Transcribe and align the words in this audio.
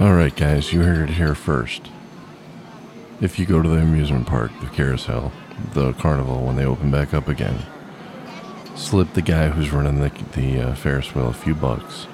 All 0.00 0.14
right, 0.14 0.34
guys, 0.34 0.72
you 0.72 0.82
heard 0.82 1.10
it 1.10 1.14
here 1.16 1.34
first. 1.34 1.90
If 3.20 3.38
you 3.38 3.44
go 3.44 3.60
to 3.60 3.68
the 3.68 3.76
amusement 3.76 4.26
park, 4.26 4.50
the 4.60 4.66
carousel, 4.68 5.32
the 5.74 5.92
carnival, 5.92 6.44
when 6.46 6.56
they 6.56 6.64
open 6.64 6.90
back 6.90 7.12
up 7.12 7.28
again, 7.28 7.58
slip 8.74 9.12
the 9.12 9.20
guy 9.20 9.50
who's 9.50 9.70
running 9.70 10.00
the, 10.00 10.10
the 10.34 10.60
uh, 10.60 10.74
Ferris 10.74 11.14
wheel 11.14 11.28
a 11.28 11.34
few 11.34 11.54
bucks. 11.54 12.06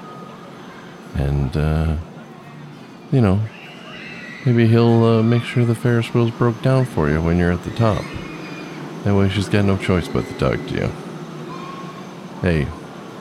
And, 1.15 1.57
uh, 1.57 1.97
you 3.13 3.21
know, 3.21 3.41
maybe 4.45 4.67
he'll 4.67 5.05
uh, 5.05 5.23
make 5.23 5.45
sure 5.45 5.65
the 5.65 5.77
Ferris 5.77 6.13
wheel's 6.13 6.33
broke 6.33 6.61
down 6.61 6.85
for 6.85 7.09
you 7.09 7.23
when 7.23 7.39
you're 7.39 7.53
at 7.53 7.63
the 7.63 7.71
top. 7.71 8.05
That 9.05 9.15
way 9.15 9.29
she's 9.29 9.49
got 9.49 9.65
no 9.65 9.79
choice 9.79 10.09
but 10.09 10.27
to 10.27 10.35
talk 10.35 10.57
to 10.67 10.75
you. 10.75 10.91
Hey, 12.43 12.67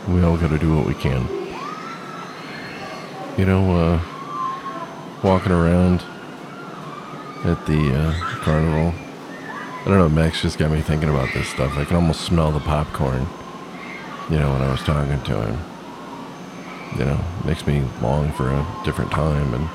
we 0.10 0.24
all 0.24 0.36
gotta 0.36 0.58
do 0.58 0.76
what 0.76 0.88
we 0.88 0.96
can. 0.96 1.28
You 3.38 3.46
know, 3.46 3.78
uh, 3.78 4.02
walking 5.24 5.52
around 5.52 6.04
at 7.44 7.66
the 7.66 7.94
uh, 7.94 8.14
carnival. 8.42 8.94
I 9.82 9.84
don't 9.86 9.98
know, 9.98 10.10
Max 10.10 10.42
just 10.42 10.58
got 10.58 10.72
me 10.72 10.82
thinking 10.82 11.10
about 11.10 11.34
this 11.34 11.48
stuff. 11.48 11.78
I 11.78 11.86
can 11.86 11.96
almost 11.96 12.22
smell 12.22 12.52
the 12.52 12.60
popcorn, 12.60 13.26
you 14.30 14.38
know, 14.38 14.52
when 14.52 14.62
I 14.62 14.72
was 14.72 14.82
talking 14.82 15.22
to 15.22 15.42
him. 15.42 15.60
You 16.98 17.06
know, 17.06 17.24
makes 17.46 17.66
me 17.68 17.84
long 18.02 18.32
for 18.34 18.50
a 18.50 18.82
different 18.84 19.12
time. 19.12 19.54
And, 19.54 19.70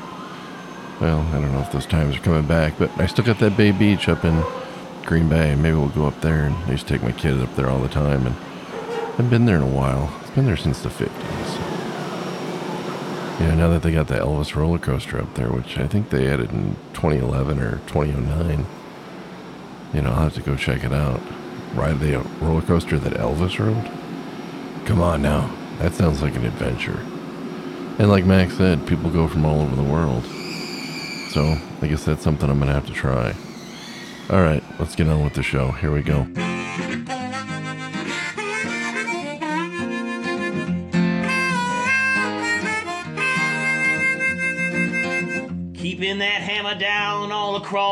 well, 1.01 1.21
I 1.21 1.41
don't 1.41 1.53
know 1.53 1.61
if 1.61 1.73
those 1.73 1.87
times 1.87 2.17
are 2.17 2.21
coming 2.21 2.47
back, 2.47 2.75
but 2.79 2.91
I 2.99 3.07
still 3.07 3.25
got 3.25 3.39
that 3.39 3.57
Bay 3.57 3.71
Beach 3.71 4.09
up 4.09 4.25
in 4.25 4.43
Green 5.05 5.29
Bay. 5.29 5.55
Maybe 5.55 5.77
we'll 5.77 5.89
go 5.89 6.07
up 6.07 6.21
there. 6.21 6.45
And 6.45 6.57
I 6.57 6.73
used 6.73 6.87
to 6.89 6.95
take 6.95 7.03
my 7.03 7.13
kids 7.13 7.43
up 7.43 7.55
there 7.55 7.69
all 7.69 7.81
the 7.81 7.89
time. 7.89 8.27
And 8.27 8.37
I've 9.19 9.31
been 9.31 9.47
there 9.47 9.57
in 9.57 9.63
a 9.63 9.67
while. 9.67 10.13
It's 10.23 10.31
been 10.31 10.47
there 10.47 10.57
since 10.57 10.83
the 10.83 10.89
50s. 10.89 11.42
Yeah, 13.43 13.57
now 13.57 13.69
that 13.71 13.83
they 13.83 13.91
got 13.91 14.07
the 14.07 14.15
Elvis 14.15 14.55
roller 14.55 14.79
coaster 14.79 15.21
up 15.21 15.35
there, 15.35 15.51
which 15.51 15.77
I 15.77 15.89
think 15.89 16.11
they 16.11 16.29
added 16.29 16.53
in 16.53 16.77
2011 16.95 17.59
or 17.59 17.79
2009, 17.89 18.67
you 19.93 20.01
know, 20.01 20.11
I'll 20.11 20.23
have 20.23 20.35
to 20.35 20.43
go 20.43 20.55
check 20.55 20.85
it 20.85 20.93
out. 20.93 21.21
Ride 21.75 21.99
the 21.99 22.19
roller 22.41 22.63
coaster 22.63 23.01
that 23.01 23.15
Elvis 23.15 23.59
rode? 23.59 23.91
Come 24.87 25.01
on 25.01 25.23
now. 25.23 25.53
That 25.79 25.95
sounds 25.95 26.23
like 26.23 26.37
an 26.37 26.45
adventure. 26.45 27.01
And 27.99 28.09
like 28.09 28.25
Max 28.25 28.57
said, 28.57 28.87
people 28.87 29.11
go 29.11 29.27
from 29.27 29.45
all 29.45 29.61
over 29.61 29.75
the 29.75 29.83
world. 29.83 30.25
So 31.31 31.57
I 31.81 31.89
guess 31.89 32.05
that's 32.05 32.23
something 32.23 32.49
I'm 32.49 32.59
going 32.59 32.69
to 32.69 32.75
have 32.75 32.87
to 32.87 32.93
try. 32.93 33.35
All 34.31 34.41
right, 34.41 34.63
let's 34.79 34.95
get 34.95 35.09
on 35.09 35.25
with 35.25 35.35
the 35.35 35.43
show. 35.43 35.73
Here 35.73 35.91
we 35.91 36.03
go. 36.03 36.29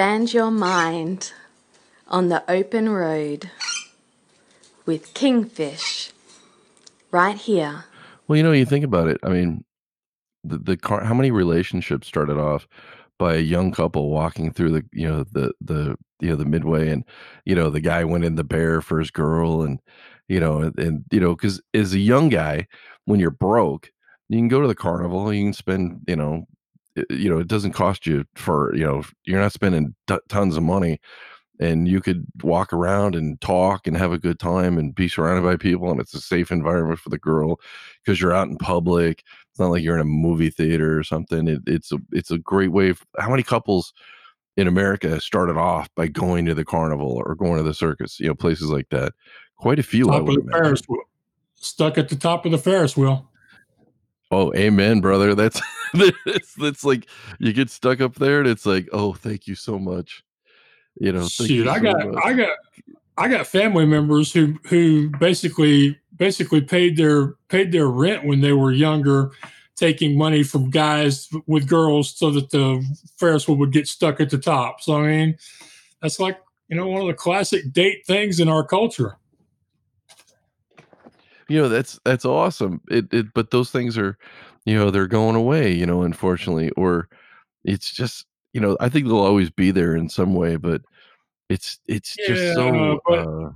Expand 0.00 0.32
your 0.32 0.50
mind 0.50 1.34
on 2.08 2.30
the 2.30 2.42
open 2.50 2.88
road 2.88 3.50
with 4.86 5.12
Kingfish 5.12 6.10
right 7.10 7.36
here. 7.36 7.84
Well, 8.26 8.38
you 8.38 8.42
know, 8.42 8.52
you 8.52 8.64
think 8.64 8.82
about 8.82 9.08
it. 9.08 9.18
I 9.22 9.28
mean, 9.28 9.62
the 10.42 10.56
the 10.56 10.76
car. 10.78 11.04
How 11.04 11.12
many 11.12 11.30
relationships 11.30 12.08
started 12.08 12.38
off 12.38 12.66
by 13.18 13.34
a 13.34 13.40
young 13.40 13.72
couple 13.72 14.08
walking 14.08 14.54
through 14.54 14.70
the 14.70 14.84
you 14.90 15.06
know 15.06 15.24
the 15.32 15.52
the 15.60 15.98
you 16.18 16.30
know 16.30 16.36
the 16.36 16.46
midway, 16.46 16.88
and 16.88 17.04
you 17.44 17.54
know 17.54 17.68
the 17.68 17.80
guy 17.80 18.02
went 18.02 18.24
in 18.24 18.36
the 18.36 18.42
bear 18.42 18.80
for 18.80 19.00
his 19.00 19.10
girl, 19.10 19.60
and 19.60 19.80
you 20.30 20.40
know 20.40 20.62
and, 20.62 20.78
and 20.78 21.04
you 21.10 21.20
know 21.20 21.36
because 21.36 21.60
as 21.74 21.92
a 21.92 21.98
young 21.98 22.30
guy, 22.30 22.66
when 23.04 23.20
you're 23.20 23.30
broke, 23.30 23.90
you 24.30 24.38
can 24.38 24.48
go 24.48 24.62
to 24.62 24.66
the 24.66 24.74
carnival, 24.74 25.30
you 25.30 25.44
can 25.44 25.52
spend 25.52 26.00
you 26.08 26.16
know 26.16 26.46
you 27.08 27.30
know 27.30 27.38
it 27.38 27.48
doesn't 27.48 27.72
cost 27.72 28.06
you 28.06 28.24
for 28.34 28.74
you 28.74 28.84
know 28.84 29.02
you're 29.24 29.40
not 29.40 29.52
spending 29.52 29.94
t- 30.06 30.18
tons 30.28 30.56
of 30.56 30.62
money 30.62 31.00
and 31.60 31.86
you 31.86 32.00
could 32.00 32.26
walk 32.42 32.72
around 32.72 33.14
and 33.14 33.40
talk 33.40 33.86
and 33.86 33.96
have 33.96 34.12
a 34.12 34.18
good 34.18 34.38
time 34.38 34.78
and 34.78 34.94
be 34.94 35.08
surrounded 35.08 35.42
by 35.42 35.56
people 35.56 35.90
and 35.90 36.00
it's 36.00 36.14
a 36.14 36.20
safe 36.20 36.50
environment 36.50 36.98
for 36.98 37.10
the 37.10 37.18
girl 37.18 37.60
because 38.02 38.20
you're 38.20 38.34
out 38.34 38.48
in 38.48 38.56
public 38.56 39.22
it's 39.50 39.60
not 39.60 39.70
like 39.70 39.82
you're 39.82 39.94
in 39.94 40.00
a 40.00 40.04
movie 40.04 40.50
theater 40.50 40.98
or 40.98 41.04
something 41.04 41.46
it, 41.46 41.60
it's 41.66 41.92
a 41.92 41.98
it's 42.12 42.30
a 42.30 42.38
great 42.38 42.72
way 42.72 42.94
how 43.18 43.30
many 43.30 43.42
couples 43.42 43.92
in 44.56 44.66
america 44.66 45.20
started 45.20 45.56
off 45.56 45.88
by 45.94 46.08
going 46.08 46.44
to 46.44 46.54
the 46.54 46.64
carnival 46.64 47.22
or 47.24 47.34
going 47.34 47.56
to 47.56 47.62
the 47.62 47.74
circus 47.74 48.18
you 48.18 48.26
know 48.26 48.34
places 48.34 48.70
like 48.70 48.88
that 48.88 49.12
quite 49.60 49.78
a 49.78 49.84
few 49.84 50.08
I 50.10 50.18
top 50.18 50.20
of 50.22 50.26
the 50.26 50.40
imagine. 50.40 50.62
Ferris 50.62 50.82
wheel. 50.88 51.02
Stuck 51.54 51.98
at 51.98 52.08
the 52.08 52.16
top 52.16 52.46
of 52.46 52.52
the 52.52 52.58
Ferris 52.58 52.96
wheel. 52.96 53.29
Oh 54.30 54.52
amen 54.54 55.00
brother 55.00 55.34
that's 55.34 55.60
it's, 55.94 56.54
it's 56.58 56.84
like 56.84 57.06
you 57.38 57.52
get 57.52 57.70
stuck 57.70 58.00
up 58.00 58.14
there 58.14 58.40
and 58.40 58.48
it's 58.48 58.66
like 58.66 58.88
oh 58.92 59.12
thank 59.12 59.46
you 59.46 59.54
so 59.54 59.78
much 59.78 60.22
you 60.98 61.12
know 61.12 61.26
Shoot, 61.26 61.66
I 61.68 61.76
so 61.76 61.82
got 61.82 62.08
much. 62.08 62.24
I 62.24 62.32
got 62.34 62.56
I 63.16 63.28
got 63.28 63.46
family 63.46 63.86
members 63.86 64.32
who 64.32 64.58
who 64.64 65.10
basically 65.18 65.98
basically 66.16 66.60
paid 66.60 66.96
their 66.96 67.34
paid 67.48 67.70
their 67.70 67.88
rent 67.88 68.24
when 68.24 68.40
they 68.40 68.52
were 68.52 68.72
younger, 68.72 69.32
taking 69.76 70.16
money 70.16 70.42
from 70.42 70.70
guys 70.70 71.28
with 71.46 71.68
girls 71.68 72.16
so 72.16 72.30
that 72.30 72.50
the 72.50 72.82
Ferris 73.18 73.46
wheel 73.46 73.56
would 73.58 73.72
get 73.72 73.86
stuck 73.86 74.20
at 74.20 74.30
the 74.30 74.38
top. 74.38 74.80
So 74.80 74.96
I 75.02 75.06
mean, 75.06 75.36
that's 76.00 76.18
like 76.18 76.38
you 76.68 76.76
know 76.76 76.86
one 76.86 77.02
of 77.02 77.08
the 77.08 77.14
classic 77.14 77.72
date 77.72 78.06
things 78.06 78.40
in 78.40 78.48
our 78.48 78.64
culture. 78.64 79.16
You 81.50 81.60
know 81.60 81.68
that's 81.68 81.98
that's 82.04 82.24
awesome. 82.24 82.80
It, 82.88 83.12
it 83.12 83.26
but 83.34 83.50
those 83.50 83.70
things 83.70 83.98
are 83.98 84.16
you 84.64 84.74
know 84.76 84.90
they're 84.90 85.06
going 85.06 85.36
away 85.36 85.72
you 85.72 85.84
know 85.86 86.02
unfortunately 86.02 86.70
or 86.76 87.08
it's 87.64 87.90
just 87.90 88.26
you 88.52 88.60
know 88.60 88.76
i 88.78 88.88
think 88.90 89.06
they'll 89.06 89.16
always 89.18 89.48
be 89.50 89.70
there 89.70 89.96
in 89.96 90.08
some 90.08 90.34
way 90.34 90.56
but 90.56 90.82
it's 91.48 91.78
it's 91.88 92.14
just 92.26 92.54
so 92.54 92.98
uh 93.10 93.50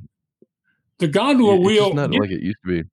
The 0.99 1.09
gondola 1.09 1.57
wheel 1.61 1.93
not 1.95 2.11
get- 2.11 2.21
like 2.21 2.31
it 2.31 2.41
used 2.43 2.59
to 2.65 2.83
be. 2.83 2.89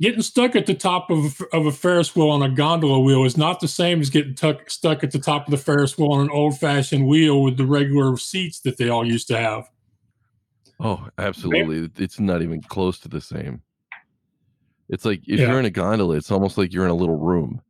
getting 0.00 0.22
stuck 0.22 0.56
at 0.56 0.66
the 0.66 0.74
top 0.74 1.08
of, 1.10 1.40
of 1.52 1.66
a 1.66 1.72
Ferris 1.72 2.16
wheel 2.16 2.30
on 2.30 2.42
a 2.42 2.48
gondola 2.48 2.98
wheel 2.98 3.24
is 3.24 3.36
not 3.36 3.60
the 3.60 3.68
same 3.68 4.00
as 4.00 4.10
getting 4.10 4.34
tuck, 4.34 4.68
stuck 4.68 5.04
at 5.04 5.12
the 5.12 5.20
top 5.20 5.46
of 5.46 5.52
the 5.52 5.56
Ferris 5.56 5.96
wheel 5.96 6.10
on 6.12 6.20
an 6.24 6.30
old 6.30 6.58
fashioned 6.58 7.06
wheel 7.06 7.42
with 7.42 7.56
the 7.56 7.64
regular 7.66 8.16
seats 8.16 8.58
that 8.60 8.76
they 8.76 8.88
all 8.88 9.06
used 9.06 9.28
to 9.28 9.36
have. 9.38 9.70
oh 10.80 11.06
absolutely. 11.18 11.88
It's 12.02 12.18
not 12.18 12.42
even 12.42 12.60
close 12.60 12.98
to 13.00 13.08
the 13.08 13.20
same 13.20 13.62
it's 14.88 15.04
like 15.04 15.20
if 15.26 15.40
Yeah. 15.40 15.48
you're 15.48 15.58
in 15.58 15.64
a 15.64 15.70
gondola 15.70 16.16
it's 16.16 16.30
almost 16.30 16.58
like 16.58 16.72
you're 16.72 16.84
in 16.84 16.90
a 16.90 16.94
little 16.94 17.18
room 17.18 17.60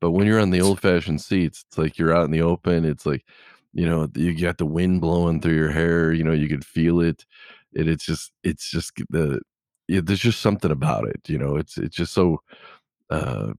but 0.00 0.10
when 0.12 0.26
you're 0.26 0.40
on 0.40 0.50
the 0.50 0.60
old 0.60 0.80
fashioned 0.80 1.20
seats 1.20 1.64
it's 1.68 1.78
like 1.78 1.98
you're 1.98 2.14
out 2.14 2.24
in 2.24 2.30
the 2.30 2.42
open 2.42 2.84
it's 2.84 3.06
like 3.06 3.24
you 3.72 3.86
know 3.86 4.08
you 4.14 4.38
got 4.38 4.58
the 4.58 4.66
wind 4.66 5.00
blowing 5.00 5.40
through 5.40 5.54
your 5.54 5.70
hair 5.70 6.12
you 6.12 6.24
know 6.24 6.32
you 6.32 6.48
could 6.48 6.64
feel 6.64 7.00
it 7.00 7.24
and 7.74 7.88
it's 7.88 8.04
just 8.04 8.32
it's 8.44 8.70
just 8.70 8.92
the 9.10 9.40
yeah, 9.88 10.00
there's 10.02 10.20
just 10.20 10.40
something 10.40 10.70
about 10.70 11.06
it 11.08 11.20
you 11.28 11.38
know 11.38 11.56
it's 11.56 11.76
it's 11.78 11.96
just 11.96 12.12
so 12.12 12.40
uh 13.10 13.52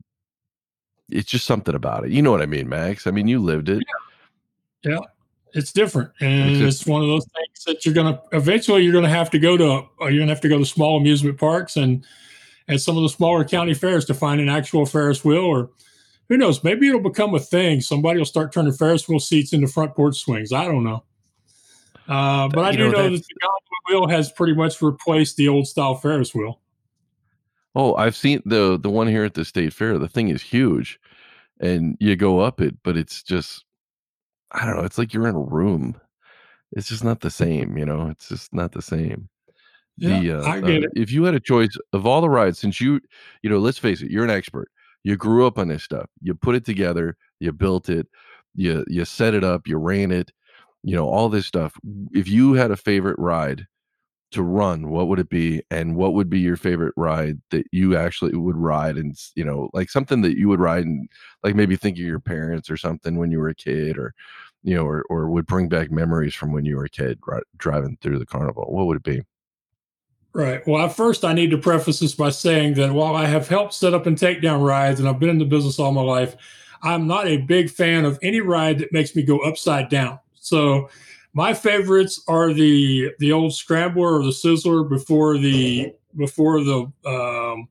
it's 1.09 1.29
just 1.29 1.45
something 1.45 1.75
about 1.75 2.05
it 2.05 2.11
you 2.11 2.21
know 2.21 2.31
what 2.31 2.41
i 2.41 2.45
mean 2.45 2.69
max 2.69 3.07
i 3.07 3.11
mean 3.11 3.27
you 3.27 3.39
lived 3.39 3.69
it 3.69 3.83
Yeah, 4.83 4.99
it's 5.53 5.71
different, 5.71 6.11
and 6.19 6.49
It's 6.49 6.81
it's, 6.81 6.85
one 6.87 7.01
of 7.01 7.07
those 7.07 7.25
things 7.25 7.63
that 7.65 7.85
you're 7.85 7.93
gonna 7.93 8.21
eventually 8.31 8.83
you're 8.83 8.93
gonna 8.93 9.07
have 9.07 9.29
to 9.31 9.39
go 9.39 9.55
to. 9.55 9.87
You're 10.01 10.19
gonna 10.19 10.27
have 10.33 10.41
to 10.41 10.49
go 10.49 10.57
to 10.57 10.65
small 10.65 10.97
amusement 10.97 11.37
parks 11.37 11.77
and 11.77 12.05
and 12.67 12.79
some 12.81 12.97
of 12.97 13.03
the 13.03 13.09
smaller 13.09 13.43
county 13.43 13.73
fairs 13.73 14.05
to 14.05 14.13
find 14.13 14.39
an 14.41 14.49
actual 14.49 14.85
Ferris 14.85 15.23
wheel, 15.25 15.43
or 15.43 15.69
who 16.29 16.37
knows, 16.37 16.63
maybe 16.63 16.87
it'll 16.87 17.01
become 17.01 17.35
a 17.35 17.39
thing. 17.39 17.81
Somebody 17.81 18.17
will 18.19 18.25
start 18.25 18.51
turning 18.53 18.73
Ferris 18.73 19.07
wheel 19.07 19.19
seats 19.19 19.53
into 19.53 19.67
front 19.67 19.95
porch 19.95 20.17
swings. 20.19 20.51
I 20.53 20.65
don't 20.65 20.83
know. 20.83 21.03
Uh, 22.07 22.47
but 22.49 22.65
I 22.65 22.71
do 22.71 22.77
know, 22.79 22.83
know 22.85 22.91
that 22.91 23.03
that's- 23.03 23.21
the 23.27 23.35
gondola 23.41 24.01
wheel 24.01 24.07
has 24.07 24.31
pretty 24.31 24.53
much 24.53 24.81
replaced 24.81 25.37
the 25.37 25.47
old 25.47 25.67
style 25.67 25.95
Ferris 25.95 26.33
wheel. 26.33 26.59
oh 27.75 27.95
i've 27.95 28.15
seen 28.15 28.41
the 28.45 28.77
the 28.79 28.89
one 28.89 29.07
here 29.07 29.23
at 29.25 29.33
the 29.33 29.43
state 29.43 29.73
fair 29.73 29.97
the 29.97 30.07
thing 30.07 30.27
is 30.29 30.41
huge 30.41 30.99
and 31.59 31.97
you 31.99 32.15
go 32.15 32.39
up 32.39 32.61
it 32.61 32.75
but 32.83 32.95
it's 32.95 33.23
just 33.23 33.65
i 34.51 34.63
don't 34.65 34.77
know 34.77 34.83
it's 34.83 34.97
like 34.97 35.13
you're 35.13 35.27
in 35.27 35.35
a 35.35 35.39
room 35.39 35.99
it's 36.73 36.87
just 36.87 37.03
not 37.03 37.19
the 37.21 37.29
same 37.31 37.77
you 37.77 37.85
know 37.85 38.07
it's 38.09 38.29
just 38.29 38.53
not 38.53 38.71
the 38.73 38.81
same 38.81 39.27
the 39.97 40.31
Yeah, 40.31 40.37
uh, 40.37 40.51
I 40.51 40.61
get 40.61 40.83
uh, 40.83 40.85
it. 40.85 40.91
if 40.95 41.11
you 41.11 41.23
had 41.23 41.35
a 41.35 41.39
choice 41.39 41.75
of 41.93 42.05
all 42.05 42.21
the 42.21 42.29
rides, 42.29 42.59
since 42.59 42.81
you 42.81 42.99
you 43.43 43.49
know, 43.49 43.59
let's 43.59 43.77
face 43.77 44.01
it, 44.01 44.11
you're 44.11 44.23
an 44.23 44.29
expert. 44.29 44.69
You 45.03 45.17
grew 45.17 45.45
up 45.47 45.57
on 45.59 45.67
this 45.67 45.83
stuff. 45.83 46.09
You 46.21 46.33
put 46.35 46.55
it 46.55 46.65
together. 46.65 47.17
You 47.39 47.51
built 47.53 47.89
it. 47.89 48.07
You 48.55 48.83
you 48.87 49.05
set 49.05 49.33
it 49.33 49.43
up. 49.43 49.67
You 49.67 49.77
ran 49.77 50.11
it. 50.11 50.31
You 50.83 50.95
know 50.95 51.07
all 51.09 51.29
this 51.29 51.45
stuff. 51.45 51.75
If 52.13 52.27
you 52.27 52.53
had 52.53 52.71
a 52.71 52.77
favorite 52.77 53.17
ride 53.19 53.67
to 54.31 54.43
run, 54.43 54.89
what 54.89 55.07
would 55.09 55.19
it 55.19 55.29
be? 55.29 55.61
And 55.71 55.95
what 55.95 56.13
would 56.15 56.29
be 56.29 56.39
your 56.39 56.57
favorite 56.57 56.93
ride 56.97 57.39
that 57.51 57.65
you 57.71 57.95
actually 57.97 58.35
would 58.37 58.57
ride? 58.57 58.97
And 58.97 59.15
you 59.35 59.45
know, 59.45 59.69
like 59.73 59.89
something 59.91 60.21
that 60.23 60.37
you 60.37 60.49
would 60.49 60.59
ride 60.59 60.85
and 60.85 61.09
like 61.43 61.55
maybe 61.55 61.75
think 61.77 61.97
of 61.97 62.03
your 62.05 62.19
parents 62.19 62.69
or 62.69 62.77
something 62.77 63.17
when 63.17 63.31
you 63.31 63.39
were 63.39 63.49
a 63.49 63.55
kid, 63.55 63.97
or 63.97 64.13
you 64.63 64.75
know, 64.75 64.85
or 64.85 65.03
or 65.09 65.29
would 65.29 65.45
bring 65.47 65.69
back 65.69 65.91
memories 65.91 66.35
from 66.35 66.51
when 66.53 66.65
you 66.65 66.77
were 66.77 66.85
a 66.85 66.89
kid 66.89 67.19
ri- 67.27 67.41
driving 67.57 67.97
through 68.01 68.19
the 68.19 68.25
carnival. 68.25 68.65
What 68.69 68.87
would 68.87 68.97
it 68.97 69.03
be? 69.03 69.23
Right. 70.33 70.65
Well, 70.65 70.89
first, 70.89 71.23
I 71.23 71.33
need 71.33 71.51
to 71.51 71.59
preface 71.59 71.99
this 71.99 72.15
by 72.15 72.31
saying 72.31 72.73
that 72.75 72.91
while 72.91 73.15
I 73.15 73.25
have 73.25 73.47
helped 73.47 73.73
set 73.73 73.93
up 73.93 74.07
and 74.07 74.17
take 74.17 74.41
down 74.41 74.63
rides, 74.63 74.99
and 74.99 75.07
I've 75.07 75.19
been 75.19 75.29
in 75.29 75.37
the 75.37 75.45
business 75.45 75.77
all 75.77 75.91
my 75.91 76.01
life, 76.01 76.35
I'm 76.81 77.05
not 77.05 77.27
a 77.27 77.37
big 77.37 77.69
fan 77.69 78.03
of 78.03 78.17
any 78.23 78.41
ride 78.41 78.79
that 78.79 78.91
makes 78.91 79.15
me 79.15 79.21
go 79.21 79.39
upside 79.39 79.89
down. 79.89 80.19
So, 80.33 80.89
my 81.33 81.53
favorites 81.53 82.21
are 82.27 82.53
the 82.53 83.11
the 83.19 83.31
old 83.31 83.53
scrambler 83.53 84.19
or 84.19 84.23
the 84.23 84.29
sizzler 84.29 84.87
before 84.87 85.37
the 85.37 85.93
before 86.15 86.63
the 86.63 86.91
um, 87.05 87.67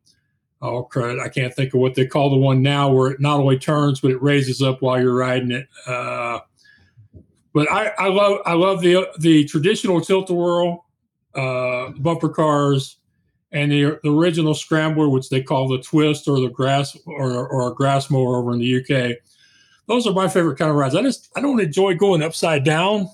oh 0.61 0.89
crud, 0.91 1.21
I 1.21 1.29
can't 1.29 1.55
think 1.55 1.75
of 1.75 1.81
what 1.81 1.95
they 1.95 2.07
call 2.07 2.31
the 2.31 2.37
one 2.37 2.63
now, 2.63 2.91
where 2.91 3.11
it 3.11 3.21
not 3.21 3.41
only 3.41 3.59
turns 3.59 4.01
but 4.01 4.11
it 4.11 4.23
raises 4.23 4.63
up 4.63 4.83
while 4.83 5.01
you're 5.01 5.15
riding 5.15 5.51
it. 5.53 5.69
Uh, 5.87 6.41
but 7.53 7.71
I, 7.71 7.93
I 7.99 8.09
love 8.09 8.39
I 8.47 8.55
love 8.55 8.81
the 8.81 9.09
the 9.19 9.45
traditional 9.45 10.01
tilt 10.01 10.31
a 10.31 10.35
whirl 10.35 10.87
uh, 11.35 11.91
bumper 11.99 12.29
cars, 12.29 12.97
and 13.53 13.71
the, 13.71 13.99
the 14.03 14.13
original 14.13 14.55
scrambler, 14.55 15.09
which 15.09 15.29
they 15.29 15.43
call 15.43 15.69
the 15.69 15.79
twist 15.79 16.27
or 16.27 16.41
the 16.41 16.49
grass 16.49 16.97
or, 17.07 17.47
or 17.49 17.71
a 17.71 17.75
grass 17.75 18.11
mower 18.11 18.37
over 18.37 18.53
in 18.53 18.59
the 18.61 18.81
UK. 18.81 19.17
Those 19.89 20.07
are 20.07 20.13
my 20.13 20.29
favorite 20.29 20.59
kind 20.59 20.71
of 20.71 20.77
rides. 20.77 20.95
I 20.95 21.03
just 21.03 21.31
I 21.37 21.41
don't 21.41 21.61
enjoy 21.61 21.95
going 21.95 22.23
upside 22.23 22.65
down, 22.65 23.09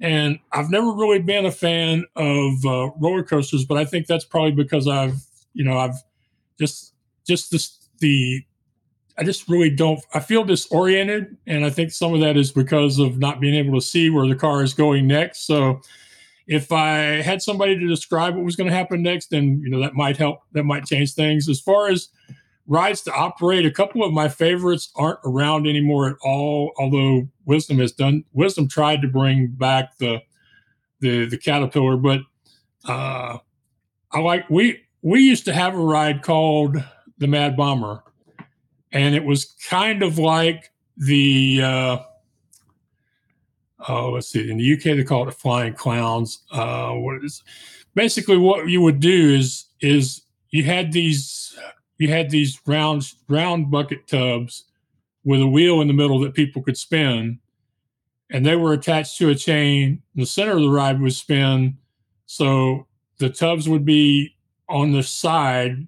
and 0.00 0.38
I've 0.50 0.70
never 0.70 0.92
really 0.92 1.20
been 1.20 1.46
a 1.46 1.52
fan 1.52 2.04
of 2.16 2.64
uh, 2.64 2.90
roller 2.98 3.22
coasters. 3.22 3.64
But 3.64 3.78
I 3.78 3.84
think 3.84 4.06
that's 4.06 4.24
probably 4.24 4.52
because 4.52 4.88
I've 4.88 5.22
you 5.52 5.64
know 5.64 5.78
I've 5.78 5.96
just 6.58 6.94
just 7.26 7.50
this 7.50 7.78
the 7.98 8.44
I 9.18 9.24
just 9.24 9.48
really 9.48 9.70
don't. 9.70 10.00
I 10.14 10.20
feel 10.20 10.44
disoriented, 10.44 11.36
and 11.46 11.64
I 11.64 11.70
think 11.70 11.92
some 11.92 12.14
of 12.14 12.20
that 12.20 12.36
is 12.36 12.50
because 12.50 12.98
of 12.98 13.18
not 13.18 13.40
being 13.40 13.54
able 13.54 13.78
to 13.78 13.86
see 13.86 14.10
where 14.10 14.26
the 14.26 14.34
car 14.34 14.62
is 14.62 14.74
going 14.74 15.06
next. 15.06 15.46
So 15.46 15.82
if 16.46 16.72
I 16.72 17.22
had 17.22 17.42
somebody 17.42 17.78
to 17.78 17.88
describe 17.88 18.34
what 18.34 18.44
was 18.44 18.56
going 18.56 18.68
to 18.68 18.76
happen 18.76 19.02
next, 19.02 19.30
then 19.30 19.60
you 19.62 19.70
know 19.70 19.80
that 19.80 19.94
might 19.94 20.16
help. 20.16 20.40
That 20.52 20.64
might 20.64 20.84
change 20.86 21.14
things. 21.14 21.48
As 21.48 21.60
far 21.60 21.88
as 21.88 22.08
rides 22.66 23.02
to 23.02 23.12
operate, 23.12 23.66
a 23.66 23.70
couple 23.70 24.04
of 24.04 24.12
my 24.12 24.28
favorites 24.28 24.90
aren't 24.96 25.20
around 25.24 25.66
anymore 25.66 26.08
at 26.08 26.16
all. 26.22 26.72
Although 26.78 27.28
Wisdom 27.44 27.78
has 27.78 27.92
done, 27.92 28.24
Wisdom 28.32 28.68
tried 28.68 29.02
to 29.02 29.08
bring 29.08 29.48
back 29.48 29.98
the 29.98 30.20
the 31.00 31.26
the 31.26 31.38
Caterpillar, 31.38 31.96
but 31.96 32.20
uh, 32.86 33.38
I 34.10 34.20
like 34.20 34.48
we 34.50 34.80
we 35.02 35.20
used 35.20 35.44
to 35.44 35.52
have 35.52 35.74
a 35.74 35.78
ride 35.78 36.22
called 36.22 36.82
the 37.18 37.26
Mad 37.26 37.56
Bomber, 37.56 38.02
and 38.90 39.14
it 39.14 39.24
was 39.24 39.44
kind 39.68 40.02
of 40.02 40.18
like 40.18 40.72
the. 40.96 41.62
Uh, 41.62 41.98
oh, 43.88 44.10
let's 44.10 44.28
see. 44.28 44.50
In 44.50 44.58
the 44.58 44.72
UK, 44.74 44.96
they 44.96 45.04
call 45.04 45.28
it 45.28 45.34
flying 45.34 45.74
clowns. 45.74 46.42
Uh, 46.50 46.92
what 46.92 47.24
is 47.24 47.42
basically 47.94 48.36
what 48.36 48.68
you 48.68 48.80
would 48.80 49.00
do 49.00 49.34
is 49.34 49.66
is 49.80 50.22
you 50.50 50.64
had 50.64 50.92
these 50.92 51.58
you 51.98 52.08
had 52.08 52.30
these 52.30 52.60
round 52.66 53.04
round 53.28 53.70
bucket 53.70 54.06
tubs 54.06 54.64
with 55.24 55.40
a 55.40 55.46
wheel 55.46 55.80
in 55.80 55.86
the 55.86 55.94
middle 55.94 56.18
that 56.20 56.34
people 56.34 56.62
could 56.62 56.76
spin, 56.76 57.38
and 58.30 58.44
they 58.44 58.56
were 58.56 58.72
attached 58.72 59.18
to 59.18 59.30
a 59.30 59.34
chain. 59.34 60.02
The 60.14 60.26
center 60.26 60.52
of 60.52 60.62
the 60.62 60.70
ride 60.70 61.00
would 61.00 61.14
spin, 61.14 61.78
so 62.26 62.86
the 63.18 63.30
tubs 63.30 63.68
would 63.68 63.84
be 63.84 64.34
on 64.68 64.92
the 64.92 65.02
side. 65.02 65.86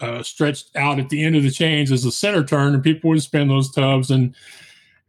Uh, 0.00 0.22
stretched 0.22 0.74
out 0.76 0.98
at 0.98 1.08
the 1.08 1.24
end 1.24 1.34
of 1.36 1.44
the 1.44 1.50
chains 1.50 1.92
as 1.92 2.02
the 2.02 2.10
center 2.10 2.44
turned, 2.44 2.74
and 2.74 2.84
people 2.84 3.08
would 3.08 3.22
spin 3.22 3.48
those 3.48 3.70
tubs 3.70 4.10
and 4.10 4.34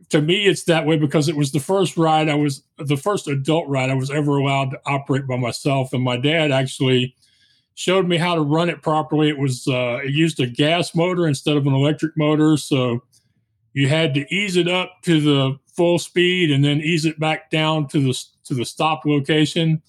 to 0.10 0.22
me 0.22 0.46
it's 0.46 0.64
that 0.64 0.86
way 0.86 0.98
because 0.98 1.28
it 1.28 1.36
was 1.36 1.52
the 1.52 1.60
first 1.60 1.98
ride 1.98 2.30
i 2.30 2.36
was 2.36 2.64
the 2.78 2.98
first 2.98 3.28
adult 3.28 3.68
ride 3.68 3.90
i 3.90 3.94
was 3.94 4.12
ever 4.12 4.38
allowed 4.38 4.72
to 4.72 4.80
operate 4.86 5.28
by 5.28 5.38
myself. 5.38 5.94
And 5.94 6.04
my 6.04 6.18
dad 6.18 6.52
actually 6.52 7.16
showed 7.76 8.08
me 8.08 8.18
how 8.18 8.36
to 8.36 8.42
run 8.42 8.70
it 8.70 8.82
properly. 8.82 9.30
It 9.30 9.38
was 9.38 9.68
uh, 9.68 10.00
it 10.04 10.12
used 10.12 10.40
a 10.40 10.48
gas 10.48 10.96
motor 10.96 11.28
instead 11.28 11.58
of 11.58 11.66
an 11.66 11.74
electric 11.74 12.18
motor. 12.18 12.58
So 12.58 13.04
you 13.74 13.88
had 13.88 14.14
to 14.16 14.34
ease 14.34 14.56
it 14.56 14.68
up 14.68 15.02
to 15.04 15.20
the 15.20 15.58
full 15.68 15.98
speed 15.98 16.52
and 16.52 16.64
then 16.64 16.82
ease 16.82 17.06
it 17.06 17.20
back 17.20 17.50
down 17.50 17.88
to 17.90 18.00
the 18.00 18.24
to 18.46 18.54
the 18.54 18.66
stop 18.66 19.06
location. 19.06 19.82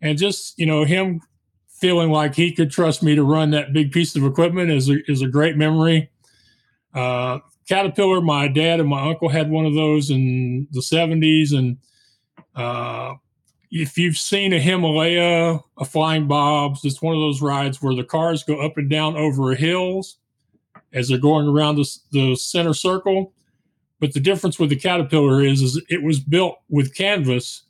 And 0.00 0.18
just 0.18 0.58
you 0.58 0.66
know 0.66 0.84
him 0.84 1.20
feeling 1.68 2.10
like 2.10 2.34
he 2.34 2.52
could 2.52 2.70
trust 2.70 3.02
me 3.02 3.14
to 3.14 3.24
run 3.24 3.50
that 3.50 3.72
big 3.72 3.92
piece 3.92 4.16
of 4.16 4.24
equipment 4.24 4.70
is 4.70 4.88
a, 4.88 5.10
is 5.10 5.22
a 5.22 5.28
great 5.28 5.56
memory. 5.56 6.10
Uh, 6.94 7.40
Caterpillar, 7.68 8.20
my 8.20 8.48
dad 8.48 8.80
and 8.80 8.88
my 8.88 9.08
uncle 9.08 9.28
had 9.28 9.50
one 9.50 9.66
of 9.66 9.74
those 9.74 10.10
in 10.10 10.68
the 10.70 10.80
70s. 10.80 11.56
And 11.56 11.78
uh, 12.54 13.14
if 13.70 13.96
you've 13.96 14.16
seen 14.16 14.52
a 14.52 14.60
Himalaya, 14.60 15.60
a 15.78 15.84
Flying 15.84 16.26
Bob's, 16.26 16.84
it's 16.84 17.02
one 17.02 17.14
of 17.14 17.20
those 17.20 17.40
rides 17.40 17.80
where 17.80 17.94
the 17.94 18.04
cars 18.04 18.42
go 18.42 18.60
up 18.60 18.76
and 18.76 18.90
down 18.90 19.16
over 19.16 19.54
hills 19.54 20.18
as 20.92 21.08
they're 21.08 21.18
going 21.18 21.48
around 21.48 21.76
the, 21.76 21.98
the 22.12 22.36
center 22.36 22.74
circle. 22.74 23.32
But 24.00 24.12
the 24.12 24.20
difference 24.20 24.58
with 24.58 24.70
the 24.70 24.76
Caterpillar 24.76 25.42
is, 25.42 25.62
is 25.62 25.82
it 25.88 26.02
was 26.02 26.20
built 26.20 26.58
with 26.68 26.94
canvas 26.94 27.62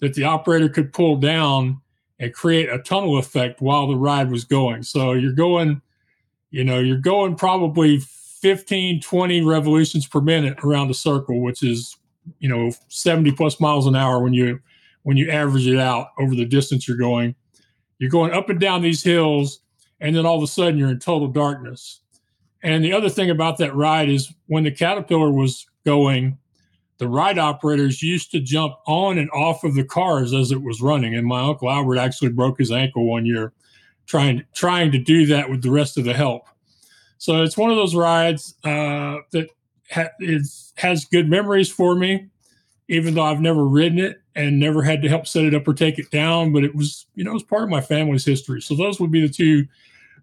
that 0.00 0.14
the 0.14 0.24
operator 0.24 0.68
could 0.68 0.92
pull 0.92 1.16
down 1.16 1.80
and 2.20 2.34
create 2.34 2.68
a 2.68 2.78
tunnel 2.78 3.18
effect 3.18 3.60
while 3.60 3.86
the 3.86 3.96
ride 3.96 4.30
was 4.30 4.44
going. 4.44 4.82
So 4.82 5.12
you're 5.12 5.32
going, 5.32 5.80
you 6.50 6.64
know, 6.64 6.78
you're 6.78 6.98
going 6.98 7.36
probably 7.36 8.00
15, 8.40 9.00
20 9.00 9.40
revolutions 9.42 10.06
per 10.06 10.20
minute 10.20 10.58
around 10.64 10.90
a 10.90 10.94
circle, 10.94 11.40
which 11.40 11.62
is, 11.62 11.96
you 12.38 12.48
know, 12.48 12.72
70 12.88 13.32
plus 13.32 13.60
miles 13.60 13.86
an 13.86 13.96
hour 13.96 14.22
when 14.22 14.32
you 14.32 14.60
when 15.04 15.16
you 15.16 15.30
average 15.30 15.66
it 15.66 15.78
out 15.78 16.08
over 16.18 16.34
the 16.34 16.44
distance 16.44 16.86
you're 16.86 16.96
going. 16.96 17.34
You're 17.98 18.10
going 18.10 18.32
up 18.32 18.48
and 18.50 18.60
down 18.60 18.82
these 18.82 19.02
hills, 19.02 19.60
and 20.00 20.14
then 20.14 20.26
all 20.26 20.36
of 20.36 20.42
a 20.42 20.46
sudden 20.46 20.78
you're 20.78 20.90
in 20.90 20.98
total 20.98 21.28
darkness. 21.28 22.00
And 22.62 22.84
the 22.84 22.92
other 22.92 23.08
thing 23.08 23.30
about 23.30 23.58
that 23.58 23.74
ride 23.74 24.08
is 24.08 24.32
when 24.46 24.64
the 24.64 24.70
Caterpillar 24.70 25.30
was 25.30 25.66
going, 25.86 26.36
the 26.98 27.08
ride 27.08 27.38
operators 27.38 28.02
used 28.02 28.32
to 28.32 28.40
jump 28.40 28.74
on 28.86 29.18
and 29.18 29.30
off 29.30 29.64
of 29.64 29.74
the 29.74 29.84
cars 29.84 30.34
as 30.34 30.50
it 30.50 30.62
was 30.62 30.82
running. 30.82 31.14
And 31.14 31.26
my 31.26 31.40
uncle 31.40 31.70
Albert 31.70 31.98
actually 31.98 32.30
broke 32.30 32.58
his 32.58 32.72
ankle 32.72 33.06
one 33.08 33.24
year 33.24 33.52
trying 34.08 34.44
trying 34.54 34.90
to 34.90 34.98
do 34.98 35.26
that 35.26 35.48
with 35.48 35.62
the 35.62 35.70
rest 35.70 35.96
of 35.96 36.04
the 36.04 36.14
help. 36.14 36.48
So 37.18 37.42
it's 37.42 37.56
one 37.56 37.70
of 37.70 37.76
those 37.76 37.94
rides 37.94 38.54
uh, 38.64 39.18
that 39.32 39.48
ha- 39.90 40.10
is, 40.20 40.72
has 40.76 41.04
good 41.04 41.28
memories 41.28 41.70
for 41.70 41.94
me, 41.94 42.28
even 42.88 43.14
though 43.14 43.24
I've 43.24 43.40
never 43.40 43.66
ridden 43.66 43.98
it 43.98 44.20
and 44.34 44.58
never 44.58 44.82
had 44.82 45.02
to 45.02 45.08
help 45.08 45.26
set 45.26 45.44
it 45.44 45.54
up 45.54 45.66
or 45.66 45.74
take 45.74 45.98
it 45.98 46.10
down. 46.10 46.52
But 46.52 46.64
it 46.64 46.74
was, 46.74 47.06
you 47.14 47.24
know, 47.24 47.34
it's 47.34 47.44
part 47.44 47.64
of 47.64 47.68
my 47.68 47.80
family's 47.80 48.24
history. 48.24 48.62
So 48.62 48.74
those 48.74 49.00
would 49.00 49.10
be 49.10 49.20
the 49.20 49.32
two 49.32 49.66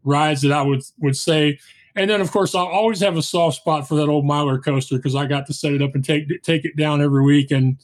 rides 0.03 0.41
that 0.41 0.51
I 0.51 0.61
would 0.61 0.81
would 0.99 1.17
say. 1.17 1.59
And 1.97 2.09
then, 2.09 2.21
of 2.21 2.31
course, 2.31 2.55
I'll 2.55 2.65
always 2.65 2.99
have 2.99 3.17
a 3.17 3.21
soft 3.21 3.57
spot 3.57 3.87
for 3.87 3.95
that 3.95 4.09
old 4.09 4.25
Miler 4.25 4.59
coaster 4.59 4.97
because 4.97 5.15
I 5.15 5.25
got 5.25 5.45
to 5.47 5.53
set 5.53 5.73
it 5.73 5.81
up 5.81 5.95
and 5.95 6.03
take 6.03 6.27
take 6.43 6.65
it 6.65 6.75
down 6.75 7.01
every 7.01 7.23
week, 7.23 7.51
and 7.51 7.77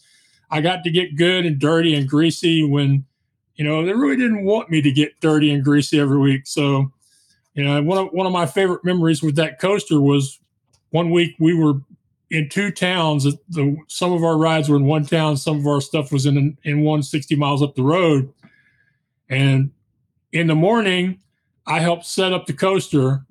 I 0.49 0.61
got 0.61 0.83
to 0.83 0.91
get 0.91 1.15
good 1.15 1.45
and 1.45 1.59
dirty 1.59 1.95
and 1.95 2.07
greasy 2.07 2.63
when, 2.63 3.05
you 3.55 3.63
know, 3.63 3.85
they 3.85 3.93
really 3.93 4.17
didn't 4.17 4.43
want 4.43 4.69
me 4.69 4.81
to 4.81 4.91
get 4.91 5.19
dirty 5.21 5.49
and 5.51 5.63
greasy 5.63 5.99
every 5.99 6.19
week. 6.19 6.41
So 6.45 6.91
you 7.53 7.63
know, 7.63 7.81
one 7.81 7.97
of 7.97 8.13
one 8.13 8.25
of 8.25 8.31
my 8.31 8.45
favorite 8.45 8.83
memories 8.85 9.21
with 9.21 9.35
that 9.35 9.59
coaster 9.59 9.99
was 9.99 10.39
one 10.91 11.11
week 11.11 11.35
we 11.39 11.53
were 11.53 11.81
in 12.29 12.47
two 12.47 12.71
towns. 12.71 13.25
The, 13.49 13.77
some 13.87 14.13
of 14.13 14.23
our 14.23 14.37
rides 14.37 14.69
were 14.69 14.77
in 14.77 14.85
one 14.85 15.05
town, 15.05 15.35
some 15.37 15.59
of 15.59 15.67
our 15.67 15.81
stuff 15.81 16.11
was 16.11 16.25
in 16.25 16.57
in 16.63 16.81
one 16.81 17.03
60 17.03 17.35
miles 17.35 17.61
up 17.61 17.75
the 17.75 17.83
road. 17.83 18.31
And 19.29 19.71
in 20.31 20.47
the 20.47 20.55
morning, 20.55 21.19
I 21.65 21.79
helped 21.79 22.05
set 22.05 22.33
up 22.33 22.45
the 22.45 22.53
coaster. 22.53 23.25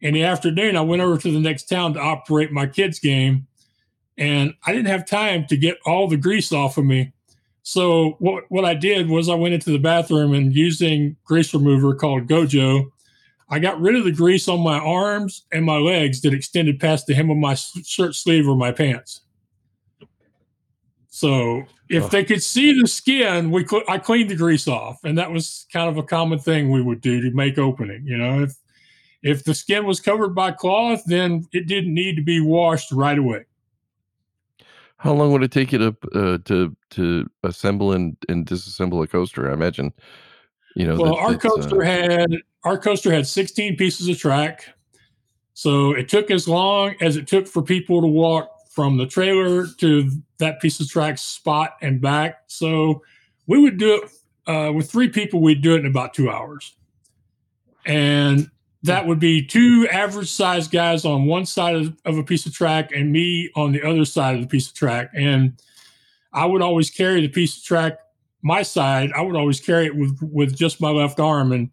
In 0.00 0.14
the 0.14 0.24
afternoon, 0.24 0.76
I 0.76 0.80
went 0.80 1.00
over 1.00 1.16
to 1.16 1.32
the 1.32 1.38
next 1.38 1.68
town 1.68 1.94
to 1.94 2.00
operate 2.00 2.50
my 2.50 2.66
kids' 2.66 2.98
game, 2.98 3.46
and 4.18 4.52
I 4.66 4.72
didn't 4.72 4.88
have 4.88 5.06
time 5.06 5.46
to 5.46 5.56
get 5.56 5.78
all 5.86 6.08
the 6.08 6.16
grease 6.16 6.52
off 6.52 6.76
of 6.76 6.84
me. 6.84 7.12
So 7.62 8.16
what 8.18 8.44
what 8.48 8.64
I 8.64 8.74
did 8.74 9.08
was 9.08 9.28
I 9.28 9.34
went 9.34 9.54
into 9.54 9.70
the 9.70 9.78
bathroom 9.78 10.34
and 10.34 10.54
using 10.54 11.16
grease 11.24 11.54
remover 11.54 11.94
called 11.94 12.26
Gojo 12.26 12.90
I 13.48 13.58
got 13.58 13.80
rid 13.80 13.96
of 13.96 14.04
the 14.04 14.12
grease 14.12 14.48
on 14.48 14.60
my 14.60 14.78
arms 14.78 15.44
and 15.52 15.64
my 15.64 15.76
legs 15.76 16.20
that 16.22 16.32
extended 16.32 16.80
past 16.80 17.06
the 17.06 17.14
hem 17.14 17.30
of 17.30 17.36
my 17.36 17.54
shirt 17.54 18.14
sleeve 18.14 18.48
or 18.48 18.56
my 18.56 18.72
pants. 18.72 19.22
So 21.08 21.64
if 21.90 22.10
they 22.10 22.24
could 22.24 22.42
see 22.42 22.80
the 22.80 22.88
skin, 22.88 23.50
we 23.50 23.66
cl- 23.66 23.82
I 23.86 23.98
cleaned 23.98 24.30
the 24.30 24.36
grease 24.36 24.66
off, 24.66 24.98
and 25.04 25.18
that 25.18 25.30
was 25.30 25.66
kind 25.72 25.88
of 25.90 25.98
a 25.98 26.02
common 26.02 26.38
thing 26.38 26.70
we 26.70 26.80
would 26.80 27.02
do 27.02 27.20
to 27.20 27.30
make 27.36 27.58
opening. 27.58 28.06
You 28.06 28.16
know, 28.16 28.42
if 28.42 28.54
if 29.22 29.44
the 29.44 29.54
skin 29.54 29.84
was 29.84 30.00
covered 30.00 30.34
by 30.34 30.52
cloth, 30.52 31.02
then 31.06 31.46
it 31.52 31.66
didn't 31.66 31.92
need 31.92 32.16
to 32.16 32.22
be 32.22 32.40
washed 32.40 32.90
right 32.92 33.18
away. 33.18 33.44
How 34.96 35.12
long 35.12 35.32
would 35.32 35.42
it 35.42 35.52
take 35.52 35.72
you 35.72 35.78
to 35.78 35.96
uh, 36.14 36.38
to 36.46 36.74
to 36.90 37.30
assemble 37.42 37.92
and, 37.92 38.16
and 38.28 38.46
disassemble 38.46 39.02
a 39.04 39.06
coaster? 39.06 39.50
I 39.50 39.52
imagine. 39.52 39.92
You 40.76 40.86
know, 40.86 40.96
well, 40.96 41.14
that- 41.16 41.20
our 41.20 41.34
uh, 41.34 41.38
coaster 41.38 41.82
had 41.82 42.30
our 42.64 42.78
coaster 42.78 43.12
had 43.12 43.26
16 43.26 43.76
pieces 43.76 44.08
of 44.08 44.18
track, 44.18 44.68
so 45.54 45.92
it 45.92 46.08
took 46.08 46.30
as 46.30 46.48
long 46.48 46.94
as 47.00 47.16
it 47.16 47.26
took 47.26 47.46
for 47.46 47.62
people 47.62 48.00
to 48.00 48.06
walk 48.06 48.48
from 48.70 48.96
the 48.96 49.06
trailer 49.06 49.66
to 49.78 50.10
that 50.38 50.60
piece 50.60 50.80
of 50.80 50.88
track 50.88 51.18
spot 51.18 51.76
and 51.82 52.00
back. 52.00 52.44
So 52.46 53.02
we 53.46 53.60
would 53.60 53.78
do 53.78 54.02
it 54.02 54.50
uh, 54.50 54.72
with 54.72 54.90
three 54.90 55.08
people. 55.08 55.40
We'd 55.40 55.62
do 55.62 55.74
it 55.74 55.80
in 55.80 55.86
about 55.86 56.14
two 56.14 56.30
hours, 56.30 56.74
and 57.84 58.50
that 58.82 59.06
would 59.06 59.20
be 59.20 59.44
two 59.44 59.86
average 59.92 60.30
sized 60.30 60.70
guys 60.70 61.04
on 61.04 61.26
one 61.26 61.46
side 61.46 61.76
of, 61.76 61.96
of 62.04 62.18
a 62.18 62.24
piece 62.24 62.46
of 62.46 62.54
track 62.54 62.90
and 62.92 63.12
me 63.12 63.50
on 63.54 63.72
the 63.72 63.82
other 63.82 64.04
side 64.04 64.36
of 64.36 64.40
the 64.40 64.48
piece 64.48 64.68
of 64.68 64.74
track. 64.74 65.10
And 65.14 65.60
I 66.32 66.46
would 66.46 66.62
always 66.62 66.90
carry 66.90 67.20
the 67.20 67.28
piece 67.28 67.58
of 67.58 67.64
track 67.64 67.98
my 68.42 68.62
side. 68.62 69.12
I 69.12 69.22
would 69.22 69.36
always 69.36 69.60
carry 69.60 69.86
it 69.86 69.96
with 69.96 70.18
with 70.20 70.56
just 70.56 70.80
my 70.80 70.90
left 70.90 71.20
arm, 71.20 71.52
and 71.52 71.70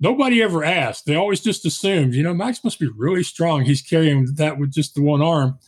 nobody 0.00 0.42
ever 0.42 0.64
asked. 0.64 1.06
They 1.06 1.16
always 1.16 1.40
just 1.40 1.66
assumed, 1.66 2.14
you 2.14 2.22
know, 2.22 2.34
Max 2.34 2.62
must 2.62 2.78
be 2.78 2.88
really 2.88 3.22
strong. 3.22 3.64
He's 3.64 3.82
carrying 3.82 4.34
that 4.34 4.58
with 4.58 4.72
just 4.72 4.94
the 4.94 5.02
one 5.02 5.22
arm. 5.22 5.58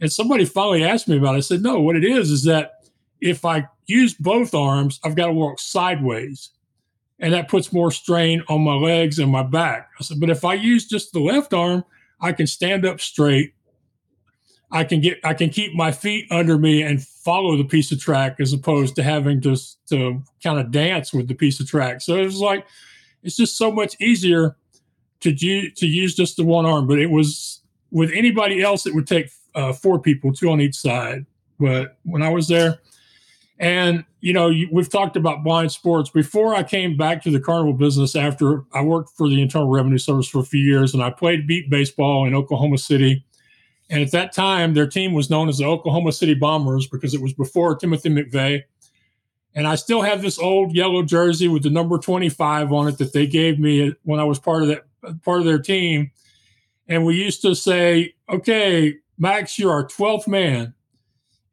And 0.00 0.12
somebody 0.12 0.44
finally 0.44 0.84
asked 0.84 1.08
me 1.08 1.16
about 1.16 1.34
it. 1.34 1.38
I 1.38 1.40
said, 1.40 1.62
no, 1.62 1.80
what 1.80 1.96
it 1.96 2.04
is 2.04 2.30
is 2.30 2.44
that 2.44 2.84
if 3.20 3.44
I 3.44 3.66
use 3.86 4.14
both 4.14 4.54
arms, 4.54 5.00
I've 5.04 5.16
got 5.16 5.26
to 5.26 5.32
walk 5.32 5.58
sideways. 5.58 6.50
And 7.18 7.32
that 7.32 7.48
puts 7.48 7.72
more 7.72 7.90
strain 7.90 8.42
on 8.48 8.60
my 8.60 8.74
legs 8.74 9.18
and 9.18 9.30
my 9.32 9.42
back. 9.42 9.88
I 9.98 10.02
said, 10.02 10.20
but 10.20 10.28
if 10.28 10.44
I 10.44 10.52
use 10.52 10.86
just 10.86 11.12
the 11.12 11.20
left 11.20 11.54
arm, 11.54 11.82
I 12.20 12.32
can 12.32 12.46
stand 12.46 12.84
up 12.84 13.00
straight. 13.00 13.54
I 14.70 14.84
can 14.84 15.00
get 15.00 15.18
I 15.22 15.32
can 15.32 15.48
keep 15.48 15.74
my 15.74 15.92
feet 15.92 16.26
under 16.30 16.58
me 16.58 16.82
and 16.82 17.02
follow 17.02 17.56
the 17.56 17.64
piece 17.64 17.92
of 17.92 18.00
track 18.00 18.40
as 18.40 18.52
opposed 18.52 18.96
to 18.96 19.02
having 19.02 19.40
to 19.42 19.56
to 19.88 20.22
kind 20.42 20.58
of 20.58 20.72
dance 20.72 21.12
with 21.12 21.28
the 21.28 21.34
piece 21.34 21.60
of 21.60 21.68
track. 21.68 22.00
So 22.00 22.16
it 22.16 22.24
was 22.24 22.40
like 22.40 22.66
it's 23.26 23.36
just 23.36 23.58
so 23.58 23.70
much 23.70 24.00
easier 24.00 24.56
to 25.20 25.32
do, 25.32 25.70
to 25.70 25.86
use 25.86 26.14
just 26.14 26.36
the 26.36 26.44
one 26.44 26.64
arm. 26.64 26.86
But 26.86 26.98
it 26.98 27.10
was 27.10 27.60
with 27.90 28.10
anybody 28.12 28.62
else, 28.62 28.86
it 28.86 28.94
would 28.94 29.06
take 29.06 29.30
uh, 29.54 29.72
four 29.72 29.98
people, 29.98 30.32
two 30.32 30.50
on 30.50 30.60
each 30.60 30.76
side. 30.76 31.26
But 31.58 31.98
when 32.04 32.22
I 32.22 32.28
was 32.28 32.48
there, 32.48 32.78
and 33.58 34.04
you 34.20 34.32
know, 34.32 34.48
you, 34.48 34.68
we've 34.70 34.90
talked 34.90 35.16
about 35.16 35.44
blind 35.44 35.72
sports 35.72 36.10
before. 36.10 36.54
I 36.54 36.62
came 36.62 36.96
back 36.96 37.22
to 37.22 37.30
the 37.30 37.40
carnival 37.40 37.72
business 37.72 38.14
after 38.14 38.64
I 38.72 38.82
worked 38.82 39.10
for 39.16 39.28
the 39.28 39.40
Internal 39.40 39.68
Revenue 39.68 39.98
Service 39.98 40.28
for 40.28 40.40
a 40.40 40.44
few 40.44 40.60
years, 40.60 40.94
and 40.94 41.02
I 41.02 41.10
played 41.10 41.46
beep 41.46 41.70
baseball 41.70 42.26
in 42.26 42.34
Oklahoma 42.34 42.78
City. 42.78 43.24
And 43.88 44.02
at 44.02 44.10
that 44.10 44.32
time, 44.32 44.74
their 44.74 44.86
team 44.86 45.12
was 45.12 45.30
known 45.30 45.48
as 45.48 45.58
the 45.58 45.64
Oklahoma 45.64 46.12
City 46.12 46.34
Bombers 46.34 46.88
because 46.88 47.14
it 47.14 47.22
was 47.22 47.32
before 47.32 47.76
Timothy 47.76 48.08
McVeigh. 48.10 48.64
And 49.56 49.66
I 49.66 49.74
still 49.74 50.02
have 50.02 50.20
this 50.20 50.38
old 50.38 50.76
yellow 50.76 51.02
jersey 51.02 51.48
with 51.48 51.62
the 51.62 51.70
number 51.70 51.98
25 51.98 52.72
on 52.72 52.88
it 52.88 52.98
that 52.98 53.14
they 53.14 53.26
gave 53.26 53.58
me 53.58 53.94
when 54.02 54.20
I 54.20 54.24
was 54.24 54.38
part 54.38 54.62
of 54.62 54.68
that 54.68 54.84
part 55.22 55.40
of 55.40 55.46
their 55.46 55.58
team. 55.58 56.10
And 56.88 57.06
we 57.06 57.16
used 57.16 57.40
to 57.42 57.54
say, 57.54 58.14
okay, 58.28 58.96
Max, 59.18 59.58
you're 59.58 59.72
our 59.72 59.88
12th 59.88 60.28
man. 60.28 60.74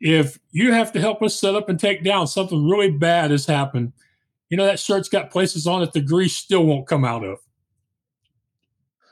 If 0.01 0.38
you 0.51 0.74
have 0.74 0.91
to 0.91 1.00
help 1.00 1.24
us 1.24 1.39
set 1.39 1.55
up 1.55 1.69
and 1.69 1.79
take 1.79 2.03
down 2.03 2.27
something 2.27 2.67
really 2.67 2.91
bad 2.91 3.31
has 3.31 3.45
happened, 3.45 3.93
you 4.50 4.57
know, 4.57 4.65
that 4.65 4.81
shirt's 4.81 5.07
got 5.07 5.31
places 5.31 5.65
on 5.65 5.81
it 5.81 5.93
the 5.93 6.01
grease 6.01 6.36
still 6.36 6.65
won't 6.65 6.88
come 6.88 7.05
out 7.05 7.24
of. 7.24 7.39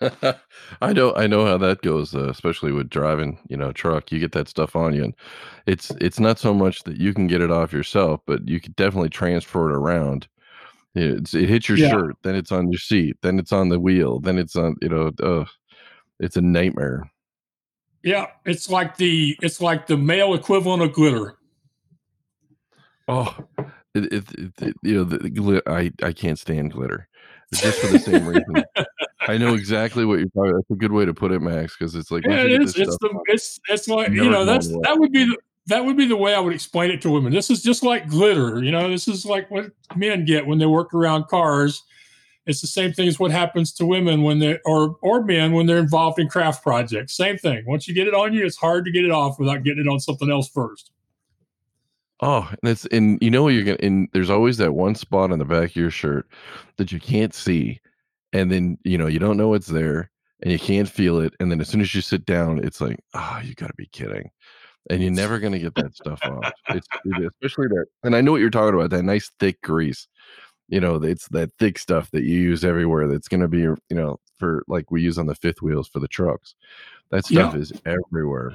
I 0.82 0.94
know 0.94 1.14
I 1.16 1.28
know 1.28 1.46
how 1.46 1.58
that 1.60 1.82
goes, 1.82 2.16
uh, 2.16 2.30
especially 2.30 2.72
with 2.72 2.90
driving, 2.90 3.40
you 3.50 3.58
know, 3.58 3.72
truck. 3.72 4.12
You 4.12 4.20
get 4.20 4.32
that 4.34 4.48
stuff 4.48 4.76
on 4.76 4.94
you, 4.94 5.04
and 5.04 5.16
it's 5.68 5.92
it's 6.02 6.20
not 6.20 6.40
so 6.40 6.54
much 6.54 6.84
that 6.84 6.98
you 6.98 7.14
can 7.14 7.28
get 7.28 7.42
it 7.42 7.52
off 7.52 7.72
yourself, 7.74 8.22
but 8.26 8.48
you 8.48 8.60
can 8.60 8.74
definitely 8.78 9.10
transfer 9.10 9.70
it 9.70 9.76
around. 9.76 10.28
It's, 10.96 11.34
it 11.34 11.48
hits 11.48 11.70
your 11.70 11.78
Yeah. 11.78 11.90
shirt, 11.90 12.18
then 12.24 12.36
it's 12.36 12.52
on 12.52 12.70
your 12.72 12.80
seat, 12.80 13.16
then 13.22 13.40
it's 13.40 13.54
on 13.54 13.70
the 13.70 13.80
wheel, 13.80 14.20
then 14.20 14.38
it's 14.38 14.58
on, 14.58 14.76
you 14.82 14.90
know, 14.90 15.12
uh, 15.24 15.46
it's 16.20 16.36
a 16.36 16.42
nightmare. 16.42 17.10
Yeah, 18.04 18.28
it's 18.46 18.70
like 18.70 18.98
the 18.98 19.38
it's 19.42 19.62
like 19.62 19.88
the 19.88 19.96
male 19.98 20.34
equivalent 20.34 20.82
of 20.84 20.92
glitter. 20.94 21.36
Oh, 23.08 23.36
it, 23.94 24.06
it, 24.12 24.14
it, 24.14 24.52
it- 24.62 24.76
you 24.84 24.96
know, 24.96 25.04
the, 25.04 25.18
the 25.20 25.64
I 25.68 25.92
I 26.04 26.12
can't 26.12 26.40
stand 26.40 26.72
glitter, 26.74 27.08
just 27.54 27.80
for 27.80 27.88
the 27.88 28.00
same 28.00 28.26
reason. 28.26 28.64
I 29.28 29.38
know 29.38 29.54
exactly 29.54 30.06
what 30.06 30.20
you're 30.20 30.30
talking. 30.30 30.52
About. 30.52 30.64
That's 30.68 30.72
a 30.72 30.80
good 30.80 30.92
way 30.92 31.06
to 31.06 31.14
put 31.14 31.32
it, 31.32 31.42
Max, 31.42 31.76
because 31.78 31.96
it's 31.96 32.12
like 32.12 32.26
Yeah, 32.26 32.44
it 32.44 32.62
is. 32.62 32.76
It's 32.78 32.98
the 32.98 33.20
it's 33.28 33.60
it's 33.70 33.88
like 33.88 34.10
you 34.10 34.30
know 34.30 34.46
that's 34.46 34.68
that 34.68 34.98
would 34.98 35.12
be 35.12 35.26
the 35.26 35.38
that 35.68 35.86
would 35.86 35.96
be 35.96 36.08
the 36.08 36.18
way 36.18 36.34
I 36.34 36.40
would 36.40 36.54
explain 36.54 36.92
it 36.92 37.02
to 37.04 37.12
women. 37.12 37.32
This 37.32 37.50
is 37.50 37.62
just 37.62 37.84
like 37.84 38.08
glitter. 38.08 38.64
You 38.64 38.72
know, 38.72 38.90
this 38.90 39.08
is 39.08 39.26
like 39.26 39.50
what 39.52 39.72
men 39.96 40.26
get 40.26 40.46
when 40.46 40.58
they 40.58 40.66
work 40.66 40.94
around 40.94 41.28
cars. 41.28 41.84
It's 42.48 42.62
the 42.62 42.68
same 42.68 42.92
thing 42.92 43.08
as 43.08 43.20
what 43.20 43.30
happens 43.30 43.72
to 43.74 43.86
women 43.86 44.24
when 44.24 44.40
they 44.40 44.58
or 44.66 44.98
or 45.02 45.24
men 45.24 45.52
when 45.52 45.68
they're 45.68 45.78
involved 45.78 46.20
in 46.20 46.28
craft 46.28 46.64
projects. 46.64 47.16
Same 47.16 47.38
thing. 47.38 47.64
Once 47.68 47.88
you 47.88 47.94
get 47.94 48.08
it 48.08 48.16
on 48.16 48.34
you, 48.34 48.46
it's 48.46 48.58
hard 48.58 48.86
to 48.86 48.92
get 48.92 49.06
it 49.06 49.12
off 49.12 49.38
without 49.40 49.64
getting 49.64 49.86
it 49.86 49.88
on 49.88 50.00
something 50.00 50.32
else 50.32 50.50
first. 50.50 50.92
Oh, 52.22 52.48
and 52.50 52.72
it's 52.72 52.86
and 52.88 53.20
you 53.22 53.30
know 53.30 53.44
what 53.44 53.54
you're 53.54 53.64
gonna 53.64 53.78
and 53.82 54.08
there's 54.14 54.30
always 54.30 54.58
that 54.58 54.74
one 54.74 54.96
spot 54.96 55.32
on 55.32 55.40
the 55.40 55.46
back 55.46 55.70
of 55.70 55.76
your 55.76 55.92
shirt 55.92 56.28
that 56.78 56.92
you 56.92 57.00
can't 57.00 57.34
see, 57.34 57.80
and 58.34 58.52
then 58.52 58.78
you 58.84 58.98
know 58.98 59.08
you 59.08 59.20
don't 59.20 59.38
know 59.38 59.54
it's 59.54 59.68
there 59.68 60.10
and 60.44 60.52
you 60.52 60.60
can't 60.60 60.90
feel 60.90 61.20
it, 61.20 61.34
and 61.40 61.52
then 61.52 61.62
as 61.62 61.70
soon 61.70 61.82
as 61.82 61.94
you 61.94 62.02
sit 62.02 62.26
down, 62.26 62.64
it's 62.64 62.82
like, 62.82 63.00
oh, 63.14 63.40
you 63.44 63.54
got 63.54 63.68
to 63.68 63.76
be 63.76 63.86
kidding, 63.88 64.32
and 64.90 65.02
you're 65.02 65.12
never 65.12 65.38
gonna 65.40 65.60
get 65.60 65.76
that 65.76 65.96
stuff 65.96 66.20
off. 66.24 66.52
It's 66.70 66.88
it- 67.06 67.32
especially 67.42 67.68
that, 67.68 67.86
and 68.04 68.16
I 68.16 68.22
know 68.22 68.32
what 68.32 68.42
you're 68.42 68.50
talking 68.50 68.74
about 68.80 68.90
that 68.92 69.04
nice 69.04 69.32
thick 69.40 69.62
grease. 69.62 70.08
You 70.68 70.80
know, 70.80 70.96
it's 71.04 71.28
that 71.30 71.52
thick 71.60 71.78
stuff 71.78 72.10
that 72.12 72.24
you 72.24 72.40
use 72.40 72.64
everywhere. 72.64 73.08
That's 73.08 73.28
gonna 73.28 73.48
be 73.50 73.60
you 73.60 73.78
know 73.92 74.20
for 74.40 74.64
like 74.68 74.90
we 74.90 75.02
use 75.02 75.18
on 75.18 75.26
the 75.28 75.36
fifth 75.36 75.62
wheels 75.62 75.88
for 75.88 76.00
the 76.00 76.08
trucks. 76.08 76.56
That 77.12 77.30
Yeah. 77.30 77.50
stuff 77.50 77.56
is 77.62 77.74
everywhere. 77.86 78.54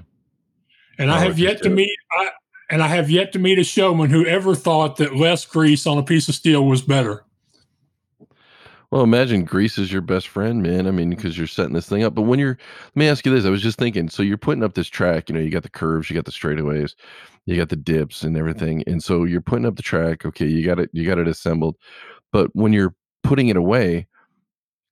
And 0.98 1.10
I 1.10 1.18
Oh, 1.18 1.28
have 1.28 1.38
yet 1.38 1.62
to 1.62 1.68
meet 1.70 1.94
I, 2.10 2.30
and 2.70 2.82
I 2.82 2.86
have 2.88 3.10
yet 3.10 3.32
to 3.34 3.38
meet 3.38 3.58
a 3.58 3.64
showman 3.64 4.08
who 4.10 4.24
ever 4.24 4.54
thought 4.54 4.96
that 4.96 5.14
less 5.14 5.44
grease 5.44 5.86
on 5.86 5.98
a 5.98 6.02
piece 6.02 6.28
of 6.30 6.34
steel 6.34 6.64
was 6.64 6.80
better. 6.80 7.22
Well, 8.90 9.02
imagine 9.02 9.44
grease 9.44 9.78
is 9.78 9.92
your 9.92 10.02
best 10.02 10.28
friend, 10.28 10.62
man. 10.62 10.86
I 10.86 10.92
mean, 10.92 11.10
because 11.10 11.36
you're 11.36 11.46
setting 11.46 11.72
this 11.72 11.88
thing 11.88 12.04
up. 12.04 12.14
But 12.14 12.22
when 12.22 12.38
you're, 12.38 12.56
let 12.86 12.96
me 12.96 13.08
ask 13.08 13.26
you 13.26 13.32
this: 13.32 13.44
I 13.44 13.50
was 13.50 13.62
just 13.62 13.78
thinking. 13.78 14.08
So 14.08 14.22
you're 14.22 14.38
putting 14.38 14.62
up 14.62 14.74
this 14.74 14.88
track. 14.88 15.28
You 15.28 15.34
know, 15.34 15.40
you 15.40 15.50
got 15.50 15.64
the 15.64 15.70
curves, 15.70 16.08
you 16.08 16.14
got 16.14 16.24
the 16.24 16.30
straightaways, 16.30 16.94
you 17.46 17.56
got 17.56 17.68
the 17.68 17.76
dips 17.76 18.22
and 18.22 18.36
everything. 18.36 18.84
And 18.86 19.02
so 19.02 19.24
you're 19.24 19.40
putting 19.40 19.66
up 19.66 19.76
the 19.76 19.82
track. 19.82 20.24
Okay, 20.24 20.46
you 20.46 20.64
got 20.64 20.78
it. 20.78 20.90
You 20.92 21.04
got 21.04 21.18
it 21.18 21.28
assembled. 21.28 21.76
But 22.32 22.54
when 22.54 22.72
you're 22.72 22.94
putting 23.22 23.48
it 23.48 23.56
away, 23.56 24.06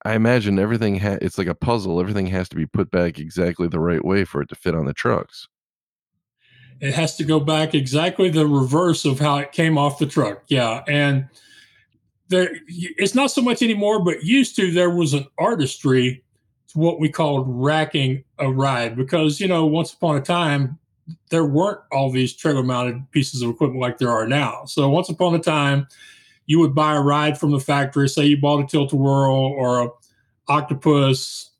I 0.03 0.13
imagine 0.13 0.59
everything. 0.59 0.99
Ha- 0.99 1.17
it's 1.21 1.37
like 1.37 1.47
a 1.47 1.55
puzzle. 1.55 1.99
Everything 1.99 2.27
has 2.27 2.49
to 2.49 2.55
be 2.55 2.65
put 2.65 2.91
back 2.91 3.17
exactly 3.17 3.67
the 3.67 3.79
right 3.79 4.03
way 4.03 4.25
for 4.25 4.41
it 4.41 4.49
to 4.49 4.55
fit 4.55 4.75
on 4.75 4.85
the 4.85 4.93
trucks. 4.93 5.47
It 6.81 6.93
has 6.93 7.15
to 7.17 7.23
go 7.23 7.39
back 7.39 7.73
exactly 7.73 8.29
the 8.29 8.45
reverse 8.45 9.05
of 9.05 9.19
how 9.19 9.37
it 9.37 9.53
came 9.53 9.77
off 9.77 9.97
the 9.97 10.05
truck. 10.05 10.43
Yeah, 10.47 10.83
and 10.87 11.29
there 12.27 12.49
it's 12.67 13.15
not 13.15 13.31
so 13.31 13.41
much 13.41 13.61
anymore, 13.61 14.03
but 14.03 14.23
used 14.23 14.55
to 14.57 14.71
there 14.71 14.89
was 14.89 15.13
an 15.13 15.25
artistry 15.37 16.23
to 16.69 16.79
what 16.79 16.99
we 16.99 17.09
called 17.09 17.45
racking 17.47 18.23
a 18.39 18.51
ride 18.51 18.95
because 18.95 19.39
you 19.39 19.47
know 19.47 19.65
once 19.65 19.93
upon 19.93 20.17
a 20.17 20.21
time 20.21 20.77
there 21.29 21.45
weren't 21.45 21.79
all 21.91 22.11
these 22.11 22.33
trailer 22.33 22.63
mounted 22.63 22.99
pieces 23.11 23.41
of 23.41 23.49
equipment 23.49 23.81
like 23.81 23.99
there 23.99 24.09
are 24.09 24.27
now. 24.27 24.65
So 24.65 24.89
once 24.89 25.09
upon 25.09 25.35
a 25.35 25.39
time 25.39 25.87
you 26.47 26.59
would 26.59 26.75
buy 26.75 26.95
a 26.95 27.01
ride 27.01 27.39
from 27.39 27.51
the 27.51 27.59
factory, 27.59 28.07
say 28.07 28.25
you 28.25 28.37
bought 28.39 28.63
a 28.63 28.67
tilt 28.67 28.93
a 28.93 28.95
whirl 28.95 29.35
or 29.35 29.83
a 29.83 29.89
octopus 30.47 31.51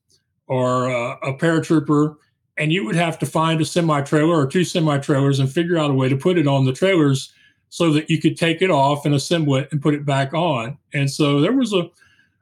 or 0.48 0.88
a, 0.88 1.18
a 1.24 1.38
paratrooper 1.38 2.16
and 2.58 2.72
you 2.72 2.86
would 2.86 2.96
have 2.96 3.20
to 3.20 3.26
find 3.26 3.60
a 3.62 3.66
semi 3.66 4.02
trailer 4.02 4.36
or 4.36 4.48
two 4.48 4.64
semi 4.64 4.98
trailers 5.00 5.40
and 5.40 5.52
figure 5.52 5.78
out 5.78 5.92
a 5.92 5.94
way 5.94 6.10
to 6.10 6.16
put 6.16 6.38
it 6.38 6.48
on 6.48 6.66
the 6.66 6.74
trailers 6.74 7.34
so 7.70 7.92
that 7.92 8.10
you 8.10 8.20
could 8.20 8.38
take 8.38 8.62
it 8.62 8.72
off 8.72 9.06
and 9.06 9.14
assemble 9.14 9.56
it 9.56 9.68
and 9.72 9.82
put 9.82 9.94
it 9.94 10.06
back 10.06 10.34
on. 10.34 10.78
And 10.94 11.12
so 11.12 11.42
there 11.42 11.54
was 11.54 11.74
a, 11.74 11.90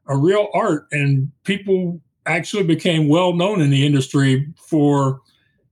a 0.08 0.18
real 0.18 0.50
art, 0.54 0.88
and 0.92 1.32
people 1.44 2.00
actually 2.26 2.64
became 2.64 3.10
well 3.10 3.34
known 3.34 3.62
in 3.62 3.70
the 3.70 3.86
industry 3.86 4.48
for 4.58 5.22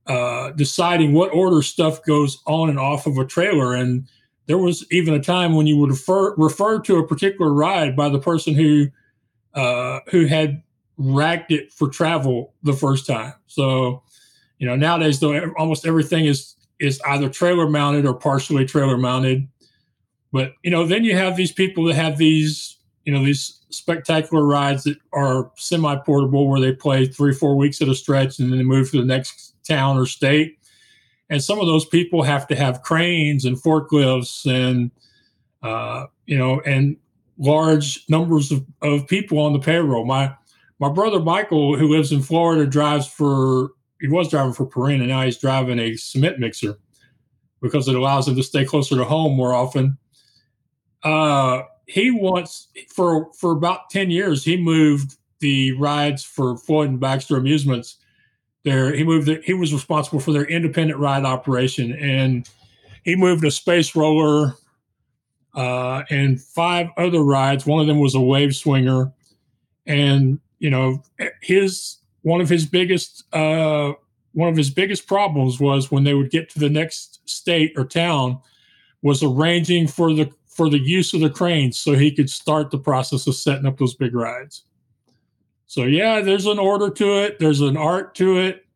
uh, 0.06 0.50
deciding 0.50 1.12
what 1.12 1.32
order 1.32 1.62
stuff 1.62 2.04
goes 2.04 2.42
on 2.46 2.68
and 2.68 2.78
off 2.78 3.06
of 3.06 3.18
a 3.18 3.24
trailer. 3.24 3.74
And 3.74 4.08
there 4.46 4.58
was 4.58 4.84
even 4.90 5.14
a 5.14 5.22
time 5.22 5.54
when 5.54 5.66
you 5.66 5.76
would 5.76 5.90
refer 5.90 6.34
refer 6.34 6.80
to 6.80 6.96
a 6.96 7.06
particular 7.06 7.52
ride 7.52 7.94
by 7.94 8.08
the 8.08 8.18
person 8.18 8.54
who 8.54 8.88
uh, 9.54 10.00
who 10.10 10.26
had 10.26 10.62
racked 10.96 11.52
it 11.52 11.72
for 11.72 11.88
travel 11.88 12.52
the 12.62 12.72
first 12.72 13.06
time. 13.06 13.34
So 13.46 14.02
you 14.58 14.66
know 14.66 14.76
nowadays 14.76 15.20
though 15.20 15.50
almost 15.56 15.86
everything 15.86 16.26
is 16.26 16.56
is 16.82 17.00
either 17.06 17.28
trailer 17.28 17.68
mounted 17.68 18.04
or 18.04 18.12
partially 18.14 18.66
trailer 18.66 18.98
mounted. 18.98 19.46
But 20.32 20.54
you 20.62 20.70
know, 20.70 20.84
then 20.84 21.04
you 21.04 21.16
have 21.16 21.36
these 21.36 21.52
people 21.52 21.84
that 21.84 21.94
have 21.94 22.18
these, 22.18 22.76
you 23.04 23.12
know, 23.12 23.24
these 23.24 23.60
spectacular 23.70 24.44
rides 24.44 24.84
that 24.84 24.98
are 25.12 25.50
semi-portable, 25.56 26.48
where 26.48 26.60
they 26.60 26.72
play 26.72 27.06
three, 27.06 27.32
four 27.32 27.56
weeks 27.56 27.80
at 27.80 27.88
a 27.88 27.94
stretch, 27.94 28.38
and 28.38 28.50
then 28.50 28.58
they 28.58 28.64
move 28.64 28.90
to 28.90 28.98
the 28.98 29.06
next 29.06 29.54
town 29.66 29.96
or 29.96 30.06
state. 30.06 30.58
And 31.30 31.42
some 31.42 31.60
of 31.60 31.66
those 31.66 31.86
people 31.86 32.22
have 32.22 32.46
to 32.48 32.56
have 32.56 32.82
cranes 32.82 33.44
and 33.44 33.56
forklifts 33.56 34.44
and 34.44 34.90
uh, 35.62 36.06
you 36.26 36.36
know, 36.36 36.60
and 36.60 36.96
large 37.38 38.04
numbers 38.08 38.50
of, 38.50 38.64
of 38.82 39.06
people 39.06 39.38
on 39.38 39.52
the 39.52 39.58
payroll. 39.58 40.04
My 40.04 40.34
my 40.80 40.88
brother 40.88 41.20
Michael, 41.20 41.76
who 41.76 41.88
lives 41.88 42.10
in 42.10 42.22
Florida, 42.22 42.66
drives 42.66 43.06
for 43.06 43.70
he 44.02 44.08
was 44.08 44.28
driving 44.28 44.52
for 44.52 44.66
Perrin, 44.66 45.00
and 45.00 45.08
now 45.08 45.22
he's 45.22 45.38
driving 45.38 45.78
a 45.78 45.94
cement 45.94 46.40
mixer 46.40 46.76
because 47.62 47.86
it 47.86 47.94
allows 47.94 48.26
him 48.26 48.34
to 48.34 48.42
stay 48.42 48.64
closer 48.64 48.96
to 48.96 49.04
home 49.04 49.36
more 49.36 49.54
often. 49.54 49.96
Uh, 51.04 51.62
he 51.86 52.10
wants 52.10 52.68
for 52.88 53.32
for 53.32 53.52
about 53.52 53.90
ten 53.90 54.10
years 54.10 54.44
he 54.44 54.56
moved 54.56 55.16
the 55.38 55.70
rides 55.72 56.24
for 56.24 56.56
Floyd 56.56 56.90
and 56.90 57.00
Baxter 57.00 57.36
Amusements. 57.36 57.96
There, 58.64 58.92
he 58.92 59.04
moved. 59.04 59.28
The, 59.28 59.40
he 59.44 59.54
was 59.54 59.72
responsible 59.72 60.18
for 60.18 60.32
their 60.32 60.46
independent 60.46 60.98
ride 60.98 61.24
operation, 61.24 61.92
and 61.92 62.48
he 63.04 63.14
moved 63.14 63.44
a 63.44 63.52
space 63.52 63.94
roller 63.94 64.56
uh, 65.54 66.02
and 66.10 66.40
five 66.40 66.88
other 66.96 67.22
rides. 67.22 67.66
One 67.66 67.80
of 67.80 67.86
them 67.86 68.00
was 68.00 68.16
a 68.16 68.20
wave 68.20 68.56
swinger, 68.56 69.12
and 69.86 70.40
you 70.58 70.70
know 70.70 71.04
his 71.40 71.98
one 72.22 72.40
of 72.40 72.48
his 72.48 72.66
biggest 72.66 73.24
uh, 73.34 73.92
one 74.32 74.48
of 74.48 74.56
his 74.56 74.70
biggest 74.70 75.06
problems 75.06 75.60
was 75.60 75.90
when 75.90 76.04
they 76.04 76.14
would 76.14 76.30
get 76.30 76.48
to 76.50 76.58
the 76.58 76.70
next 76.70 77.20
state 77.28 77.72
or 77.76 77.84
town 77.84 78.40
was 79.02 79.22
arranging 79.22 79.86
for 79.86 80.12
the 80.14 80.30
for 80.46 80.68
the 80.68 80.78
use 80.78 81.14
of 81.14 81.20
the 81.20 81.30
cranes 81.30 81.78
so 81.78 81.94
he 81.94 82.10
could 82.10 82.30
start 82.30 82.70
the 82.70 82.78
process 82.78 83.26
of 83.26 83.34
setting 83.34 83.66
up 83.66 83.78
those 83.78 83.94
big 83.94 84.14
rides. 84.14 84.64
So 85.66 85.84
yeah, 85.84 86.20
there's 86.20 86.46
an 86.46 86.58
order 86.58 86.90
to 86.90 87.22
it. 87.22 87.38
There's 87.38 87.62
an 87.62 87.76
art 87.76 88.14
to 88.16 88.38
it. 88.38 88.66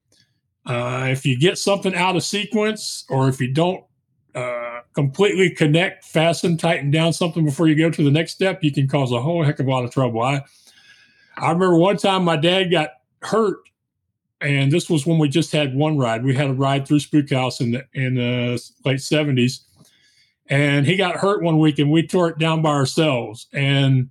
Uh, 0.65 1.09
if 1.11 1.27
you 1.27 1.39
get 1.39 1.59
something 1.59 1.95
out 1.95 2.17
of 2.17 2.25
sequence, 2.25 3.05
or 3.09 3.29
if 3.29 3.41
you 3.41 3.53
don't 3.53 3.85
uh, 4.35 4.81
completely 4.95 5.51
connect, 5.51 6.05
fasten, 6.05 6.57
tighten 6.57 6.91
down 6.91 7.13
something 7.13 7.45
before 7.45 7.69
you 7.69 7.77
go 7.77 7.91
to 7.91 8.03
the 8.03 8.11
next 8.11 8.33
step, 8.33 8.65
you 8.65 8.73
can 8.73 8.89
cause 8.89 9.13
a 9.13 9.21
whole 9.21 9.45
heck 9.45 9.61
of 9.61 9.67
a 9.67 9.71
lot 9.71 9.85
of 9.85 9.93
trouble. 9.93 10.23
I 10.23 10.43
I 11.37 11.53
remember 11.53 11.77
one 11.77 11.99
time 11.99 12.25
my 12.25 12.37
dad 12.37 12.71
got 12.71 12.91
hurt, 13.27 13.59
and 14.41 14.71
this 14.71 14.89
was 14.89 15.07
when 15.07 15.19
we 15.19 15.29
just 15.29 15.53
had 15.53 15.75
one 15.75 15.99
ride. 15.99 16.25
We 16.25 16.35
had 16.35 16.51
a 16.51 16.55
ride 16.55 16.87
through 16.87 17.01
Spook 17.01 17.31
House 17.31 17.61
in 17.61 17.73
the 17.73 17.85
in 17.95 18.15
the 18.15 18.63
late 18.85 19.01
seventies, 19.01 19.61
and 20.49 20.87
he 20.87 20.97
got 20.97 21.17
hurt 21.17 21.43
one 21.43 21.59
week, 21.59 21.79
and 21.79 21.91
we 21.91 22.07
tore 22.07 22.29
it 22.29 22.39
down 22.39 22.63
by 22.63 22.71
ourselves. 22.71 23.47
And 23.53 24.11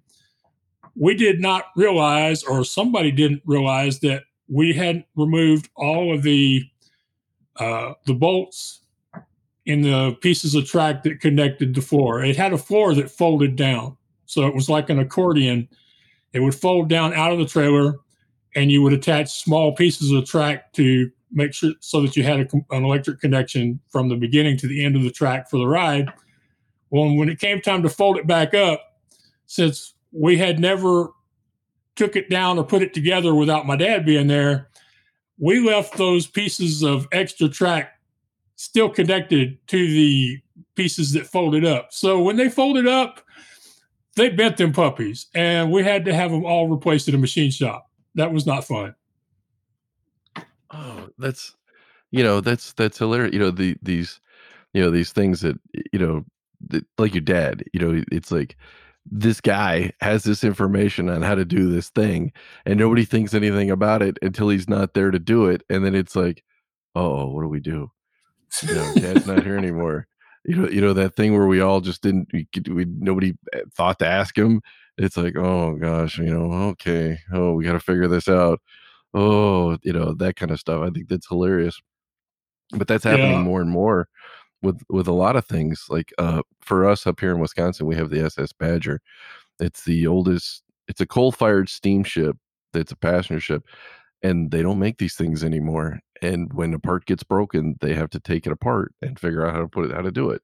we 0.95 1.13
did 1.15 1.41
not 1.41 1.65
realize, 1.75 2.43
or 2.43 2.63
somebody 2.63 3.11
didn't 3.11 3.41
realize, 3.45 3.99
that 3.99 4.23
we 4.47 4.73
hadn't 4.73 5.05
removed 5.15 5.69
all 5.75 6.13
of 6.13 6.23
the 6.23 6.63
uh, 7.57 7.93
the 8.05 8.13
bolts 8.13 8.81
in 9.65 9.81
the 9.81 10.15
pieces 10.21 10.53
of 10.53 10.65
track 10.65 11.03
that 11.03 11.19
connected 11.19 11.73
the 11.73 11.81
floor. 11.81 12.23
It 12.23 12.35
had 12.35 12.53
a 12.53 12.57
floor 12.57 12.93
that 12.93 13.09
folded 13.09 13.55
down. 13.55 13.97
So 14.25 14.45
it 14.45 14.53
was 14.53 14.69
like 14.69 14.89
an 14.89 14.99
accordion. 14.99 15.67
It 16.33 16.39
would 16.41 16.55
fold 16.55 16.89
down 16.89 17.13
out 17.13 17.31
of 17.31 17.39
the 17.39 17.45
trailer 17.45 17.95
and 18.55 18.71
you 18.71 18.81
would 18.81 18.93
attach 18.93 19.43
small 19.43 19.73
pieces 19.73 20.11
of 20.11 20.25
track 20.25 20.73
to 20.73 21.11
make 21.31 21.53
sure 21.53 21.73
so 21.79 22.01
that 22.01 22.15
you 22.15 22.23
had 22.23 22.39
a, 22.39 22.75
an 22.75 22.83
electric 22.83 23.19
connection 23.19 23.79
from 23.89 24.09
the 24.09 24.15
beginning 24.15 24.57
to 24.57 24.67
the 24.67 24.83
end 24.83 24.95
of 24.95 25.03
the 25.03 25.11
track 25.11 25.49
for 25.49 25.57
the 25.57 25.67
ride. 25.67 26.09
Well, 26.89 27.13
when 27.15 27.29
it 27.29 27.39
came 27.39 27.61
time 27.61 27.83
to 27.83 27.89
fold 27.89 28.17
it 28.17 28.27
back 28.27 28.53
up, 28.53 28.81
since 29.45 29.93
we 30.11 30.37
had 30.37 30.59
never 30.59 31.11
took 31.95 32.15
it 32.15 32.29
down 32.29 32.57
or 32.57 32.63
put 32.63 32.81
it 32.81 32.93
together 32.93 33.35
without 33.35 33.65
my 33.65 33.75
dad 33.75 34.05
being 34.05 34.27
there, 34.27 34.69
we 35.37 35.59
left 35.59 35.97
those 35.97 36.27
pieces 36.27 36.83
of 36.83 37.07
extra 37.11 37.49
track 37.49 37.91
still 38.55 38.89
connected 38.89 39.57
to 39.67 39.77
the 39.77 40.39
pieces 40.75 41.11
that 41.13 41.27
folded 41.27 41.65
up. 41.65 41.89
So 41.91 42.21
when 42.21 42.37
they 42.37 42.49
folded 42.49 42.87
up, 42.87 43.21
they 44.15 44.29
bent 44.29 44.55
them 44.57 44.71
puppies, 44.71 45.27
and 45.35 45.71
we 45.71 45.83
had 45.83 46.05
to 46.05 46.13
have 46.13 46.31
them 46.31 46.45
all 46.45 46.69
replaced 46.69 47.09
at 47.09 47.13
a 47.13 47.17
machine 47.17 47.51
shop. 47.51 47.89
That 48.15 48.31
was 48.31 48.45
not 48.45 48.65
fun. 48.65 48.95
Oh, 50.71 51.09
that's 51.17 51.55
you 52.11 52.23
know 52.23 52.41
that's 52.41 52.73
that's 52.73 52.97
hilarious. 52.97 53.33
You 53.33 53.39
know 53.39 53.51
the 53.51 53.75
these 53.81 54.19
you 54.73 54.81
know 54.81 54.91
these 54.91 55.11
things 55.11 55.41
that 55.41 55.59
you 55.91 55.99
know 55.99 56.25
that, 56.69 56.85
like 56.97 57.13
your 57.13 57.21
dad. 57.21 57.63
You 57.73 57.79
know 57.79 58.03
it's 58.11 58.31
like 58.31 58.57
this 59.09 59.39
guy 59.39 59.91
has 60.01 60.23
this 60.23 60.43
information 60.43 61.09
on 61.09 61.21
how 61.21 61.35
to 61.35 61.45
do 61.45 61.71
this 61.71 61.89
thing, 61.89 62.31
and 62.65 62.79
nobody 62.79 63.05
thinks 63.05 63.33
anything 63.33 63.69
about 63.69 64.01
it 64.01 64.17
until 64.21 64.49
he's 64.49 64.67
not 64.67 64.93
there 64.93 65.11
to 65.11 65.19
do 65.19 65.45
it, 65.45 65.63
and 65.69 65.85
then 65.85 65.93
it's 65.93 66.15
like, 66.15 66.43
oh, 66.95 67.27
what 67.27 67.41
do 67.41 67.47
we 67.47 67.59
do? 67.59 67.91
you 68.63 68.75
know, 68.75 68.93
dad's 68.95 69.27
not 69.27 69.43
here 69.43 69.57
anymore. 69.57 70.07
You 70.45 70.55
know, 70.55 70.69
you 70.69 70.81
know 70.81 70.93
that 70.93 71.15
thing 71.15 71.33
where 71.33 71.47
we 71.47 71.59
all 71.59 71.81
just 71.81 72.01
didn't, 72.01 72.29
we, 72.31 72.47
we 72.69 72.85
nobody 72.85 73.33
eh, 73.53 73.61
thought 73.75 73.99
to 73.99 74.07
ask 74.07 74.37
him. 74.37 74.61
It's 74.97 75.17
like, 75.17 75.35
oh 75.37 75.75
gosh, 75.75 76.17
you 76.17 76.25
know, 76.25 76.51
okay, 76.69 77.19
oh, 77.33 77.53
we 77.53 77.65
got 77.65 77.73
to 77.73 77.79
figure 77.79 78.07
this 78.07 78.27
out. 78.27 78.61
Oh, 79.13 79.77
you 79.83 79.93
know, 79.93 80.13
that 80.15 80.35
kind 80.35 80.51
of 80.51 80.59
stuff. 80.59 80.81
I 80.81 80.89
think 80.89 81.09
that's 81.09 81.27
hilarious. 81.27 81.81
But 82.71 82.87
that's 82.87 83.03
happening 83.03 83.31
yeah. 83.31 83.41
more 83.41 83.61
and 83.61 83.69
more 83.69 84.07
with 84.61 84.81
with 84.89 85.07
a 85.07 85.13
lot 85.13 85.35
of 85.35 85.45
things. 85.45 85.85
Like 85.89 86.13
uh, 86.17 86.41
for 86.61 86.87
us 86.89 87.05
up 87.07 87.19
here 87.19 87.31
in 87.31 87.39
Wisconsin, 87.39 87.87
we 87.87 87.95
have 87.95 88.09
the 88.09 88.23
SS 88.23 88.53
Badger. 88.53 89.01
It's 89.59 89.83
the 89.85 90.07
oldest. 90.07 90.63
It's 90.87 91.01
a 91.01 91.07
coal 91.07 91.31
fired 91.31 91.69
steamship. 91.69 92.37
That's 92.73 92.91
a 92.91 92.97
passenger 92.97 93.39
ship, 93.39 93.63
and 94.21 94.51
they 94.51 94.61
don't 94.61 94.79
make 94.79 94.97
these 94.97 95.15
things 95.15 95.43
anymore 95.43 95.99
and 96.21 96.51
when 96.53 96.73
a 96.73 96.79
part 96.79 97.05
gets 97.05 97.23
broken 97.23 97.75
they 97.81 97.93
have 97.93 98.09
to 98.09 98.19
take 98.19 98.45
it 98.45 98.51
apart 98.51 98.93
and 99.01 99.19
figure 99.19 99.45
out 99.45 99.53
how 99.53 99.61
to 99.61 99.67
put 99.67 99.85
it 99.89 99.95
how 99.95 100.01
to 100.01 100.11
do 100.11 100.29
it 100.29 100.41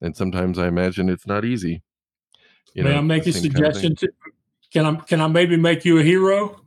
and 0.00 0.16
sometimes 0.16 0.58
i 0.58 0.66
imagine 0.66 1.08
it's 1.08 1.26
not 1.26 1.44
easy 1.44 1.82
you 2.72 2.82
may 2.82 2.90
know, 2.90 2.98
i 2.98 3.00
make 3.00 3.26
a 3.26 3.32
suggestion 3.32 3.94
kind 3.94 3.94
of 3.94 3.98
to, 3.98 4.08
can 4.72 4.86
i 4.86 4.94
can 5.02 5.20
i 5.20 5.26
maybe 5.26 5.56
make 5.56 5.84
you 5.84 5.98
a 5.98 6.02
hero? 6.02 6.60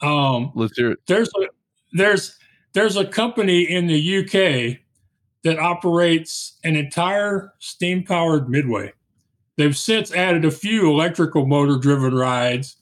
Um 0.00 0.52
let's 0.54 0.76
hear 0.76 0.92
it. 0.92 0.98
there's 1.06 1.28
a 1.28 1.46
there's 1.92 2.36
there's 2.72 2.96
a 2.96 3.04
company 3.04 3.62
in 3.62 3.86
the 3.86 4.18
uk 4.18 4.78
that 5.44 5.58
operates 5.58 6.58
an 6.64 6.76
entire 6.76 7.52
steam 7.58 8.04
powered 8.04 8.48
midway. 8.48 8.92
They've 9.56 9.76
since 9.76 10.12
added 10.12 10.44
a 10.44 10.50
few 10.50 10.90
electrical 10.90 11.46
motor 11.46 11.78
driven 11.78 12.14
rides 12.14 12.76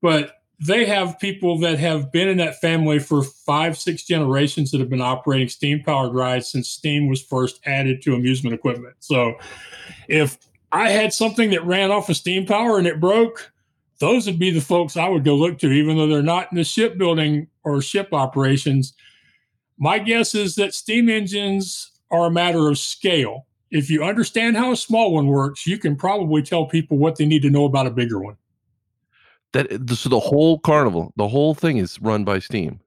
but 0.00 0.36
they 0.58 0.84
have 0.84 1.18
people 1.18 1.58
that 1.58 1.78
have 1.78 2.12
been 2.12 2.28
in 2.28 2.36
that 2.36 2.60
family 2.60 2.98
for 2.98 3.22
five, 3.22 3.78
six 3.78 4.04
generations 4.04 4.70
that 4.70 4.80
have 4.80 4.90
been 4.90 5.00
operating 5.00 5.48
steam 5.48 5.82
powered 5.82 6.12
rides 6.12 6.50
since 6.50 6.68
steam 6.68 7.08
was 7.08 7.22
first 7.22 7.60
added 7.64 8.02
to 8.02 8.14
amusement 8.14 8.54
equipment. 8.54 8.94
So 9.00 9.34
if 10.08 10.36
I 10.72 10.90
had 10.90 11.12
something 11.12 11.50
that 11.50 11.64
ran 11.64 11.90
off 11.90 12.08
of 12.08 12.16
steam 12.16 12.46
power 12.46 12.78
and 12.78 12.86
it 12.86 13.00
broke, 13.00 13.52
those 14.00 14.26
would 14.26 14.38
be 14.38 14.50
the 14.50 14.60
folks 14.60 14.96
I 14.96 15.08
would 15.08 15.24
go 15.24 15.36
look 15.36 15.58
to, 15.58 15.70
even 15.70 15.96
though 15.96 16.06
they're 16.06 16.22
not 16.22 16.50
in 16.50 16.56
the 16.56 16.64
shipbuilding 16.64 17.48
or 17.64 17.82
ship 17.82 18.08
operations. 18.12 18.94
My 19.78 19.98
guess 19.98 20.34
is 20.34 20.54
that 20.56 20.74
steam 20.74 21.08
engines 21.08 21.90
are 22.10 22.26
a 22.26 22.30
matter 22.30 22.68
of 22.68 22.78
scale. 22.78 23.46
If 23.70 23.90
you 23.90 24.02
understand 24.02 24.56
how 24.56 24.72
a 24.72 24.76
small 24.76 25.14
one 25.14 25.26
works, 25.26 25.66
you 25.66 25.78
can 25.78 25.96
probably 25.96 26.42
tell 26.42 26.66
people 26.66 26.98
what 26.98 27.16
they 27.16 27.26
need 27.26 27.42
to 27.42 27.50
know 27.50 27.66
about 27.66 27.86
a 27.86 27.90
bigger 27.90 28.18
one. 28.18 28.36
That 29.52 29.68
so 29.96 30.08
the 30.08 30.20
whole 30.20 30.58
carnival, 30.58 31.12
the 31.16 31.28
whole 31.28 31.54
thing 31.54 31.76
is 31.76 32.00
run 32.00 32.24
by 32.24 32.38
Steam. 32.38 32.80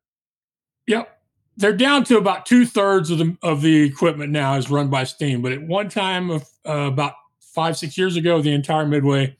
Yep, 0.87 1.19
they're 1.57 1.75
down 1.75 2.03
to 2.05 2.17
about 2.17 2.45
two 2.45 2.65
thirds 2.65 3.11
of 3.11 3.17
the 3.17 3.37
of 3.43 3.61
the 3.61 3.83
equipment 3.83 4.31
now 4.31 4.55
is 4.55 4.69
run 4.69 4.89
by 4.89 5.03
Steam. 5.03 5.41
But 5.41 5.51
at 5.51 5.61
one 5.61 5.89
time, 5.89 6.29
of 6.29 6.49
uh, 6.65 6.87
about 6.87 7.15
five 7.53 7.77
six 7.77 7.97
years 7.97 8.15
ago, 8.15 8.41
the 8.41 8.53
entire 8.53 8.85
Midway, 8.85 9.37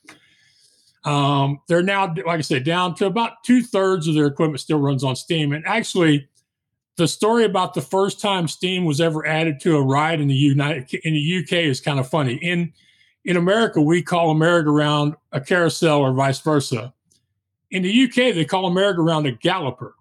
um, 1.06 1.60
they're 1.68 1.84
now 1.84 2.08
like 2.08 2.28
I 2.28 2.42
said 2.42 2.64
down 2.64 2.96
to 2.96 3.06
about 3.06 3.44
two 3.44 3.62
thirds 3.62 4.08
of 4.08 4.16
their 4.16 4.28
equipment 4.28 4.60
still 4.60 4.80
runs 4.80 5.04
on 5.04 5.16
Steam. 5.16 5.52
And 5.52 5.66
actually, 5.66 6.28
the 6.96 7.08
story 7.08 7.44
about 7.44 7.74
the 7.74 7.82
first 7.82 8.22
time 8.22 8.48
Steam 8.48 8.86
was 8.86 9.02
ever 9.02 9.26
added 9.26 9.60
to 9.62 9.76
a 9.76 9.82
ride 9.82 10.22
in 10.22 10.28
the 10.28 10.36
United 10.36 10.94
in 11.04 11.14
the 11.14 11.40
UK 11.44 11.54
is 11.54 11.82
kind 11.82 12.00
of 12.00 12.08
funny. 12.08 12.36
In 12.36 12.72
in 13.26 13.38
America, 13.38 13.82
we 13.82 14.02
call 14.02 14.32
a 14.32 14.36
merry-go-round 14.36 15.16
a 15.32 15.40
carousel 15.40 16.00
or 16.00 16.14
vice 16.14 16.40
versa. 16.40 16.94
In 17.72 17.82
the 17.82 18.04
UK, 18.04 18.36
they 18.36 18.46
call 18.46 18.68
a 18.68 18.72
merry-go-round 18.72 19.26
a 19.26 19.32
galloper. 19.32 19.96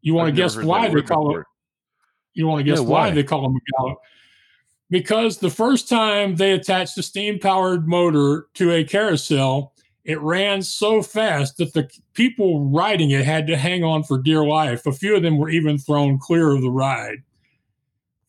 You 0.00 0.14
want 0.14 0.28
to 0.28 0.32
guess 0.32 0.56
why 0.56 0.88
they 0.88 1.02
call 1.02 1.36
it? 1.36 1.46
You 2.34 2.46
want 2.46 2.60
to 2.60 2.64
guess 2.64 2.78
yeah, 2.78 2.84
why? 2.84 3.08
why 3.08 3.10
they 3.10 3.22
call 3.22 3.42
them 3.42 3.56
a 3.56 3.60
gallop? 3.72 3.98
Because 4.94 5.38
the 5.38 5.50
first 5.50 5.88
time 5.88 6.36
they 6.36 6.52
attached 6.52 6.96
a 6.98 7.02
steam-powered 7.02 7.88
motor 7.88 8.46
to 8.54 8.70
a 8.70 8.84
carousel, 8.84 9.74
it 10.04 10.20
ran 10.20 10.62
so 10.62 11.02
fast 11.02 11.56
that 11.56 11.72
the 11.72 11.90
people 12.12 12.70
riding 12.70 13.10
it 13.10 13.24
had 13.24 13.48
to 13.48 13.56
hang 13.56 13.82
on 13.82 14.04
for 14.04 14.18
dear 14.18 14.44
life. 14.44 14.86
A 14.86 14.92
few 14.92 15.16
of 15.16 15.22
them 15.24 15.36
were 15.36 15.50
even 15.50 15.78
thrown 15.78 16.16
clear 16.20 16.52
of 16.52 16.62
the 16.62 16.70
ride. 16.70 17.24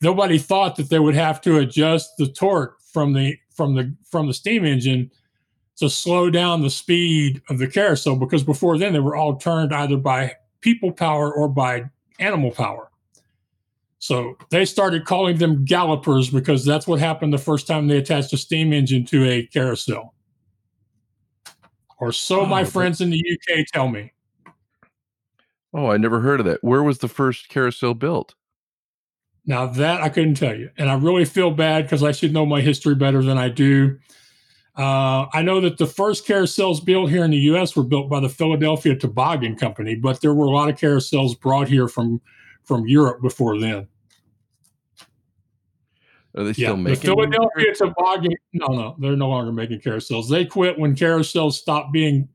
nobody 0.01 0.39
thought 0.39 0.75
that 0.77 0.89
they 0.89 0.97
would 0.97 1.13
have 1.13 1.39
to 1.41 1.59
adjust 1.59 2.17
the 2.17 2.25
torque 2.25 2.81
from 2.81 3.13
the 3.13 3.37
from 3.51 3.75
the 3.75 3.95
from 4.03 4.25
the 4.25 4.33
steam 4.33 4.65
engine 4.65 5.11
to 5.75 5.87
slow 5.87 6.31
down 6.31 6.63
the 6.63 6.71
speed 6.71 7.43
of 7.47 7.59
the 7.59 7.67
carousel 7.67 8.15
because 8.15 8.43
before 8.43 8.79
then 8.79 8.91
they 8.91 8.99
were 8.99 9.15
all 9.15 9.35
turned 9.35 9.71
either 9.71 9.97
by 9.97 10.33
people 10.61 10.91
power 10.91 11.31
or 11.31 11.47
by 11.47 11.83
animal 12.17 12.49
power. 12.49 12.89
So 13.99 14.37
they 14.51 14.65
started 14.65 15.05
calling 15.05 15.37
them 15.37 15.65
gallopers 15.65 16.29
because 16.29 16.63
that's 16.65 16.85
what 16.85 16.99
happened 16.99 17.33
the 17.33 17.37
first 17.37 17.65
time 17.65 17.87
they 17.87 17.97
attached 17.97 18.33
a 18.33 18.37
steam 18.37 18.71
engine 18.73 19.05
to 19.05 19.23
a 19.25 19.45
carousel. 19.47 20.13
Or 21.99 22.11
so 22.11 22.41
Oh, 22.41 22.45
my 22.45 22.63
but- 22.63 22.71
friends 22.73 23.01
in 23.01 23.09
the 23.09 23.17
UK 23.17 23.65
tell 23.71 23.87
me. 23.87 24.11
Oh, 25.73 25.87
I 25.91 25.97
never 25.97 26.21
heard 26.21 26.39
of 26.39 26.45
that. 26.45 26.63
Where 26.63 26.83
was 26.83 26.99
the 26.99 27.07
first 27.07 27.49
carousel 27.49 27.93
built? 27.93 28.35
Now 29.45 29.67
that 29.67 30.01
I 30.01 30.09
couldn't 30.09 30.35
tell 30.35 30.55
you, 30.55 30.69
and 30.77 30.89
I 30.89 30.95
really 30.95 31.25
feel 31.25 31.51
bad 31.51 31.83
because 31.83 32.01
I 32.01 32.11
should 32.11 32.33
know 32.33 32.45
my 32.45 32.61
history 32.61 32.95
better 32.95 33.21
than 33.21 33.37
I 33.37 33.49
do. 33.49 33.99
Uh, 34.77 35.27
I 35.33 35.41
know 35.41 35.61
that 35.61 35.77
the 35.77 35.85
first 35.85 36.25
carousels 36.27 36.83
built 36.83 37.09
here 37.09 37.23
in 37.23 37.31
the 37.31 37.37
U.S. 37.37 37.75
were 37.75 37.83
built 37.83 38.09
by 38.09 38.19
the 38.19 38.27
Philadelphia 38.29 38.95
Toboggan 38.95 39.55
Company, 39.55 39.95
but 39.95 40.21
there 40.21 40.33
were 40.33 40.45
a 40.45 40.49
lot 40.49 40.69
of 40.69 40.77
carousels 40.77 41.39
brought 41.39 41.67
here 41.67 41.87
from 41.87 42.19
from 42.65 42.87
Europe 42.87 43.21
before 43.21 43.57
then. 43.59 43.87
Are 46.37 46.43
they 46.43 46.53
still 46.53 46.63
Yeah, 46.63 46.67
still 46.67 46.75
the 46.75 46.83
making? 46.83 47.09
Philadelphia 47.11 47.75
Toboggan. 47.75 48.35
No, 48.53 48.67
no, 48.67 48.95
they're 48.99 49.15
no 49.15 49.29
longer 49.29 49.51
making 49.51 49.79
carousels. 49.81 50.29
They 50.29 50.45
quit 50.45 50.77
when 50.77 50.95
carousels 50.95 51.53
stopped 51.53 51.93
being, 51.93 52.27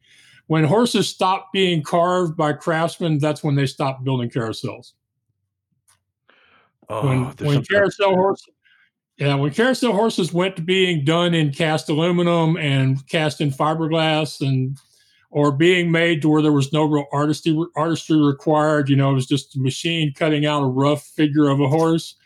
when 0.46 0.64
horses 0.64 1.08
stopped 1.08 1.52
being 1.52 1.82
carved 1.82 2.36
by 2.36 2.54
craftsmen. 2.54 3.18
That's 3.18 3.44
when 3.44 3.54
they 3.54 3.66
stopped 3.66 4.04
building 4.04 4.30
carousels. 4.30 4.92
Oh, 6.88 7.06
when 7.06 7.24
when 7.46 7.62
carousel 7.62 8.16
horses 8.16 8.48
yeah 9.16 9.36
when 9.36 9.52
carousel 9.52 9.92
horses 9.92 10.32
went 10.32 10.56
to 10.56 10.62
being 10.62 11.04
done 11.04 11.34
in 11.34 11.52
cast 11.52 11.88
aluminum 11.88 12.56
and 12.56 13.06
cast 13.06 13.40
in 13.40 13.52
fiberglass 13.52 14.40
and 14.40 14.76
or 15.30 15.52
being 15.52 15.90
made 15.90 16.20
to 16.22 16.28
where 16.28 16.42
there 16.42 16.52
was 16.52 16.72
no 16.72 16.84
real 16.84 17.06
artistry 17.12 17.56
artistry 17.76 18.20
required 18.20 18.88
you 18.88 18.96
know 18.96 19.10
it 19.10 19.14
was 19.14 19.26
just 19.26 19.56
a 19.56 19.60
machine 19.60 20.12
cutting 20.14 20.46
out 20.46 20.62
a 20.62 20.66
rough 20.66 21.04
figure 21.06 21.48
of 21.48 21.60
a 21.60 21.68
horse 21.68 22.16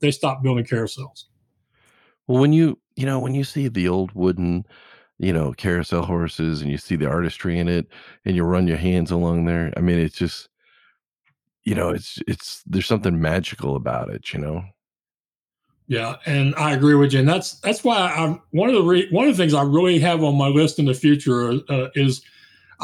they 0.00 0.10
stopped 0.10 0.42
building 0.42 0.64
carousels 0.64 1.24
Well, 2.26 2.40
when 2.40 2.52
you 2.52 2.78
you 2.96 3.06
know 3.06 3.18
when 3.18 3.34
you 3.34 3.44
see 3.44 3.68
the 3.68 3.88
old 3.88 4.12
wooden, 4.12 4.66
you 5.18 5.32
know, 5.32 5.52
carousel 5.52 6.04
horses, 6.04 6.62
and 6.62 6.70
you 6.70 6.78
see 6.78 6.96
the 6.96 7.08
artistry 7.08 7.58
in 7.58 7.68
it, 7.68 7.86
and 8.24 8.36
you 8.36 8.44
run 8.44 8.66
your 8.66 8.76
hands 8.78 9.10
along 9.10 9.44
there, 9.44 9.72
I 9.76 9.80
mean, 9.80 9.98
it's 9.98 10.16
just, 10.16 10.48
you 11.64 11.74
know, 11.74 11.90
it's 11.90 12.18
it's 12.26 12.62
there's 12.66 12.86
something 12.86 13.20
magical 13.20 13.76
about 13.76 14.10
it, 14.10 14.32
you 14.32 14.40
know. 14.40 14.64
Yeah, 15.86 16.16
and 16.24 16.54
I 16.56 16.72
agree 16.72 16.94
with 16.94 17.12
you, 17.12 17.20
and 17.20 17.28
that's 17.28 17.60
that's 17.60 17.84
why 17.84 17.98
I'm 17.98 18.40
one 18.52 18.70
of 18.70 18.74
the 18.74 18.82
re, 18.82 19.06
one 19.10 19.28
of 19.28 19.36
the 19.36 19.42
things 19.42 19.52
I 19.52 19.62
really 19.62 19.98
have 19.98 20.22
on 20.24 20.36
my 20.36 20.48
list 20.48 20.78
in 20.78 20.86
the 20.86 20.94
future 20.94 21.60
uh, 21.68 21.88
is 21.94 22.22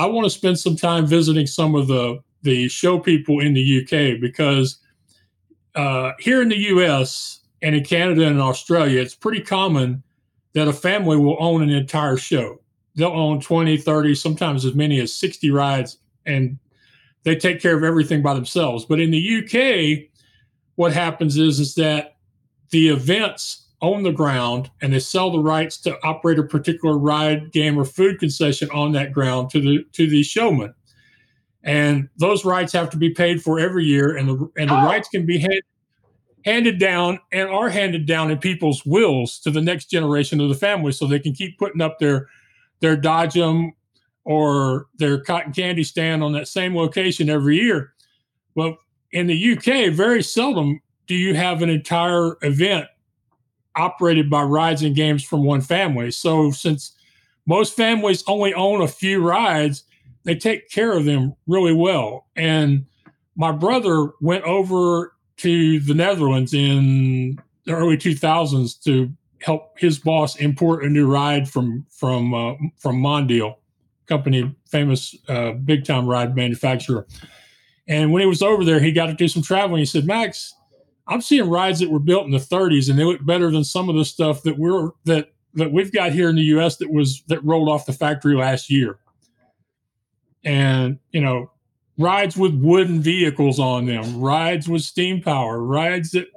I 0.01 0.07
want 0.07 0.25
to 0.25 0.31
spend 0.31 0.59
some 0.59 0.77
time 0.77 1.07
visiting 1.07 1.47
some 1.47 1.75
of 1.75 1.87
the 1.87 2.21
the 2.43 2.69
show 2.69 2.99
people 2.99 3.41
in 3.41 3.53
the 3.53 3.83
UK 3.83 4.19
because 4.19 4.79
uh, 5.75 6.13
here 6.19 6.41
in 6.41 6.49
the 6.49 6.57
US 6.57 7.41
and 7.61 7.75
in 7.75 7.85
Canada 7.85 8.27
and 8.27 8.41
Australia, 8.41 8.99
it's 8.99 9.15
pretty 9.15 9.43
common 9.43 10.03
that 10.55 10.67
a 10.67 10.73
family 10.73 11.19
will 11.19 11.37
own 11.39 11.63
an 11.63 11.69
entire 11.69 12.17
show. 12.17 12.63
They'll 12.95 13.09
own 13.09 13.43
20, 13.43 13.77
30, 13.77 14.15
sometimes 14.15 14.65
as 14.65 14.75
many 14.75 15.01
as 15.01 15.15
60 15.15 15.51
rides, 15.51 15.99
and 16.25 16.59
they 17.25 17.37
take 17.37 17.61
care 17.61 17.77
of 17.77 17.85
everything 17.85 18.23
by 18.23 18.33
themselves. 18.33 18.87
But 18.87 19.01
in 19.01 19.11
the 19.11 19.45
UK, 19.45 20.09
what 20.77 20.95
happens 20.95 21.37
is 21.37 21.61
is 21.61 21.75
that 21.75 22.17
the 22.71 22.89
events 22.89 23.67
own 23.83 24.03
the 24.03 24.13
ground 24.13 24.71
and 24.81 24.93
they 24.93 24.99
sell 24.99 25.31
the 25.31 25.41
rights 25.41 25.79
to 25.79 25.99
operate 26.05 26.39
a 26.39 26.43
particular 26.43 26.99
ride, 26.99 27.53
game, 27.53 27.79
or 27.79 27.85
food 27.85 28.19
concession 28.19 28.71
on 28.71 28.93
that 28.93 29.13
ground 29.13 29.51
to 29.51 29.61
the 29.61 29.85
to 29.93 30.09
the 30.09 30.23
showman. 30.23 30.75
And 31.63 32.09
those 32.17 32.45
rights 32.45 32.73
have 32.73 32.91
to 32.91 32.97
be 32.97 33.11
paid 33.11 33.43
for 33.43 33.59
every 33.59 33.85
year, 33.85 34.17
and 34.17 34.29
the 34.29 34.51
and 34.57 34.71
the 34.71 34.81
oh. 34.81 34.85
rights 34.85 35.09
can 35.09 35.27
be 35.27 35.39
hand, 35.39 35.63
handed 36.45 36.79
down 36.79 37.21
and 37.33 37.49
are 37.49 37.69
handed 37.69 38.07
down 38.07 38.31
in 38.31 38.39
people's 38.39 38.85
wills 38.87 39.39
to 39.41 39.51
the 39.51 39.61
next 39.61 39.91
generation 39.91 40.41
of 40.41 40.49
the 40.49 40.55
family, 40.55 40.93
so 40.93 41.07
they 41.07 41.19
can 41.19 41.35
keep 41.35 41.59
putting 41.59 41.83
up 41.83 41.99
their 41.99 42.29
their 42.81 42.97
Dodgem 42.97 43.73
or 44.25 44.87
their 44.97 45.21
cotton 45.21 45.53
candy 45.53 45.85
stand 45.85 46.23
on 46.23 46.33
that 46.33 46.49
same 46.49 46.77
location 46.77 47.29
every 47.29 47.57
year. 47.57 47.93
Well, 48.55 48.79
in 49.13 49.27
the 49.27 49.53
UK, 49.53 49.93
very 49.93 50.23
seldom 50.23 50.81
do 51.07 51.15
you 51.15 51.35
have 51.35 51.63
an 51.63 51.69
entire 51.69 52.37
event 52.43 52.87
operated 53.77 54.29
by 54.29 54.43
rides 54.43 54.83
and 54.83 54.95
games 54.95 55.25
from 55.25 55.45
one 55.45 55.61
family. 55.61 56.11
So 56.11 56.51
since 56.51 56.95
most 57.47 57.75
families 57.75 58.25
only 58.27 58.55
own 58.55 58.81
a 58.81 58.89
few 58.89 59.23
rides, 59.23 59.85
they 60.25 60.35
take 60.35 60.71
care 60.71 60.93
of 60.93 61.05
them 61.05 61.35
really 61.47 61.73
well. 61.73 62.27
And 62.37 62.87
my 63.37 63.53
brother 63.53 64.11
went 64.21 64.45
over 64.45 65.15
to 65.39 65.81
the 65.81 65.95
Netherlands 65.95 66.53
in 66.53 67.39
the 67.65 67.73
early 67.73 67.97
2000s 67.97 68.83
to 68.85 69.11
help 69.41 69.79
his 69.79 69.99
boss 69.99 70.37
import 70.37 70.85
a 70.85 70.89
new 70.89 71.11
ride 71.11 71.49
from 71.49 71.87
from 71.91 72.35
uh, 72.35 72.55
from 72.79 73.01
Mondial 73.03 73.57
company, 74.07 74.55
famous 74.67 75.17
uh, 75.29 75.53
big 75.53 75.85
time 75.85 76.07
ride 76.07 76.37
manufacturer. 76.37 77.07
And 77.89 78.13
when 78.13 78.21
he 78.21 78.27
was 78.27 78.43
over 78.43 78.65
there, 78.65 78.81
he 78.81 78.93
got 78.93 79.07
to 79.07 79.15
do 79.15 79.29
some 79.29 79.43
traveling. 79.43 79.79
He 79.79 79.87
said, 79.87 80.07
"Max, 80.07 80.55
I'm 81.11 81.21
seeing 81.21 81.51
rides 81.51 81.81
that 81.81 81.91
were 81.91 81.99
built 81.99 82.25
in 82.25 82.31
the 82.31 82.39
30s, 82.39 82.89
and 82.89 82.99
they 82.99 83.05
look 83.05 83.25
better 83.27 83.51
than 83.51 83.65
some 83.65 83.89
of 83.89 83.97
the 83.97 84.05
stuff 84.05 84.43
that 84.45 84.57
we're 84.57 84.91
that 85.05 85.33
that 85.55 85.73
we've 85.73 85.93
got 85.93 86.13
here 86.13 86.29
in 86.29 86.37
the 86.37 86.43
U.S. 86.43 86.77
that 86.77 86.91
was 86.91 87.23
that 87.27 87.45
rolled 87.45 87.69
off 87.69 87.85
the 87.85 87.93
factory 87.93 88.37
last 88.37 88.71
year." 88.71 88.99
And 90.45 90.99
you 91.11 91.21
know, 91.21 91.51
rides 91.99 92.37
with 92.37 92.55
wooden 92.55 93.01
vehicles 93.01 93.59
on 93.59 93.87
them, 93.87 94.21
rides 94.21 94.69
with 94.69 94.83
steam 94.83 95.21
power, 95.21 95.63
rides 95.63 96.13
that 96.13 96.29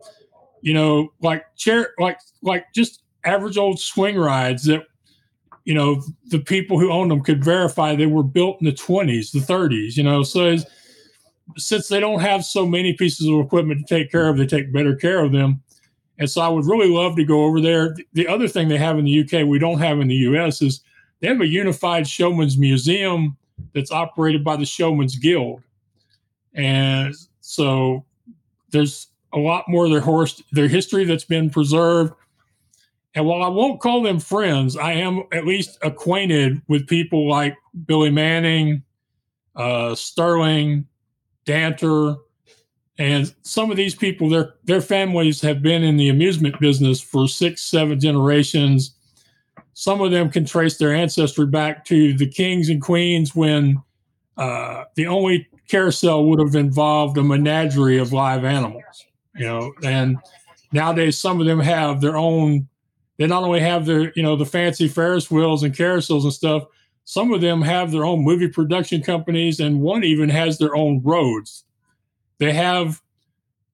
you 0.61 0.73
know, 0.73 1.13
like 1.21 1.45
chair, 1.55 1.91
like 1.99 2.17
like 2.41 2.65
just 2.73 3.03
average 3.25 3.57
old 3.57 3.79
swing 3.79 4.17
rides 4.17 4.63
that 4.63 4.83
you 5.65 5.73
know 5.73 6.01
the 6.27 6.39
people 6.39 6.79
who 6.79 6.91
owned 6.91 7.11
them 7.11 7.21
could 7.21 7.43
verify 7.43 7.95
they 7.95 8.07
were 8.07 8.23
built 8.23 8.57
in 8.59 8.65
the 8.65 8.71
20s, 8.71 9.31
the 9.31 9.39
30s. 9.39 9.95
You 9.95 10.03
know, 10.03 10.23
so 10.23 10.47
it's, 10.47 10.65
since 11.57 11.87
they 11.87 11.99
don't 11.99 12.19
have 12.19 12.45
so 12.45 12.65
many 12.65 12.93
pieces 12.93 13.27
of 13.27 13.39
equipment 13.39 13.85
to 13.85 13.95
take 13.95 14.11
care 14.11 14.27
of, 14.29 14.37
they 14.37 14.45
take 14.45 14.73
better 14.73 14.95
care 14.95 15.23
of 15.23 15.31
them. 15.31 15.61
And 16.19 16.29
so 16.29 16.41
I 16.41 16.47
would 16.47 16.65
really 16.65 16.89
love 16.89 17.15
to 17.15 17.25
go 17.25 17.43
over 17.43 17.59
there. 17.59 17.95
The 18.13 18.27
other 18.27 18.47
thing 18.47 18.67
they 18.67 18.77
have 18.77 18.97
in 18.97 19.05
the 19.05 19.19
UK 19.21 19.47
we 19.47 19.59
don't 19.59 19.79
have 19.79 19.99
in 19.99 20.07
the 20.07 20.15
US 20.15 20.61
is 20.61 20.81
they 21.19 21.27
have 21.27 21.41
a 21.41 21.47
unified 21.47 22.07
showman's 22.07 22.57
museum 22.57 23.37
that's 23.73 23.91
operated 23.91 24.43
by 24.43 24.55
the 24.55 24.65
Showman's 24.65 25.15
Guild. 25.15 25.61
And 26.53 27.13
so 27.41 28.05
there's 28.71 29.07
a 29.33 29.37
lot 29.37 29.65
more 29.67 29.85
of 29.85 29.91
their 29.91 30.01
horse 30.01 30.41
their 30.51 30.67
history 30.67 31.05
that's 31.05 31.23
been 31.23 31.49
preserved. 31.49 32.13
And 33.15 33.25
while 33.25 33.43
I 33.43 33.47
won't 33.47 33.79
call 33.79 34.01
them 34.01 34.19
friends, 34.19 34.75
I 34.75 34.93
am 34.93 35.23
at 35.31 35.45
least 35.45 35.77
acquainted 35.81 36.61
with 36.67 36.87
people 36.87 37.29
like 37.29 37.55
Billy 37.85 38.09
Manning, 38.09 38.83
uh, 39.55 39.93
Sterling, 39.93 40.87
Danter, 41.45 42.17
and 42.97 43.33
some 43.41 43.71
of 43.71 43.77
these 43.77 43.95
people, 43.95 44.29
their 44.29 44.53
their 44.63 44.81
families 44.81 45.41
have 45.41 45.61
been 45.61 45.83
in 45.83 45.97
the 45.97 46.09
amusement 46.09 46.59
business 46.59 47.01
for 47.01 47.27
six, 47.27 47.63
seven 47.63 47.99
generations. 47.99 48.95
Some 49.73 50.01
of 50.01 50.11
them 50.11 50.29
can 50.29 50.45
trace 50.45 50.77
their 50.77 50.93
ancestry 50.93 51.47
back 51.47 51.85
to 51.85 52.15
the 52.15 52.27
kings 52.27 52.69
and 52.69 52.81
queens 52.81 53.35
when 53.35 53.81
uh, 54.37 54.83
the 54.95 55.07
only 55.07 55.47
carousel 55.67 56.25
would 56.25 56.39
have 56.39 56.55
involved 56.55 57.17
a 57.17 57.23
menagerie 57.23 57.97
of 57.97 58.13
live 58.13 58.45
animals. 58.45 58.83
You 59.35 59.45
know, 59.45 59.73
and 59.83 60.17
nowadays 60.71 61.17
some 61.17 61.39
of 61.39 61.47
them 61.47 61.59
have 61.59 62.01
their 62.01 62.15
own. 62.17 62.67
They 63.17 63.25
not 63.25 63.43
only 63.43 63.59
have 63.59 63.85
their, 63.85 64.11
you 64.15 64.21
know, 64.21 64.35
the 64.35 64.45
fancy 64.45 64.87
Ferris 64.87 65.31
wheels 65.31 65.63
and 65.63 65.73
carousels 65.75 66.23
and 66.23 66.33
stuff. 66.33 66.63
Some 67.05 67.33
of 67.33 67.41
them 67.41 67.61
have 67.61 67.91
their 67.91 68.05
own 68.05 68.23
movie 68.23 68.47
production 68.47 69.01
companies, 69.01 69.59
and 69.59 69.81
one 69.81 70.03
even 70.03 70.29
has 70.29 70.57
their 70.57 70.75
own 70.75 71.01
roads. 71.03 71.65
They 72.39 72.53
have, 72.53 73.01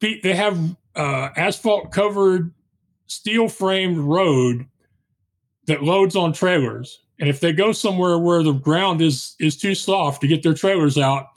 they 0.01 0.33
have 0.33 0.75
uh, 0.95 1.29
asphalt 1.35 1.91
covered, 1.91 2.53
steel 3.07 3.49
framed 3.49 3.97
road 3.97 4.65
that 5.67 5.83
loads 5.83 6.15
on 6.15 6.33
trailers. 6.33 6.99
And 7.19 7.29
if 7.29 7.39
they 7.39 7.51
go 7.51 7.71
somewhere 7.71 8.17
where 8.17 8.43
the 8.43 8.53
ground 8.53 9.01
is 9.01 9.35
is 9.39 9.57
too 9.57 9.75
soft 9.75 10.21
to 10.21 10.27
get 10.27 10.41
their 10.41 10.53
trailers 10.53 10.97
out, 10.97 11.27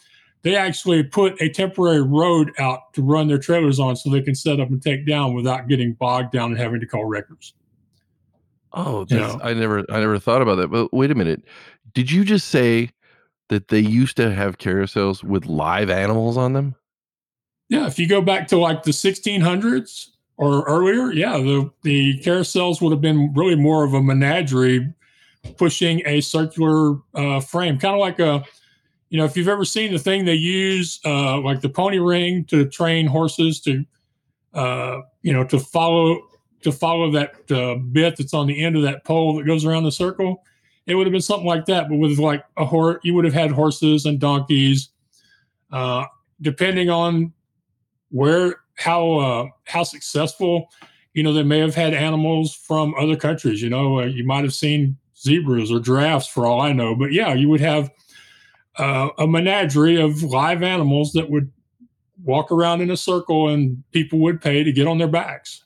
they 0.43 0.57
actually 0.57 1.03
put 1.03 1.41
a 1.41 1.49
temporary 1.49 2.03
road 2.03 2.53
out 2.59 2.93
to 2.95 3.03
run 3.03 3.29
their 3.29 3.39
trailers 3.39 3.79
on 3.79 3.97
so 3.97 4.11
they 4.11 4.23
can 4.23 4.35
set 4.35 4.61
up 4.61 4.69
and 4.69 4.83
take 4.83 5.07
down 5.07 5.35
without 5.35 5.69
getting 5.69 5.95
bogged 5.95 6.33
down 6.33 6.51
and 6.51 6.61
having 6.61 6.81
to 6.81 6.87
call 6.87 7.05
wreckers. 7.05 7.55
Oh, 8.75 9.07
You 9.09 9.19
know. 9.19 9.41
I 9.43 9.55
never 9.55 9.85
I 9.91 10.01
never 10.01 10.19
thought 10.19 10.43
about 10.43 10.57
that. 10.57 10.69
But 10.69 10.93
wait 10.93 11.11
a 11.11 11.15
minute. 11.15 11.43
Did 11.95 12.11
you 12.11 12.25
just 12.25 12.49
say 12.49 12.91
that 13.49 13.69
they 13.69 13.81
used 13.81 14.17
to 14.17 14.33
have 14.33 14.59
carousels 14.59 15.23
with 15.23 15.47
live 15.47 15.91
animals 15.91 16.37
on 16.37 16.53
them? 16.53 16.75
Yeah, 17.69 17.87
if 17.87 17.99
you 17.99 18.09
go 18.09 18.21
back 18.21 18.49
to 18.49 18.59
like 18.59 18.83
the 18.83 18.91
1600s, 18.91 20.09
or 20.37 20.63
earlier, 20.65 21.13
yeah, 21.13 21.37
the 21.37 21.71
the 21.83 22.19
carousels 22.21 22.81
would 22.81 22.91
have 22.91 23.01
been 23.01 23.33
really 23.35 23.55
more 23.55 23.85
of 23.85 23.95
a 23.95 24.03
menagerie, 24.03 24.93
pushing 25.57 26.03
a 26.07 26.21
circular 26.21 26.97
uh, 27.15 27.41
frame, 27.41 27.79
kind 27.79 27.95
of 27.95 28.01
like 28.01 28.19
a, 28.19 28.45
you 29.11 29.19
know, 29.19 29.25
if 29.25 29.37
you've 29.37 29.49
ever 29.49 29.65
seen 29.65 29.93
the 29.93 29.99
thing 29.99 30.25
they 30.25 30.35
use, 30.35 31.01
uh, 31.05 31.39
like 31.41 31.61
the 31.61 31.69
pony 31.69 31.99
ring 31.99 32.45
to 32.47 32.69
train 32.69 33.07
horses 33.07 33.61
to, 33.61 33.85
uh, 34.55 34.99
you 35.23 35.33
know, 35.33 35.45
to 35.45 35.59
follow 35.59 36.21
to 36.63 36.73
follow 36.73 37.11
that 37.11 37.51
uh, 37.51 37.77
bit 37.93 38.17
that's 38.17 38.35
on 38.35 38.47
the 38.47 38.65
end 38.65 38.77
of 38.77 38.83
that 38.83 39.05
pole 39.05 39.37
that 39.37 39.47
goes 39.47 39.65
around 39.65 39.85
the 39.85 39.93
circle. 39.93 40.43
It 40.87 40.95
would 40.95 41.07
have 41.07 41.13
been 41.13 41.21
something 41.21 41.47
like 41.47 41.67
that, 41.67 41.89
but 41.89 41.97
with 41.97 42.19
like 42.19 42.45
a 42.57 42.65
horse, 42.65 42.99
you 43.05 43.15
would 43.15 43.25
have 43.25 43.35
had 43.35 43.51
horses 43.51 44.05
and 44.05 44.19
donkeys. 44.19 44.91
Uh, 45.71 46.05
depending 46.41 46.91
on 46.91 47.33
where 48.11 48.57
how 48.75 49.13
uh, 49.15 49.47
how 49.65 49.85
successful, 49.85 50.69
you 51.15 51.23
know, 51.23 51.33
they 51.33 51.43
may 51.43 51.59
have 51.59 51.75
had 51.75 51.95
animals 51.95 52.55
from 52.55 52.95
other 52.99 53.17
countries. 53.17 53.63
You 53.63 53.71
know, 53.71 54.01
uh, 54.01 54.07
you 54.07 54.25
might 54.25 54.45
have 54.45 54.55
seen 54.55 54.97
zebras 55.17 55.71
or 55.71 55.81
giraffes 55.81 56.27
for 56.27 56.47
all 56.47 56.61
I 56.61 56.73
know, 56.73 56.95
but 56.95 57.13
yeah, 57.13 57.33
you 57.33 57.49
would 57.49 57.61
have 57.61 57.91
uh, 58.77 59.11
a 59.19 59.27
menagerie 59.27 60.01
of 60.01 60.23
live 60.23 60.63
animals 60.63 61.13
that 61.13 61.31
would 61.31 61.51
walk 62.25 62.51
around 62.51 62.81
in 62.81 62.91
a 62.91 62.97
circle, 62.97 63.49
and 63.49 63.83
people 63.93 64.19
would 64.21 64.41
pay 64.41 64.65
to 64.65 64.73
get 64.73 64.87
on 64.87 64.99
their 64.99 65.09
backs. 65.09 65.65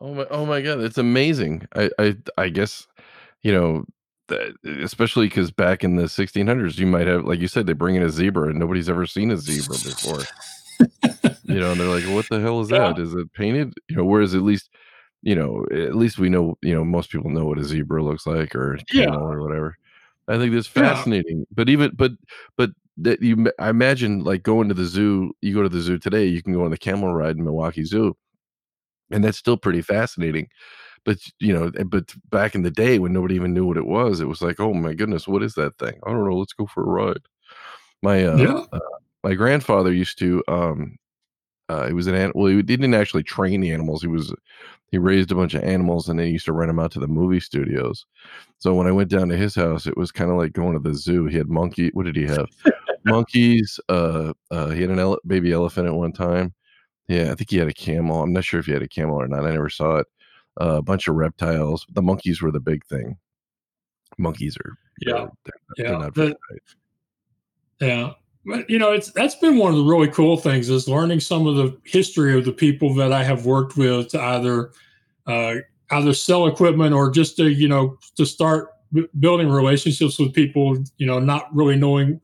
Oh 0.00 0.14
my! 0.14 0.26
Oh 0.30 0.44
my 0.44 0.60
God! 0.60 0.80
It's 0.80 0.98
amazing. 0.98 1.66
I 1.74 1.90
I 1.98 2.16
I 2.36 2.48
guess 2.48 2.86
you 3.46 3.52
know, 3.52 3.84
especially 4.82 5.28
because 5.28 5.52
back 5.52 5.84
in 5.84 5.94
the 5.94 6.08
1600s, 6.08 6.78
you 6.78 6.86
might 6.86 7.06
have, 7.06 7.24
like 7.24 7.38
you 7.40 7.46
said, 7.46 7.66
they 7.66 7.74
bring 7.74 7.94
in 7.94 8.02
a 8.02 8.10
zebra, 8.10 8.48
and 8.50 8.58
nobody's 8.58 8.88
ever 8.88 9.06
seen 9.06 9.30
a 9.30 9.36
zebra 9.36 9.78
before. 9.78 10.28
you 11.44 11.60
know, 11.60 11.70
and 11.72 11.80
they're 11.80 11.88
like, 11.88 12.06
"What 12.06 12.28
the 12.28 12.40
hell 12.40 12.60
is 12.60 12.70
Yeah. 12.70 12.92
that? 12.94 12.98
Is 12.98 13.14
it 13.14 13.32
painted?" 13.34 13.72
You 13.88 13.96
know, 13.96 14.04
whereas 14.04 14.34
at 14.34 14.42
least, 14.42 14.68
you 15.22 15.36
know, 15.36 15.64
at 15.72 15.94
least 15.94 16.18
we 16.18 16.28
know, 16.28 16.58
you 16.62 16.74
know, 16.74 16.84
most 16.84 17.10
people 17.10 17.30
know 17.30 17.46
what 17.46 17.58
a 17.58 17.64
zebra 17.64 18.02
looks 18.02 18.26
like 18.26 18.54
or 18.56 18.78
Yeah. 18.92 19.06
camel 19.06 19.22
or 19.32 19.42
whatever. 19.42 19.76
I 20.28 20.38
think 20.38 20.52
that's 20.54 20.66
Yeah. 20.74 20.82
fascinating. 20.88 21.46
But 21.52 21.68
even, 21.68 21.92
but, 21.94 22.12
but 22.56 22.70
that 22.98 23.22
you, 23.22 23.50
I 23.60 23.68
imagine 23.70 24.24
like 24.24 24.42
going 24.42 24.68
to 24.68 24.74
the 24.74 24.86
zoo. 24.86 25.32
You 25.40 25.54
go 25.54 25.62
to 25.62 25.68
the 25.68 25.80
zoo 25.80 25.98
today, 25.98 26.26
you 26.26 26.42
can 26.42 26.52
go 26.52 26.64
on 26.64 26.72
the 26.72 26.78
camel 26.78 27.14
ride 27.14 27.36
in 27.36 27.44
Milwaukee 27.44 27.84
Zoo, 27.84 28.16
and 29.12 29.22
that's 29.24 29.38
still 29.38 29.56
pretty 29.56 29.82
fascinating. 29.82 30.48
But 31.06 31.18
you 31.40 31.54
know, 31.54 31.72
but 31.86 32.12
back 32.30 32.54
in 32.54 32.62
the 32.62 32.70
day 32.70 32.98
when 32.98 33.14
nobody 33.14 33.36
even 33.36 33.54
knew 33.54 33.66
what 33.66 33.78
it 33.78 33.86
was, 33.86 34.20
it 34.20 34.28
was 34.28 34.42
like, 34.42 34.60
oh 34.60 34.74
my 34.74 34.92
goodness, 34.92 35.26
what 35.28 35.42
is 35.42 35.54
that 35.54 35.78
thing? 35.78 35.98
I 36.06 36.10
don't 36.10 36.28
know. 36.28 36.36
Let's 36.36 36.52
go 36.52 36.66
for 36.66 36.82
a 36.82 36.86
ride. 36.86 37.22
My 38.02 38.24
uh, 38.26 38.36
Yeah. 38.38 38.64
uh 38.72 38.80
my 39.24 39.34
grandfather 39.34 39.92
used 39.92 40.18
to 40.20 40.42
um 40.48 40.96
uh 41.68 41.86
he 41.88 41.92
was 41.92 42.06
an 42.06 42.14
an 42.14 42.32
well 42.34 42.46
he 42.48 42.62
didn't 42.62 42.94
actually 42.94 43.22
train 43.24 43.60
the 43.60 43.72
animals 43.72 44.02
he 44.02 44.08
was 44.08 44.32
he 44.92 44.98
raised 44.98 45.32
a 45.32 45.34
bunch 45.34 45.54
of 45.54 45.64
animals 45.64 46.08
and 46.08 46.18
they 46.18 46.28
used 46.28 46.44
to 46.44 46.52
rent 46.52 46.68
them 46.68 46.78
out 46.78 46.92
to 46.92 47.00
the 47.00 47.08
movie 47.08 47.40
studios 47.40 48.06
so 48.58 48.72
when 48.74 48.86
i 48.86 48.92
went 48.92 49.10
down 49.10 49.28
to 49.28 49.36
his 49.36 49.54
house 49.56 49.86
it 49.86 49.96
was 49.96 50.12
kind 50.12 50.30
of 50.30 50.36
like 50.36 50.52
going 50.52 50.74
to 50.74 50.78
the 50.78 50.94
zoo 50.94 51.26
he 51.26 51.36
had 51.36 51.48
monkey 51.48 51.90
what 51.94 52.06
did 52.06 52.14
he 52.16 52.24
have 52.24 52.46
monkeys 53.04 53.80
uh 53.88 54.32
uh 54.52 54.68
he 54.70 54.82
had 54.82 54.90
an 54.90 54.98
ele- 55.00 55.18
baby 55.26 55.52
elephant 55.52 55.88
at 55.88 55.94
one 55.94 56.12
time 56.12 56.54
yeah 57.08 57.32
i 57.32 57.34
think 57.34 57.50
he 57.50 57.56
had 57.58 57.68
a 57.68 57.74
camel 57.74 58.22
i'm 58.22 58.32
not 58.32 58.44
sure 58.44 58.60
if 58.60 58.66
he 58.66 58.72
had 58.72 58.82
a 58.82 58.88
camel 58.88 59.20
or 59.20 59.26
not 59.28 59.44
i 59.46 59.50
never 59.50 59.68
saw 59.70 59.96
it 59.96 60.06
uh, 60.60 60.76
a 60.76 60.82
bunch 60.82 61.08
of 61.08 61.14
reptiles 61.16 61.86
the 61.92 62.02
monkeys 62.02 62.40
were 62.42 62.50
the 62.50 62.60
big 62.60 62.84
thing 62.86 63.16
monkeys 64.18 64.56
are 64.64 64.78
Yeah. 65.00 65.26
they're, 65.44 65.54
they're 65.76 65.86
Yeah. 66.00 66.10
The- 66.14 66.36
Yeah. 67.80 68.12
But 68.44 68.70
you 68.70 68.78
know, 68.78 68.92
it's 68.92 69.10
that's 69.10 69.34
been 69.34 69.56
one 69.58 69.72
of 69.72 69.76
the 69.78 69.84
really 69.84 70.06
cool 70.08 70.36
things 70.36 70.70
is 70.70 70.86
learning 70.88 71.18
some 71.20 71.48
of 71.48 71.56
the 71.56 71.76
history 71.84 72.38
of 72.38 72.44
the 72.44 72.52
people 72.52 72.94
that 72.94 73.12
I 73.12 73.24
have 73.24 73.44
worked 73.44 73.76
with 73.76 74.08
to 74.10 74.20
either 74.22 74.70
uh, 75.26 75.54
either 75.90 76.14
sell 76.14 76.46
equipment 76.46 76.94
or 76.94 77.10
just 77.10 77.36
to 77.38 77.48
you 77.50 77.66
know 77.66 77.98
to 78.16 78.24
start 78.24 78.68
b- 78.92 79.08
building 79.18 79.48
relationships 79.48 80.16
with 80.20 80.32
people. 80.32 80.76
You 80.96 81.06
know, 81.08 81.18
not 81.18 81.52
really 81.54 81.74
knowing 81.74 82.20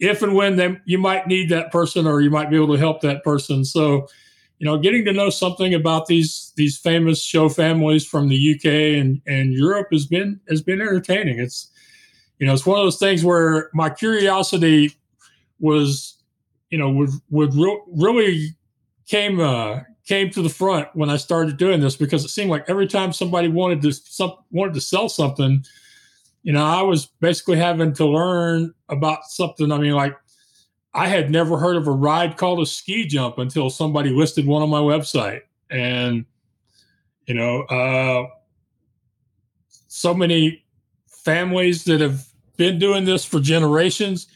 if 0.00 0.20
and 0.22 0.34
when 0.34 0.56
they 0.56 0.76
you 0.84 0.98
might 0.98 1.26
need 1.26 1.48
that 1.48 1.72
person 1.72 2.06
or 2.06 2.20
you 2.20 2.28
might 2.30 2.50
be 2.50 2.56
able 2.56 2.74
to 2.74 2.78
help 2.78 3.00
that 3.00 3.24
person. 3.24 3.64
So, 3.64 4.06
you 4.64 4.70
know, 4.70 4.78
getting 4.78 5.04
to 5.04 5.12
know 5.12 5.28
something 5.28 5.74
about 5.74 6.06
these 6.06 6.54
these 6.56 6.78
famous 6.78 7.22
show 7.22 7.50
families 7.50 8.06
from 8.06 8.28
the 8.28 8.54
UK 8.54 8.98
and 8.98 9.20
and 9.26 9.52
Europe 9.52 9.88
has 9.92 10.06
been 10.06 10.40
has 10.48 10.62
been 10.62 10.80
entertaining. 10.80 11.38
It's 11.38 11.70
you 12.38 12.46
know, 12.46 12.54
it's 12.54 12.64
one 12.64 12.78
of 12.78 12.86
those 12.86 12.98
things 12.98 13.22
where 13.22 13.68
my 13.74 13.90
curiosity 13.90 14.96
was, 15.60 16.16
you 16.70 16.78
know, 16.78 16.88
would 16.88 17.10
would 17.28 17.54
re- 17.54 17.82
really 17.88 18.56
came 19.06 19.38
uh, 19.38 19.80
came 20.06 20.30
to 20.30 20.40
the 20.40 20.48
front 20.48 20.88
when 20.94 21.10
I 21.10 21.18
started 21.18 21.58
doing 21.58 21.82
this 21.82 21.94
because 21.94 22.24
it 22.24 22.30
seemed 22.30 22.48
like 22.48 22.64
every 22.66 22.86
time 22.86 23.12
somebody 23.12 23.48
wanted 23.48 23.82
to 23.82 23.92
some, 23.92 24.32
wanted 24.50 24.72
to 24.72 24.80
sell 24.80 25.10
something, 25.10 25.62
you 26.42 26.54
know, 26.54 26.64
I 26.64 26.80
was 26.80 27.04
basically 27.20 27.58
having 27.58 27.92
to 27.96 28.06
learn 28.06 28.72
about 28.88 29.26
something. 29.26 29.70
I 29.70 29.76
mean, 29.76 29.92
like 29.92 30.16
I 30.94 31.08
had 31.08 31.30
never 31.30 31.58
heard 31.58 31.76
of 31.76 31.88
a 31.88 31.92
ride 31.92 32.36
called 32.36 32.60
a 32.60 32.66
ski 32.66 33.06
jump 33.06 33.38
until 33.38 33.68
somebody 33.68 34.10
listed 34.10 34.46
one 34.46 34.62
on 34.62 34.70
my 34.70 34.80
website, 34.80 35.42
and 35.70 36.24
you 37.26 37.34
know, 37.34 37.62
uh, 37.62 38.26
so 39.88 40.14
many 40.14 40.64
families 41.08 41.84
that 41.84 42.00
have 42.00 42.26
been 42.56 42.78
doing 42.78 43.04
this 43.04 43.24
for 43.24 43.40
generations 43.40 44.28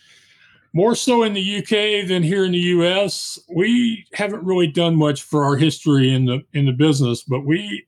more 0.73 0.95
so 0.95 1.23
in 1.23 1.35
the 1.35 1.59
UK 1.59 2.07
than 2.09 2.23
here 2.23 2.45
in 2.45 2.53
the 2.53 2.59
US. 2.59 3.39
We 3.49 4.07
haven't 4.13 4.45
really 4.45 4.67
done 4.67 4.97
much 4.97 5.23
for 5.23 5.45
our 5.45 5.57
history 5.57 6.13
in 6.13 6.27
the 6.27 6.43
in 6.53 6.67
the 6.67 6.73
business, 6.73 7.23
but 7.23 7.45
we 7.45 7.87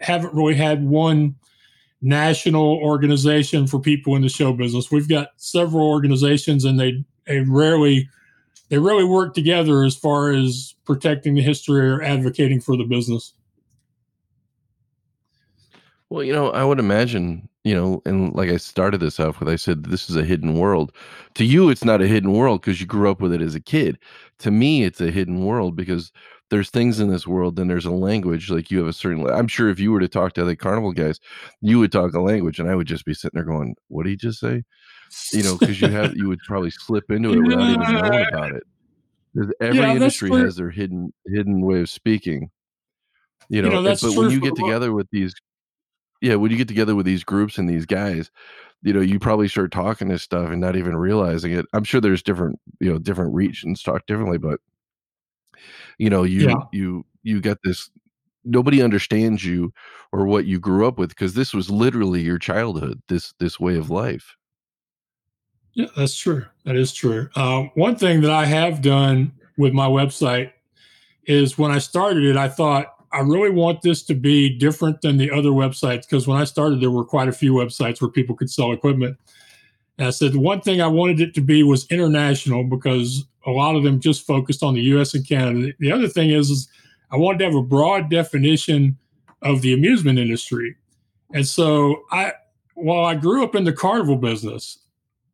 haven't 0.00 0.34
really 0.34 0.54
had 0.54 0.84
one 0.84 1.34
national 2.02 2.78
organization 2.78 3.66
for 3.66 3.78
people 3.78 4.16
in 4.16 4.22
the 4.22 4.28
show 4.28 4.52
business. 4.52 4.90
We've 4.90 5.08
got 5.08 5.28
several 5.36 5.86
organizations 5.86 6.64
and 6.64 6.80
they 6.80 7.04
they 7.30 7.40
rarely 7.40 8.08
they 8.68 8.78
really 8.78 9.04
work 9.04 9.34
together 9.34 9.84
as 9.84 9.96
far 9.96 10.30
as 10.30 10.74
protecting 10.84 11.34
the 11.34 11.42
history 11.42 11.88
or 11.88 12.02
advocating 12.02 12.60
for 12.60 12.76
the 12.76 12.84
business. 12.84 13.34
Well, 16.08 16.24
you 16.24 16.32
know, 16.32 16.50
I 16.50 16.64
would 16.64 16.80
imagine, 16.80 17.48
you 17.62 17.74
know, 17.74 18.02
and 18.04 18.34
like 18.34 18.50
I 18.50 18.56
started 18.56 18.98
this 18.98 19.20
off 19.20 19.38
with, 19.38 19.48
I 19.48 19.56
said 19.56 19.84
this 19.84 20.10
is 20.10 20.16
a 20.16 20.24
hidden 20.24 20.54
world. 20.54 20.92
To 21.34 21.44
you, 21.44 21.68
it's 21.68 21.84
not 21.84 22.02
a 22.02 22.08
hidden 22.08 22.32
world 22.32 22.60
because 22.60 22.80
you 22.80 22.86
grew 22.86 23.10
up 23.10 23.20
with 23.20 23.32
it 23.32 23.40
as 23.40 23.54
a 23.54 23.60
kid. 23.60 23.98
To 24.40 24.50
me, 24.50 24.82
it's 24.82 25.00
a 25.00 25.12
hidden 25.12 25.44
world 25.44 25.76
because 25.76 26.12
there's 26.50 26.70
things 26.70 26.98
in 26.98 27.08
this 27.08 27.28
world 27.28 27.58
and 27.58 27.70
there's 27.70 27.86
a 27.86 27.92
language. 27.92 28.50
Like 28.50 28.70
you 28.72 28.78
have 28.78 28.88
a 28.88 28.92
certain, 28.92 29.24
I'm 29.28 29.46
sure 29.48 29.68
if 29.68 29.78
you 29.78 29.92
were 29.92 30.00
to 30.00 30.08
talk 30.08 30.32
to 30.34 30.42
other 30.42 30.56
carnival 30.56 30.92
guys, 30.92 31.20
you 31.60 31.78
would 31.78 31.92
talk 31.92 32.12
a 32.14 32.20
language, 32.20 32.58
and 32.58 32.68
I 32.68 32.74
would 32.74 32.88
just 32.88 33.04
be 33.04 33.14
sitting 33.14 33.36
there 33.36 33.44
going, 33.44 33.76
"What 33.86 34.04
did 34.04 34.10
he 34.10 34.16
just 34.16 34.40
say?" 34.40 34.64
You 35.32 35.42
know, 35.42 35.56
because 35.58 35.80
you 35.80 35.90
have, 35.92 36.16
you 36.16 36.28
would 36.28 36.44
probably 36.44 36.70
slip 36.70 37.10
into 37.10 37.34
it 37.34 37.40
without 37.44 37.70
even 37.70 37.92
knowing 37.92 38.20
about 38.22 38.52
it. 38.52 38.64
Because 39.34 39.52
every 39.60 39.94
Yeah, 39.94 39.96
industry 39.96 40.34
has 40.34 40.56
their 40.56 40.70
hidden 40.70 41.12
hidden 41.26 41.62
way 41.66 41.80
of 41.80 41.90
speaking. 41.90 42.50
You 43.48 43.62
know, 43.62 43.70
know, 43.70 43.82
that's 43.82 44.02
but 44.02 44.12
true 44.12 44.24
when 44.24 44.30
you 44.30 44.40
get 44.40 44.56
together 44.56 44.92
with 44.92 45.08
these 45.12 45.34
yeah, 46.22 46.36
when 46.36 46.50
you 46.52 46.58
get 46.58 46.68
together 46.68 46.94
with 46.96 47.06
these 47.06 47.24
groups 47.24 47.58
and 47.58 47.68
these 47.68 47.86
guys, 47.86 48.30
you 48.82 48.92
know, 48.94 49.00
you 49.00 49.18
probably 49.20 49.48
start 49.48 49.72
talking 49.72 50.08
this 50.08 50.22
stuff 50.22 50.50
and 50.50 50.60
not 50.60 50.76
even 50.76 50.96
realizing 50.96 51.52
it. 51.52 51.66
I'm 51.74 51.84
sure 51.84 52.00
there's 52.00 52.22
different, 52.22 52.60
you 52.80 52.92
know, 52.92 52.98
different 52.98 53.34
regions 53.34 53.82
talk 53.82 54.06
differently, 54.06 54.38
but 54.38 54.60
you 55.98 56.10
know, 56.10 56.22
you 56.22 56.48
Yeah. 56.48 56.64
you 56.72 57.04
you 57.22 57.40
got 57.40 57.58
this 57.64 57.90
nobody 58.44 58.82
understands 58.82 59.44
you 59.44 59.72
or 60.12 60.26
what 60.26 60.46
you 60.46 60.60
grew 60.60 60.86
up 60.86 60.98
with 60.98 61.10
because 61.10 61.34
this 61.34 61.54
was 61.54 61.70
literally 61.70 62.22
your 62.22 62.38
childhood, 62.38 63.02
this 63.08 63.34
this 63.40 63.60
way 63.60 63.76
of 63.76 63.90
life. 63.90 64.36
Yeah, 65.74 65.86
that's 65.96 66.16
true. 66.16 66.44
That 66.64 66.76
is 66.76 66.92
true. 66.92 67.28
Um, 67.36 67.70
one 67.74 67.96
thing 67.96 68.20
that 68.22 68.30
I 68.30 68.44
have 68.44 68.82
done 68.82 69.32
with 69.56 69.72
my 69.72 69.86
website 69.86 70.52
is 71.26 71.58
when 71.58 71.70
I 71.70 71.78
started 71.78 72.24
it, 72.24 72.36
I 72.36 72.48
thought 72.48 72.86
I 73.12 73.20
really 73.20 73.50
want 73.50 73.82
this 73.82 74.02
to 74.04 74.14
be 74.14 74.56
different 74.56 75.00
than 75.02 75.16
the 75.16 75.30
other 75.30 75.50
websites 75.50 76.02
because 76.02 76.26
when 76.26 76.38
I 76.38 76.44
started, 76.44 76.80
there 76.80 76.90
were 76.90 77.04
quite 77.04 77.28
a 77.28 77.32
few 77.32 77.52
websites 77.52 78.00
where 78.00 78.10
people 78.10 78.36
could 78.36 78.50
sell 78.50 78.72
equipment. 78.72 79.18
And 79.98 80.08
I 80.08 80.10
said 80.10 80.32
the 80.32 80.40
one 80.40 80.60
thing 80.60 80.80
I 80.80 80.86
wanted 80.86 81.20
it 81.20 81.34
to 81.34 81.40
be 81.40 81.62
was 81.62 81.86
international 81.90 82.64
because 82.64 83.24
a 83.46 83.50
lot 83.50 83.76
of 83.76 83.82
them 83.82 84.00
just 84.00 84.26
focused 84.26 84.62
on 84.62 84.74
the 84.74 84.80
U.S. 84.82 85.14
and 85.14 85.26
Canada. 85.26 85.72
The 85.78 85.92
other 85.92 86.08
thing 86.08 86.30
is, 86.30 86.50
is 86.50 86.68
I 87.10 87.16
wanted 87.16 87.38
to 87.38 87.44
have 87.46 87.54
a 87.54 87.62
broad 87.62 88.10
definition 88.10 88.96
of 89.42 89.62
the 89.62 89.72
amusement 89.72 90.18
industry, 90.18 90.76
and 91.32 91.46
so 91.46 92.02
I, 92.10 92.34
while 92.74 93.04
I 93.04 93.14
grew 93.14 93.42
up 93.42 93.54
in 93.54 93.64
the 93.64 93.72
carnival 93.72 94.16
business, 94.16 94.78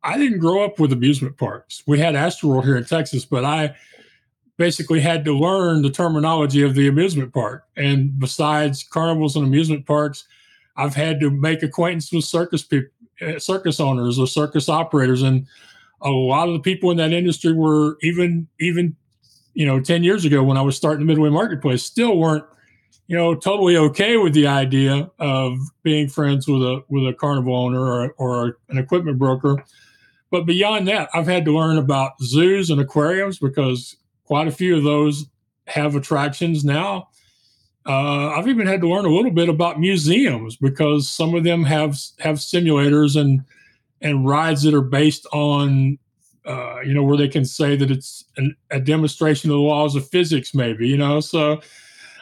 I 0.03 0.17
didn't 0.17 0.39
grow 0.39 0.63
up 0.63 0.79
with 0.79 0.93
amusement 0.93 1.37
parks. 1.37 1.83
We 1.85 1.99
had 1.99 2.15
Astroworld 2.15 2.63
here 2.63 2.77
in 2.77 2.85
Texas, 2.85 3.25
but 3.25 3.43
I 3.43 3.75
basically 4.57 4.99
had 4.99 5.25
to 5.25 5.37
learn 5.37 5.81
the 5.81 5.89
terminology 5.89 6.63
of 6.63 6.75
the 6.75 6.87
amusement 6.87 7.33
park. 7.33 7.65
And 7.75 8.17
besides 8.19 8.83
carnivals 8.83 9.35
and 9.35 9.45
amusement 9.45 9.85
parks, 9.85 10.25
I've 10.75 10.95
had 10.95 11.19
to 11.19 11.29
make 11.29 11.63
acquaintance 11.63 12.11
with 12.11 12.23
circus 12.23 12.63
people, 12.63 12.89
eh, 13.21 13.39
circus 13.39 13.79
owners 13.79 14.19
or 14.19 14.27
circus 14.27 14.69
operators, 14.69 15.21
and 15.21 15.45
a 16.01 16.11
lot 16.11 16.47
of 16.47 16.53
the 16.53 16.59
people 16.59 16.91
in 16.91 16.97
that 16.97 17.13
industry 17.13 17.53
were 17.53 17.97
even 18.01 18.47
even 18.59 18.95
you 19.57 19.65
know, 19.65 19.79
10 19.79 20.03
years 20.03 20.23
ago 20.23 20.43
when 20.43 20.55
I 20.55 20.61
was 20.61 20.77
starting 20.77 20.99
the 20.99 21.11
Midway 21.11 21.31
Marketplace 21.31 21.81
still 21.81 22.15
weren't, 22.19 22.45
you 23.07 23.17
know, 23.17 23.33
totally 23.33 23.75
okay 23.75 24.15
with 24.15 24.33
the 24.33 24.45
idea 24.45 25.09
of 25.17 25.57
being 25.81 26.07
friends 26.07 26.47
with 26.47 26.61
a 26.61 26.83
with 26.89 27.07
a 27.07 27.13
carnival 27.13 27.55
owner 27.55 27.81
or, 27.81 28.11
or 28.19 28.57
an 28.69 28.77
equipment 28.77 29.17
broker. 29.17 29.65
But 30.29 30.45
beyond 30.45 30.87
that, 30.87 31.09
I've 31.13 31.27
had 31.27 31.45
to 31.45 31.57
learn 31.57 31.77
about 31.77 32.21
zoos 32.21 32.69
and 32.69 32.81
aquariums 32.81 33.39
because 33.39 33.95
quite 34.25 34.47
a 34.47 34.51
few 34.51 34.75
of 34.77 34.83
those 34.83 35.25
have 35.67 35.95
attractions 35.95 36.63
now. 36.63 37.09
Uh, 37.85 38.29
I've 38.31 38.49
even 38.49 38.67
had 38.67 38.81
to 38.81 38.89
learn 38.89 39.05
a 39.05 39.09
little 39.09 39.31
bit 39.31 39.47
about 39.47 39.79
museums 39.79 40.57
because 40.57 41.09
some 41.09 41.33
of 41.33 41.45
them 41.45 41.63
have 41.63 41.97
have 42.19 42.35
simulators 42.35 43.19
and 43.19 43.45
and 44.01 44.27
rides 44.27 44.63
that 44.63 44.73
are 44.73 44.81
based 44.81 45.25
on 45.31 45.97
uh, 46.45 46.81
you 46.81 46.93
know 46.93 47.03
where 47.03 47.17
they 47.17 47.29
can 47.29 47.45
say 47.45 47.77
that 47.77 47.89
it's 47.89 48.25
an, 48.35 48.55
a 48.71 48.79
demonstration 48.79 49.49
of 49.49 49.55
the 49.55 49.61
laws 49.61 49.95
of 49.95 50.07
physics 50.09 50.53
maybe 50.53 50.85
you 50.87 50.97
know 50.97 51.21
so 51.21 51.61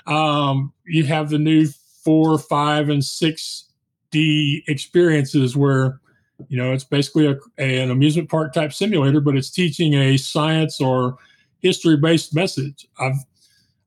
um, 0.06 0.72
you 0.86 1.04
have 1.04 1.30
the 1.30 1.40
new 1.40 1.68
four 2.04 2.38
five 2.38 2.90
and 2.90 3.04
six 3.04 3.66
d 4.12 4.64
experiences 4.68 5.56
where 5.56 6.00
you 6.48 6.58
know 6.58 6.74
it's 6.74 6.84
basically 6.84 7.28
a, 7.28 7.38
a, 7.58 7.80
an 7.82 7.92
amusement 7.92 8.30
park 8.30 8.54
type 8.54 8.74
simulator 8.74 9.22
but 9.22 9.36
it's 9.36 9.50
teaching 9.50 9.94
a 9.94 10.18
science 10.18 10.82
or 10.82 11.18
history 11.60 11.98
based 11.98 12.36
message 12.36 12.88
i've 13.00 13.18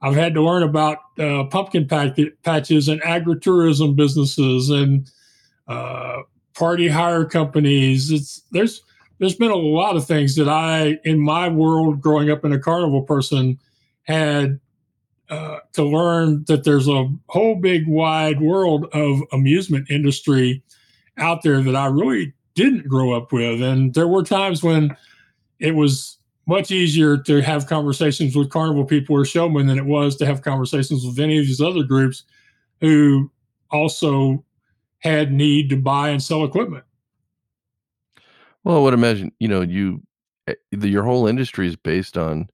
I've 0.01 0.15
had 0.15 0.35
to 0.35 0.43
learn 0.43 0.63
about 0.63 0.99
uh, 1.19 1.45
pumpkin 1.45 1.89
patches 1.89 2.89
and 2.89 3.03
agritourism 3.03 3.97
businesses 3.97 4.71
and 4.71 5.11
uh, 5.67 6.23
party 6.55 6.89
hire 6.89 7.25
companies. 7.25 8.11
It's 8.11 8.43
there's 8.53 8.83
there's 9.19 9.35
been 9.35 9.51
a 9.51 9.57
lot 9.57 9.97
of 9.97 10.07
things 10.07 10.37
that 10.37 10.49
I, 10.49 11.01
in 11.05 11.19
my 11.19 11.49
world, 11.49 12.01
growing 12.01 12.31
up 12.31 12.45
in 12.45 12.53
a 12.53 12.59
carnival 12.61 13.03
person, 13.03 13.59
had 14.05 14.61
uh, 15.29 15.59
to 15.73 15.83
learn 15.83 16.45
that 16.47 16.63
there's 16.63 16.89
a 16.89 17.09
whole 17.29 17.57
big 17.57 17.89
wide 17.89 18.41
world 18.41 18.87
of 18.93 19.21
amusement 19.33 19.91
industry 19.91 20.63
out 21.17 21.43
there 21.43 21.61
that 21.61 21.75
I 21.75 21.87
really 21.87 22.33
didn't 22.59 22.89
grow 22.89 23.13
up 23.13 23.33
with. 23.33 23.63
And 23.63 23.95
there 23.95 24.09
were 24.09 24.25
times 24.25 24.65
when 24.65 24.97
it 25.61 25.77
was 25.77 26.19
much 26.47 26.73
easier 26.73 27.17
to 27.17 27.41
have 27.41 27.69
conversations 27.69 28.35
with 28.35 28.51
carnival 28.51 28.85
people 28.85 29.15
or 29.15 29.25
showmen 29.25 29.67
than 29.67 29.79
it 29.79 29.87
was 29.87 30.17
to 30.17 30.27
have 30.27 30.43
conversations 30.43 31.05
with 31.05 31.21
any 31.21 31.39
of 31.39 31.47
these 31.47 31.61
other 31.61 31.85
groups 31.85 32.25
who 32.81 33.31
also 33.71 34.45
had 34.99 35.33
need 35.33 35.71
to 35.71 35.77
buy 35.77 36.09
and 36.09 36.23
sell 36.23 36.45
equipment. 36.45 36.85
Well, 38.65 38.77
I 38.77 38.81
would 38.81 38.95
imagine, 38.95 39.31
you 39.39 39.47
know, 39.47 39.61
you 39.61 40.03
eh, 40.49 40.55
the, 40.73 40.89
your 40.89 41.05
whole 41.05 41.29
industry 41.29 41.69
is 41.69 41.77
based 41.77 42.19
on 42.19 42.49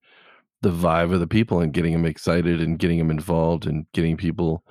the 0.61 0.71
vibe 0.71 1.15
of 1.15 1.21
the 1.21 1.27
people 1.27 1.61
and 1.61 1.73
getting 1.73 1.93
them 1.93 2.05
excited 2.05 2.61
and 2.61 2.79
getting 2.79 2.99
them 2.99 3.11
involved 3.11 3.67
and 3.67 3.87
getting 3.93 4.19
people, 4.19 4.65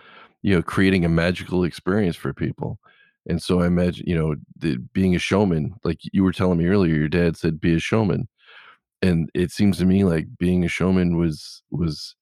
you 0.43 0.53
know, 0.53 0.61
creating 0.61 1.05
a 1.05 1.09
magical 1.09 1.63
experience 1.63 2.15
for 2.15 2.33
people. 2.33 2.77
And 3.27 3.41
so 3.41 3.61
I 3.61 3.67
imagine, 3.67 4.05
you 4.07 4.17
know, 4.17 4.35
the, 4.57 4.77
being 4.93 5.15
a 5.15 5.19
showman, 5.19 5.75
like 5.83 5.99
you 6.11 6.23
were 6.23 6.33
telling 6.33 6.57
me 6.57 6.65
earlier, 6.65 6.95
your 6.95 7.07
dad 7.07 7.37
said, 7.37 7.61
be 7.61 7.73
a 7.73 7.79
showman. 7.79 8.27
And 9.01 9.29
it 9.33 9.51
seems 9.51 9.77
to 9.77 9.85
me 9.85 10.03
like 10.03 10.27
being 10.37 10.63
a 10.63 10.69
showman 10.69 11.17
was 11.17 11.61
was 11.71 12.15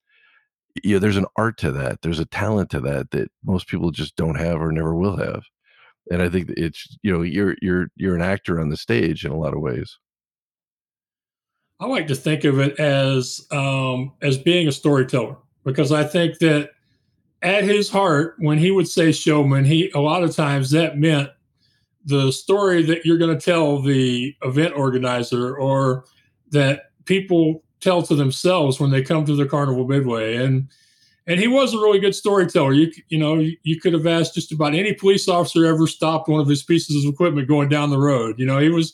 you 0.83 0.93
know 0.93 0.99
there's 0.99 1.17
an 1.17 1.27
art 1.35 1.57
to 1.59 1.71
that. 1.71 2.01
There's 2.01 2.19
a 2.19 2.25
talent 2.25 2.69
to 2.71 2.79
that 2.81 3.11
that 3.11 3.31
most 3.43 3.67
people 3.67 3.91
just 3.91 4.15
don't 4.15 4.39
have 4.39 4.61
or 4.61 4.71
never 4.71 4.95
will 4.95 5.17
have. 5.17 5.43
And 6.09 6.21
i 6.21 6.29
think 6.29 6.49
it's 6.57 6.97
you 7.03 7.13
know 7.13 7.21
you're 7.21 7.55
you're 7.61 7.87
you're 7.95 8.15
an 8.15 8.21
actor 8.23 8.59
on 8.59 8.69
the 8.69 8.77
stage 8.77 9.25
in 9.25 9.31
a 9.31 9.37
lot 9.37 9.53
of 9.53 9.61
ways. 9.61 9.99
I 11.79 11.85
like 11.85 12.07
to 12.07 12.15
think 12.15 12.43
of 12.45 12.59
it 12.59 12.79
as 12.79 13.45
um 13.51 14.13
as 14.21 14.37
being 14.37 14.67
a 14.67 14.71
storyteller 14.71 15.37
because 15.63 15.91
i 15.91 16.03
think 16.03 16.39
that 16.39 16.71
at 17.41 17.63
his 17.63 17.89
heart 17.89 18.35
when 18.37 18.57
he 18.57 18.71
would 18.71 18.87
say 18.87 19.11
showman 19.11 19.65
he 19.65 19.89
a 19.95 19.99
lot 19.99 20.23
of 20.23 20.35
times 20.35 20.69
that 20.71 20.97
meant 20.97 21.29
the 22.05 22.31
story 22.31 22.83
that 22.83 23.05
you're 23.05 23.17
going 23.17 23.35
to 23.37 23.43
tell 23.43 23.81
the 23.81 24.35
event 24.43 24.73
organizer 24.75 25.55
or 25.55 26.05
that 26.51 26.91
people 27.05 27.63
tell 27.79 28.01
to 28.03 28.15
themselves 28.15 28.79
when 28.79 28.91
they 28.91 29.01
come 29.01 29.25
to 29.25 29.35
the 29.35 29.45
Carnival 29.45 29.87
Midway. 29.87 30.35
And 30.37 30.67
and 31.27 31.39
he 31.39 31.47
was 31.47 31.73
a 31.73 31.77
really 31.77 31.99
good 31.99 32.15
storyteller. 32.15 32.73
You 32.73 32.91
you 33.09 33.17
know 33.17 33.35
you, 33.35 33.57
you 33.63 33.79
could 33.79 33.93
have 33.93 34.07
asked 34.07 34.35
just 34.35 34.51
about 34.51 34.73
any 34.73 34.93
police 34.93 35.27
officer 35.27 35.65
ever 35.65 35.87
stopped 35.87 36.27
one 36.27 36.41
of 36.41 36.47
his 36.47 36.63
pieces 36.63 37.05
of 37.05 37.13
equipment 37.13 37.47
going 37.47 37.69
down 37.69 37.89
the 37.89 37.97
road. 37.97 38.39
You 38.39 38.45
know 38.45 38.59
he 38.59 38.69
was, 38.69 38.93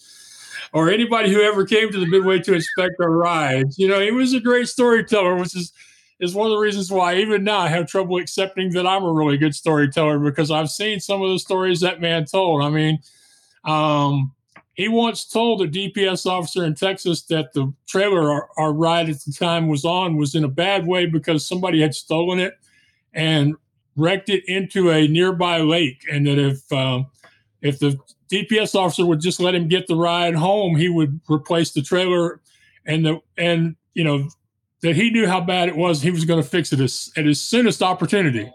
or 0.74 0.90
anybody 0.90 1.32
who 1.32 1.42
ever 1.42 1.66
came 1.66 1.92
to 1.92 2.00
the 2.00 2.06
Midway 2.06 2.40
to 2.40 2.54
inspect 2.54 2.96
our 3.00 3.12
rides. 3.12 3.80
You 3.80 3.88
know 3.88 4.02
he 4.02 4.12
was 4.12 4.34
a 4.34 4.42
great 4.42 4.68
storyteller, 4.68 5.36
which 5.36 5.56
is 5.56 5.72
is 6.20 6.34
one 6.34 6.48
of 6.48 6.52
the 6.52 6.58
reasons 6.58 6.92
why 6.92 7.16
even 7.16 7.44
now 7.44 7.60
I 7.60 7.68
have 7.68 7.88
trouble 7.88 8.18
accepting 8.18 8.72
that 8.72 8.88
I'm 8.88 9.04
a 9.04 9.14
really 9.14 9.38
good 9.38 9.54
storyteller 9.54 10.20
because 10.20 10.50
I've 10.50 10.70
seen 10.70 11.00
some 11.00 11.22
of 11.22 11.30
the 11.30 11.40
stories 11.40 11.80
that 11.82 12.02
man 12.02 12.26
told. 12.26 12.64
I 12.64 12.70
mean, 12.70 13.00
um, 13.66 14.34
he 14.74 14.88
once 14.88 15.26
told 15.26 15.62
a 15.62 15.68
DPS 15.68 16.26
officer 16.26 16.64
in 16.64 16.76
Texas 16.76 17.24
that 17.24 17.54
the 17.54 17.74
trailer 17.88 18.32
our, 18.32 18.50
our, 18.58 18.74
ride 18.74 19.10
at 19.10 19.20
the 19.22 19.32
time 19.32 19.68
was 19.68 19.84
on 19.84 20.18
was 20.18 20.36
in 20.36 20.44
a 20.44 20.50
bad 20.50 20.86
way 20.86 21.08
because 21.08 21.48
somebody 21.48 21.82
had 21.82 21.96
stolen 21.96 22.40
it 22.40 22.54
and 23.14 23.56
wrecked 23.96 24.30
it 24.30 24.44
into 24.48 24.92
a 24.92 25.08
nearby 25.08 25.60
lake, 25.62 26.06
and 26.12 26.28
that 26.28 26.38
if 26.38 26.72
um, 26.72 27.08
if 27.64 27.80
the 27.80 28.00
DPS 28.32 28.76
officer 28.76 29.06
would 29.06 29.20
just 29.20 29.40
let 29.40 29.56
him 29.56 29.68
get 29.68 29.88
the 29.88 29.96
ride 29.96 30.36
home, 30.36 30.76
he 30.76 30.90
would 30.90 31.20
replace 31.28 31.72
the 31.72 31.82
trailer, 31.82 32.40
and 32.86 33.04
the 33.04 33.20
and 33.36 33.76
you 33.96 34.04
know 34.04 34.30
that 34.82 34.96
he 34.96 35.10
knew 35.10 35.28
how 35.28 35.42
bad 35.42 35.70
it 35.70 35.76
was. 35.76 36.02
He 36.02 36.12
was 36.12 36.26
going 36.26 36.42
to 36.42 36.48
fix 36.48 36.72
it 36.72 36.80
as, 36.80 37.12
at 37.18 37.26
his 37.26 37.42
soonest 37.42 37.82
opportunity. 37.82 38.52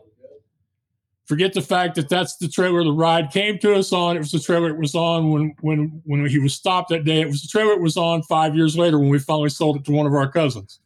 Forget 1.27 1.53
the 1.53 1.63
fact 1.63 1.95
that 1.95 2.09
that's 2.09 2.37
the 2.37 2.49
trailer 2.49 2.85
the 2.85 2.93
ride 2.93 3.31
came 3.31 3.59
to 3.61 3.75
us 3.75 3.93
on. 3.93 4.17
It 4.17 4.21
was 4.21 4.33
the 4.33 4.41
trailer 4.41 4.71
it 4.71 4.79
was 4.79 4.95
on 4.95 5.31
when 5.31 5.55
when 5.61 6.03
when 6.05 6.27
he 6.27 6.39
was 6.39 6.55
stopped 6.55 6.91
that 6.91 7.05
day. 7.05 7.21
It 7.21 7.29
was 7.29 7.43
the 7.43 7.49
trailer 7.49 7.73
it 7.73 7.81
was 7.81 7.97
on 7.97 8.23
five 8.25 8.55
years 8.57 8.77
later 8.77 8.99
when 8.99 9.09
we 9.09 9.19
finally 9.19 9.49
sold 9.49 9.77
it 9.77 9.85
to 9.85 9.93
one 9.93 10.07
of 10.07 10.15
our 10.15 10.31
cousins. 10.31 10.81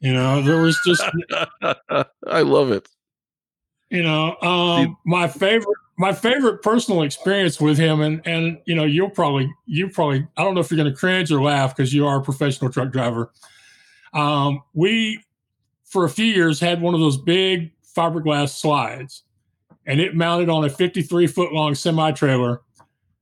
You 0.00 0.14
know, 0.14 0.42
there 0.42 0.60
was 0.60 0.78
just 0.86 1.02
I 2.26 2.42
love 2.42 2.70
it. 2.70 2.88
You 3.90 4.02
know, 4.02 4.36
um, 4.42 4.96
my 5.04 5.28
favorite 5.28 5.76
my 5.98 6.12
favorite 6.12 6.62
personal 6.62 7.02
experience 7.02 7.60
with 7.60 7.78
him, 7.78 8.00
and 8.00 8.20
and 8.26 8.58
you 8.66 8.74
know, 8.74 8.84
you'll 8.84 9.10
probably 9.10 9.52
you 9.66 9.88
probably 9.88 10.26
I 10.36 10.44
don't 10.44 10.54
know 10.54 10.60
if 10.60 10.70
you're 10.70 10.76
going 10.76 10.90
to 10.90 10.96
cringe 10.96 11.32
or 11.32 11.42
laugh 11.42 11.76
because 11.76 11.92
you 11.92 12.06
are 12.06 12.20
a 12.20 12.22
professional 12.22 12.70
truck 12.70 12.90
driver. 12.92 13.32
Um, 14.16 14.62
we 14.72 15.22
for 15.84 16.04
a 16.04 16.08
few 16.08 16.24
years 16.24 16.58
had 16.58 16.80
one 16.80 16.94
of 16.94 17.00
those 17.00 17.18
big 17.18 17.70
fiberglass 17.96 18.58
slides, 18.58 19.22
and 19.86 20.00
it 20.00 20.16
mounted 20.16 20.48
on 20.48 20.64
a 20.64 20.70
53 20.70 21.26
foot 21.26 21.52
long 21.52 21.74
semi 21.74 22.10
trailer. 22.12 22.62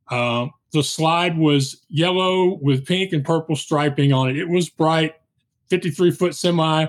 Uh, 0.08 0.46
the 0.72 0.82
slide 0.82 1.36
was 1.36 1.84
yellow 1.88 2.58
with 2.62 2.86
pink 2.86 3.12
and 3.12 3.24
purple 3.24 3.56
striping 3.56 4.12
on 4.12 4.30
it. 4.30 4.38
It 4.38 4.48
was 4.48 4.70
bright, 4.70 5.14
53 5.68 6.12
foot 6.12 6.34
semi. 6.34 6.86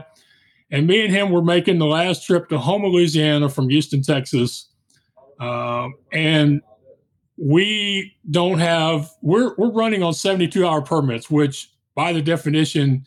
And 0.71 0.87
me 0.87 1.05
and 1.05 1.13
him 1.13 1.31
were 1.31 1.43
making 1.43 1.79
the 1.79 1.85
last 1.85 2.25
trip 2.25 2.49
to 2.49 2.59
Houma, 2.59 2.87
Louisiana 2.87 3.49
from 3.49 3.69
Houston, 3.69 4.01
Texas. 4.01 4.69
Uh, 5.39 5.89
and 6.11 6.61
we 7.37 8.15
don't 8.31 8.59
have, 8.59 9.11
we're, 9.21 9.53
we're 9.57 9.71
running 9.71 10.01
on 10.01 10.13
72 10.13 10.65
hour 10.65 10.81
permits, 10.81 11.29
which 11.29 11.71
by 11.93 12.11
the 12.11 12.21
definition 12.21 13.05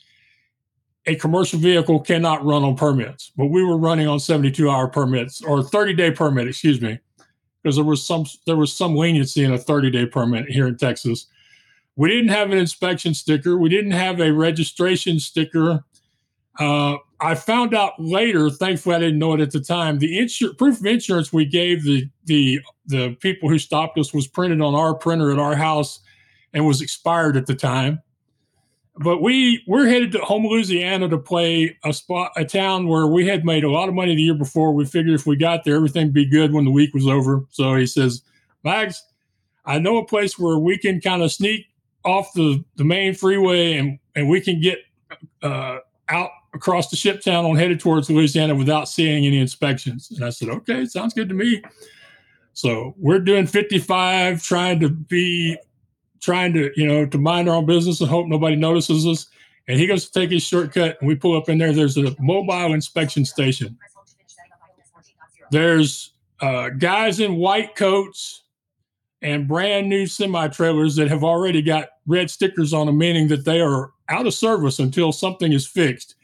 a 1.08 1.16
commercial 1.16 1.58
vehicle 1.58 2.00
cannot 2.00 2.44
run 2.44 2.62
on 2.62 2.76
permits, 2.76 3.32
but 3.34 3.46
we 3.46 3.64
were 3.64 3.78
running 3.78 4.06
on 4.06 4.20
72 4.20 4.70
hour 4.70 4.86
permits 4.88 5.42
or 5.42 5.62
30 5.62 5.94
day 5.94 6.10
permit, 6.10 6.46
excuse 6.46 6.82
me, 6.82 6.98
because 7.62 7.76
there 7.76 7.84
was 7.84 8.06
some 8.06 8.26
there 8.46 8.56
was 8.56 8.76
some 8.76 8.94
leniency 8.94 9.42
in 9.42 9.52
a 9.52 9.58
30 9.58 9.90
day 9.90 10.04
permit 10.04 10.48
here 10.50 10.68
in 10.68 10.76
Texas. 10.76 11.26
We 11.96 12.10
didn't 12.10 12.28
have 12.28 12.52
an 12.52 12.58
inspection 12.58 13.14
sticker. 13.14 13.56
We 13.56 13.70
didn't 13.70 13.92
have 13.92 14.20
a 14.20 14.32
registration 14.32 15.18
sticker. 15.18 15.82
Uh, 16.60 16.98
I 17.20 17.34
found 17.34 17.74
out 17.74 17.94
later, 17.98 18.50
thankfully 18.50 18.96
I 18.96 18.98
didn't 18.98 19.18
know 19.18 19.32
it 19.32 19.40
at 19.40 19.50
the 19.50 19.60
time. 19.60 19.98
The 19.98 20.18
insur- 20.18 20.56
proof 20.58 20.78
of 20.78 20.86
insurance 20.86 21.32
we 21.32 21.46
gave 21.46 21.84
the 21.84 22.06
the 22.26 22.60
the 22.86 23.16
people 23.20 23.48
who 23.48 23.58
stopped 23.58 23.98
us 23.98 24.12
was 24.12 24.28
printed 24.28 24.60
on 24.60 24.74
our 24.74 24.94
printer 24.94 25.32
at 25.32 25.38
our 25.38 25.56
house 25.56 26.00
and 26.52 26.66
was 26.66 26.82
expired 26.82 27.38
at 27.38 27.46
the 27.46 27.54
time 27.54 28.02
but 28.98 29.22
we 29.22 29.62
we're 29.66 29.86
headed 29.86 30.12
to 30.12 30.18
Houma 30.20 30.48
Louisiana 30.48 31.08
to 31.08 31.18
play 31.18 31.76
a 31.84 31.92
spot 31.92 32.32
a 32.36 32.44
town 32.44 32.88
where 32.88 33.06
we 33.06 33.26
had 33.26 33.44
made 33.44 33.64
a 33.64 33.70
lot 33.70 33.88
of 33.88 33.94
money 33.94 34.14
the 34.14 34.22
year 34.22 34.34
before. 34.34 34.72
We 34.72 34.84
figured 34.84 35.14
if 35.14 35.26
we 35.26 35.36
got 35.36 35.64
there, 35.64 35.76
everything 35.76 36.06
would 36.06 36.14
be 36.14 36.26
good 36.26 36.52
when 36.52 36.64
the 36.64 36.70
week 36.70 36.92
was 36.94 37.06
over. 37.06 37.44
So 37.50 37.76
he 37.76 37.86
says, 37.86 38.22
Mags, 38.64 39.04
I 39.64 39.78
know 39.78 39.98
a 39.98 40.04
place 40.04 40.38
where 40.38 40.58
we 40.58 40.78
can 40.78 41.00
kind 41.00 41.22
of 41.22 41.30
sneak 41.30 41.66
off 42.04 42.32
the, 42.32 42.64
the 42.76 42.84
main 42.84 43.14
freeway 43.14 43.74
and, 43.74 43.98
and 44.16 44.28
we 44.28 44.40
can 44.40 44.60
get 44.60 44.78
uh, 45.42 45.78
out 46.08 46.30
across 46.54 46.88
the 46.88 46.96
ship 46.96 47.20
channel 47.20 47.50
and 47.50 47.58
headed 47.58 47.78
towards 47.78 48.08
Louisiana 48.10 48.54
without 48.54 48.88
seeing 48.88 49.26
any 49.26 49.38
inspections. 49.38 50.10
And 50.10 50.24
I 50.24 50.30
said, 50.30 50.48
okay, 50.48 50.86
sounds 50.86 51.14
good 51.14 51.28
to 51.28 51.34
me. 51.34 51.62
So 52.54 52.94
we're 52.98 53.20
doing 53.20 53.46
55, 53.46 54.42
trying 54.42 54.80
to 54.80 54.88
be 54.88 55.56
trying 56.20 56.52
to, 56.54 56.70
you 56.76 56.86
know, 56.86 57.06
to 57.06 57.18
mind 57.18 57.48
our 57.48 57.56
own 57.56 57.66
business 57.66 58.00
and 58.00 58.10
hope 58.10 58.26
nobody 58.26 58.56
notices 58.56 59.06
us. 59.06 59.26
And 59.68 59.78
he 59.78 59.86
goes 59.86 60.06
to 60.06 60.12
take 60.12 60.30
his 60.30 60.42
shortcut, 60.42 60.96
and 61.00 61.08
we 61.08 61.14
pull 61.14 61.36
up 61.36 61.48
in 61.48 61.58
there. 61.58 61.72
There's 61.72 61.98
a 61.98 62.14
mobile 62.18 62.72
inspection 62.72 63.24
station. 63.24 63.76
There's 65.50 66.12
uh, 66.40 66.70
guys 66.70 67.20
in 67.20 67.36
white 67.36 67.74
coats 67.74 68.44
and 69.22 69.48
brand 69.48 69.88
new 69.88 70.06
semi 70.06 70.48
trailers 70.48 70.96
that 70.96 71.08
have 71.08 71.24
already 71.24 71.62
got 71.62 71.88
red 72.06 72.30
stickers 72.30 72.72
on 72.72 72.86
them, 72.86 72.98
meaning 72.98 73.28
that 73.28 73.44
they 73.44 73.60
are 73.60 73.92
out 74.08 74.26
of 74.26 74.34
service 74.34 74.78
until 74.78 75.12
something 75.12 75.52
is 75.52 75.66
fixed. 75.66 76.14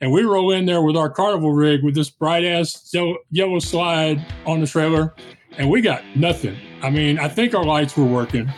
And 0.00 0.12
we 0.12 0.22
roll 0.22 0.52
in 0.52 0.66
there 0.66 0.82
with 0.82 0.96
our 0.96 1.08
carnival 1.08 1.52
rig 1.52 1.82
with 1.82 1.94
this 1.94 2.10
bright 2.10 2.44
ass 2.44 2.90
yellow, 2.92 3.16
yellow 3.30 3.58
slide 3.58 4.24
on 4.44 4.60
the 4.60 4.66
trailer, 4.66 5.14
and 5.58 5.70
we 5.70 5.80
got 5.80 6.02
nothing. 6.14 6.56
I 6.82 6.90
mean, 6.90 7.18
I 7.18 7.28
think 7.28 7.54
our 7.54 7.64
lights 7.64 7.96
were 7.96 8.04
working, 8.04 8.50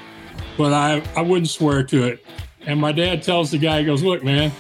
but 0.58 0.74
I, 0.74 1.02
I 1.16 1.22
wouldn't 1.22 1.48
swear 1.48 1.82
to 1.84 2.02
it. 2.02 2.26
And 2.66 2.78
my 2.78 2.92
dad 2.92 3.22
tells 3.22 3.50
the 3.52 3.58
guy, 3.58 3.78
he 3.78 3.86
goes, 3.86 4.02
Look, 4.02 4.22
man, 4.22 4.52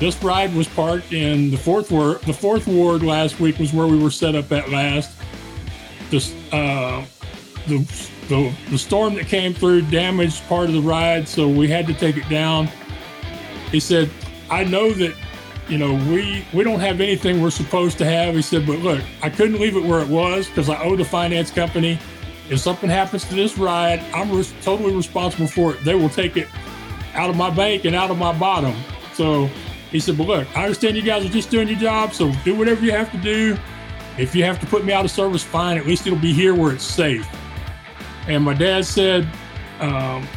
this 0.00 0.20
ride 0.24 0.52
was 0.54 0.66
parked 0.66 1.12
in 1.12 1.50
the 1.50 1.58
fourth 1.58 1.92
ward. 1.92 2.22
The 2.22 2.32
fourth 2.32 2.66
ward 2.66 3.02
last 3.02 3.38
week 3.38 3.58
was 3.58 3.72
where 3.72 3.86
we 3.86 4.02
were 4.02 4.10
set 4.10 4.34
up 4.34 4.50
at 4.50 4.70
last. 4.70 5.16
This, 6.10 6.34
uh, 6.50 7.04
the, 7.68 7.78
the 8.28 8.52
the 8.70 8.78
storm 8.78 9.14
that 9.14 9.26
came 9.26 9.52
through 9.52 9.82
damaged 9.82 10.42
part 10.48 10.68
of 10.68 10.74
the 10.74 10.80
ride, 10.80 11.28
so 11.28 11.46
we 11.46 11.68
had 11.68 11.86
to 11.86 11.94
take 11.94 12.16
it 12.16 12.28
down. 12.28 12.68
He 13.70 13.78
said, 13.78 14.10
"I 14.48 14.64
know 14.64 14.90
that, 14.92 15.14
you 15.68 15.76
know, 15.78 15.94
we 16.12 16.44
we 16.52 16.64
don't 16.64 16.80
have 16.80 17.00
anything 17.00 17.42
we're 17.42 17.50
supposed 17.50 17.98
to 17.98 18.04
have." 18.06 18.34
He 18.34 18.42
said, 18.42 18.66
"But 18.66 18.78
look, 18.78 19.02
I 19.22 19.28
couldn't 19.28 19.60
leave 19.60 19.76
it 19.76 19.84
where 19.84 20.00
it 20.00 20.08
was 20.08 20.48
because 20.48 20.68
I 20.68 20.82
owe 20.82 20.96
the 20.96 21.04
finance 21.04 21.50
company. 21.50 21.98
If 22.50 22.60
something 22.60 22.90
happens 22.90 23.24
to 23.26 23.34
this 23.34 23.56
ride, 23.56 24.00
I'm 24.12 24.30
res- 24.30 24.52
totally 24.62 24.94
responsible 24.94 25.46
for 25.46 25.72
it. 25.72 25.84
They 25.84 25.94
will 25.94 26.08
take 26.08 26.36
it 26.36 26.48
out 27.14 27.30
of 27.30 27.36
my 27.36 27.50
bank 27.50 27.84
and 27.84 27.94
out 27.94 28.10
of 28.10 28.18
my 28.18 28.32
bottom." 28.32 28.74
So 29.14 29.48
he 29.90 30.00
said, 30.00 30.18
"But 30.18 30.26
look, 30.26 30.56
I 30.56 30.64
understand 30.64 30.96
you 30.96 31.02
guys 31.02 31.24
are 31.24 31.28
just 31.28 31.50
doing 31.50 31.68
your 31.68 31.78
job, 31.78 32.12
so 32.12 32.32
do 32.44 32.54
whatever 32.54 32.84
you 32.84 32.92
have 32.92 33.10
to 33.12 33.18
do." 33.18 33.56
If 34.18 34.34
you 34.34 34.44
have 34.44 34.60
to 34.60 34.66
put 34.66 34.84
me 34.84 34.92
out 34.92 35.04
of 35.04 35.10
service, 35.10 35.42
fine. 35.42 35.78
At 35.78 35.86
least 35.86 36.06
it'll 36.06 36.18
be 36.18 36.32
here 36.32 36.54
where 36.54 36.72
it's 36.72 36.84
safe. 36.84 37.26
And 38.28 38.44
my 38.44 38.54
dad 38.54 38.84
said, 38.84 39.26
um, 39.78 40.28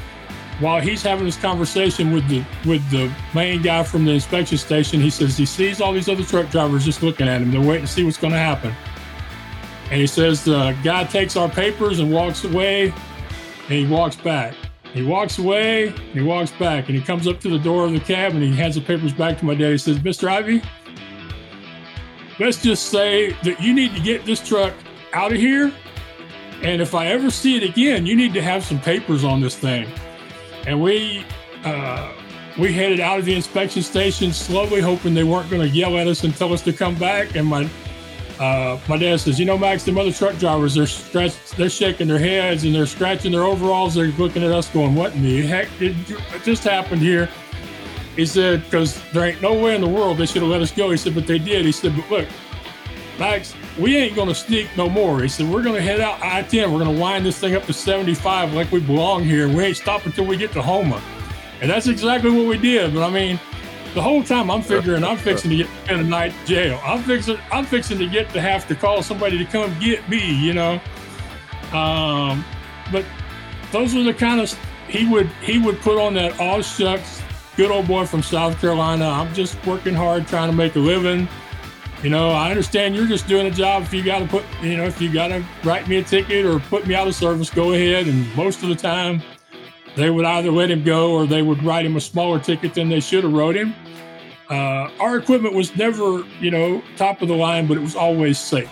while 0.60 0.80
he's 0.80 1.04
having 1.04 1.26
this 1.26 1.36
conversation 1.36 2.12
with 2.14 2.28
the 2.30 2.44
with 2.66 2.88
the 2.90 3.12
main 3.34 3.62
guy 3.62 3.84
from 3.84 4.06
the 4.06 4.12
inspection 4.12 4.58
station, 4.58 5.02
he 5.02 5.10
says 5.10 5.36
he 5.36 5.46
sees 5.46 5.82
all 5.82 5.92
these 5.92 6.08
other 6.08 6.24
truck 6.24 6.50
drivers 6.50 6.86
just 6.86 7.04
looking 7.04 7.28
at 7.28 7.42
him. 7.42 7.52
They're 7.52 7.62
waiting 7.62 7.86
to 7.86 7.92
see 7.92 8.04
what's 8.04 8.18
going 8.18 8.34
to 8.34 8.40
happen. 8.40 8.74
And 9.94 10.02
he 10.02 10.08
says 10.08 10.44
the 10.44 10.76
guy 10.84 11.04
takes 11.04 11.38
our 11.38 11.48
papers 11.48 12.00
and 12.00 12.12
walks 12.12 12.44
away, 12.46 12.86
and 12.86 13.72
he 13.72 13.86
walks 13.86 14.16
back. 14.16 14.56
He 14.92 15.04
walks 15.04 15.38
away, 15.38 15.90
and 15.90 16.14
he 16.16 16.22
walks 16.24 16.50
back, 16.50 16.90
and 16.90 16.98
he 16.98 17.04
comes 17.04 17.28
up 17.28 17.40
to 17.42 17.50
the 17.52 17.60
door 17.60 17.86
of 17.86 17.92
the 17.92 18.00
cab 18.00 18.34
and 18.34 18.42
he 18.42 18.56
hands 18.56 18.74
the 18.74 18.82
papers 18.82 19.14
back 19.14 19.38
to 19.38 19.46
my 19.46 19.54
dad. 19.54 19.70
He 19.70 19.78
says, 19.78 20.00
"Mr. 20.00 20.28
Ivy, 20.28 20.64
let's 22.40 22.60
just 22.60 22.88
say 22.88 23.34
that 23.44 23.62
you 23.62 23.72
need 23.72 23.94
to 23.94 24.02
get 24.02 24.26
this 24.26 24.40
truck 24.42 24.74
out 25.14 25.32
of 25.32 25.38
here. 25.38 25.72
And 26.64 26.82
if 26.82 26.96
I 26.96 27.06
ever 27.10 27.30
see 27.30 27.58
it 27.58 27.62
again, 27.62 28.08
you 28.08 28.16
need 28.16 28.34
to 28.34 28.42
have 28.42 28.66
some 28.66 28.80
papers 28.80 29.24
on 29.24 29.42
this 29.42 29.56
thing. 29.56 29.88
And 30.66 30.82
we 30.82 31.24
uh, 31.66 32.12
we 32.58 32.74
headed 32.74 33.00
out 33.00 33.20
of 33.20 33.26
the 33.26 33.36
inspection 33.36 33.84
station 33.84 34.34
slowly, 34.34 34.82
hoping 34.82 35.14
they 35.14 35.24
weren't 35.24 35.52
going 35.52 35.62
to 35.62 35.70
yell 35.70 36.00
at 36.00 36.08
us 36.08 36.24
and 36.24 36.36
tell 36.36 36.52
us 36.52 36.64
to 36.64 36.74
come 36.74 36.96
back. 36.96 37.36
And 37.36 37.46
my 37.46 37.70
uh, 38.40 38.80
my 38.88 38.98
dad 38.98 39.20
says, 39.20 39.40
"You 39.40 39.46
know, 39.46 39.58
Max, 39.58 39.84
the 39.84 39.98
other 40.00 40.12
truck 40.12 40.38
drivers 40.38 40.76
they're 40.76 40.88
scratch, 40.88 41.34
they're 41.52 41.70
shaking 41.70 42.08
their 42.08 42.20
heads 42.20 42.64
and 42.64 42.74
they're 42.74 42.86
scratching 42.86 43.32
their 43.32 43.44
overalls. 43.44 43.96
They're 43.96 44.08
looking 44.08 44.44
at 44.44 44.52
us, 44.52 44.70
going, 44.70 44.96
"What 44.96 45.14
in 45.14 45.24
the 45.24 45.42
heck 45.46 45.68
did 45.80 45.96
just 46.44 46.64
happened 46.64 47.02
here?" 47.02 47.30
He 48.16 48.26
said, 48.28 48.64
because 48.66 49.02
there 49.12 49.26
ain't 49.26 49.42
no 49.42 49.54
way 49.54 49.74
in 49.74 49.82
the 49.82 49.88
world 49.88 50.18
they 50.18 50.28
should 50.28 50.44
have 50.44 50.52
let 50.52 50.62
us 50.62 50.72
go. 50.72 50.92
He 50.92 50.98
said, 50.98 51.16
but 51.16 51.26
they 51.26 51.40
did. 51.40 51.66
He 51.66 51.72
said, 51.72 51.96
but 51.96 52.10
look, 52.12 52.28
Max, 53.18 53.56
we 53.80 53.98
ain't 53.98 54.16
going 54.16 54.28
to 54.28 54.36
sneak 54.36 54.68
no 54.78 54.88
more. 54.88 55.22
He 55.22 55.28
said, 55.28 55.50
we're 55.50 55.64
going 55.64 55.76
to 55.76 55.82
head 55.82 56.00
out 56.00 56.22
I 56.22 56.44
10. 56.44 56.72
We're 56.72 56.84
going 56.84 56.96
to 56.96 57.02
wind 57.02 57.26
this 57.26 57.40
thing 57.40 57.56
up 57.56 57.64
to 57.66 57.74
75 57.74 58.54
like 58.54 58.72
we 58.72 58.80
belong 58.82 59.24
here. 59.24 59.48
We 59.48 59.64
ain't 59.64 59.78
stop 59.78 60.06
until 60.06 60.26
we 60.26 60.38
get 60.38 60.52
to 60.52 60.62
Houma. 60.62 61.02
And 61.62 61.72
that's 61.72 61.88
exactly 61.88 62.30
what 62.30 62.46
we 62.46 62.58
did. 62.58 62.94
But 62.94 63.04
I 63.04 63.10
mean, 63.10 63.40
the 63.94 64.02
whole 64.02 64.24
time 64.24 64.50
I'm 64.50 64.62
figuring 64.62 65.04
I'm 65.04 65.18
fixing 65.18 65.52
to 65.52 65.58
get 65.58 65.68
spend 65.86 66.02
a 66.02 66.04
night 66.04 66.34
in 66.42 66.46
jail. 66.48 66.80
I'm 66.84 67.04
fixing, 67.04 67.38
I'm 67.52 67.66
fixing 67.66 67.98
to 68.00 68.08
get 68.08 68.30
to 68.32 68.42
have 68.42 68.68
to 68.68 68.76
call 68.76 69.04
somebody 69.04 69.38
to 69.38 69.46
come 69.46 69.78
get 69.80 70.08
me, 70.10 70.34
you 70.34 70.54
know? 70.54 70.82
Um, 71.74 72.44
but 72.92 73.06
those 73.72 73.96
were 73.96 74.04
the 74.04 74.14
kind 74.14 74.42
of, 74.42 74.52
he 74.88 75.08
would, 75.08 75.28
he 75.42 75.58
would 75.58 75.80
put 75.80 75.98
on 76.00 76.14
that 76.16 76.40
all 76.40 76.62
shucks 76.62 77.22
good 77.56 77.70
old 77.70 77.88
boy 77.88 78.06
from 78.06 78.24
South 78.24 78.60
Carolina. 78.60 79.06
I'm 79.06 79.34
just 79.34 79.64
working 79.66 79.94
hard 79.94 80.28
trying 80.28 80.50
to 80.50 80.56
make 80.56 80.76
a 80.76 80.80
living. 80.80 81.28
You 82.02 82.10
know, 82.10 82.32
I 82.32 82.50
understand 82.50 82.96
you're 82.96 83.08
just 83.08 83.28
doing 83.28 83.48
a 83.48 83.52
job. 83.52 83.84
If 83.84 83.94
you 83.94 84.04
got 84.04 84.20
to 84.20 84.28
put, 84.28 84.44
you 84.62 84.76
know, 84.76 84.86
if 84.86 85.00
you 85.00 85.12
got 85.12 85.28
to 85.28 85.44
write 85.64 85.88
me 85.88 85.98
a 85.98 86.04
ticket 86.04 86.46
or 86.46 86.60
put 86.60 86.86
me 86.86 86.96
out 86.96 87.08
of 87.08 87.16
service, 87.16 87.50
go 87.50 87.74
ahead. 87.74 88.08
And 88.08 88.36
most 88.36 88.64
of 88.64 88.70
the 88.70 88.76
time, 88.76 89.22
they 89.96 90.10
would 90.10 90.26
either 90.26 90.52
let 90.52 90.72
him 90.72 90.84
go 90.84 91.14
or 91.14 91.28
they 91.28 91.42
would 91.42 91.64
write 91.64 91.86
him 91.86 91.96
a 91.96 92.02
smaller 92.02 92.40
ticket 92.40 92.74
than 92.74 92.90
they 92.90 93.00
should 93.00 93.24
have 93.24 93.34
wrote 93.34 93.56
him. 93.56 93.74
Uh, 94.50 94.90
our 95.00 95.18
equipment 95.18 95.54
was 95.54 95.76
never, 95.76 96.24
you 96.40 96.52
know, 96.52 96.84
top 96.98 97.22
of 97.22 97.28
the 97.28 97.36
line, 97.36 97.68
but 97.68 97.78
it 97.78 97.82
was 97.82 97.96
always 97.96 98.40
safe. 98.40 98.70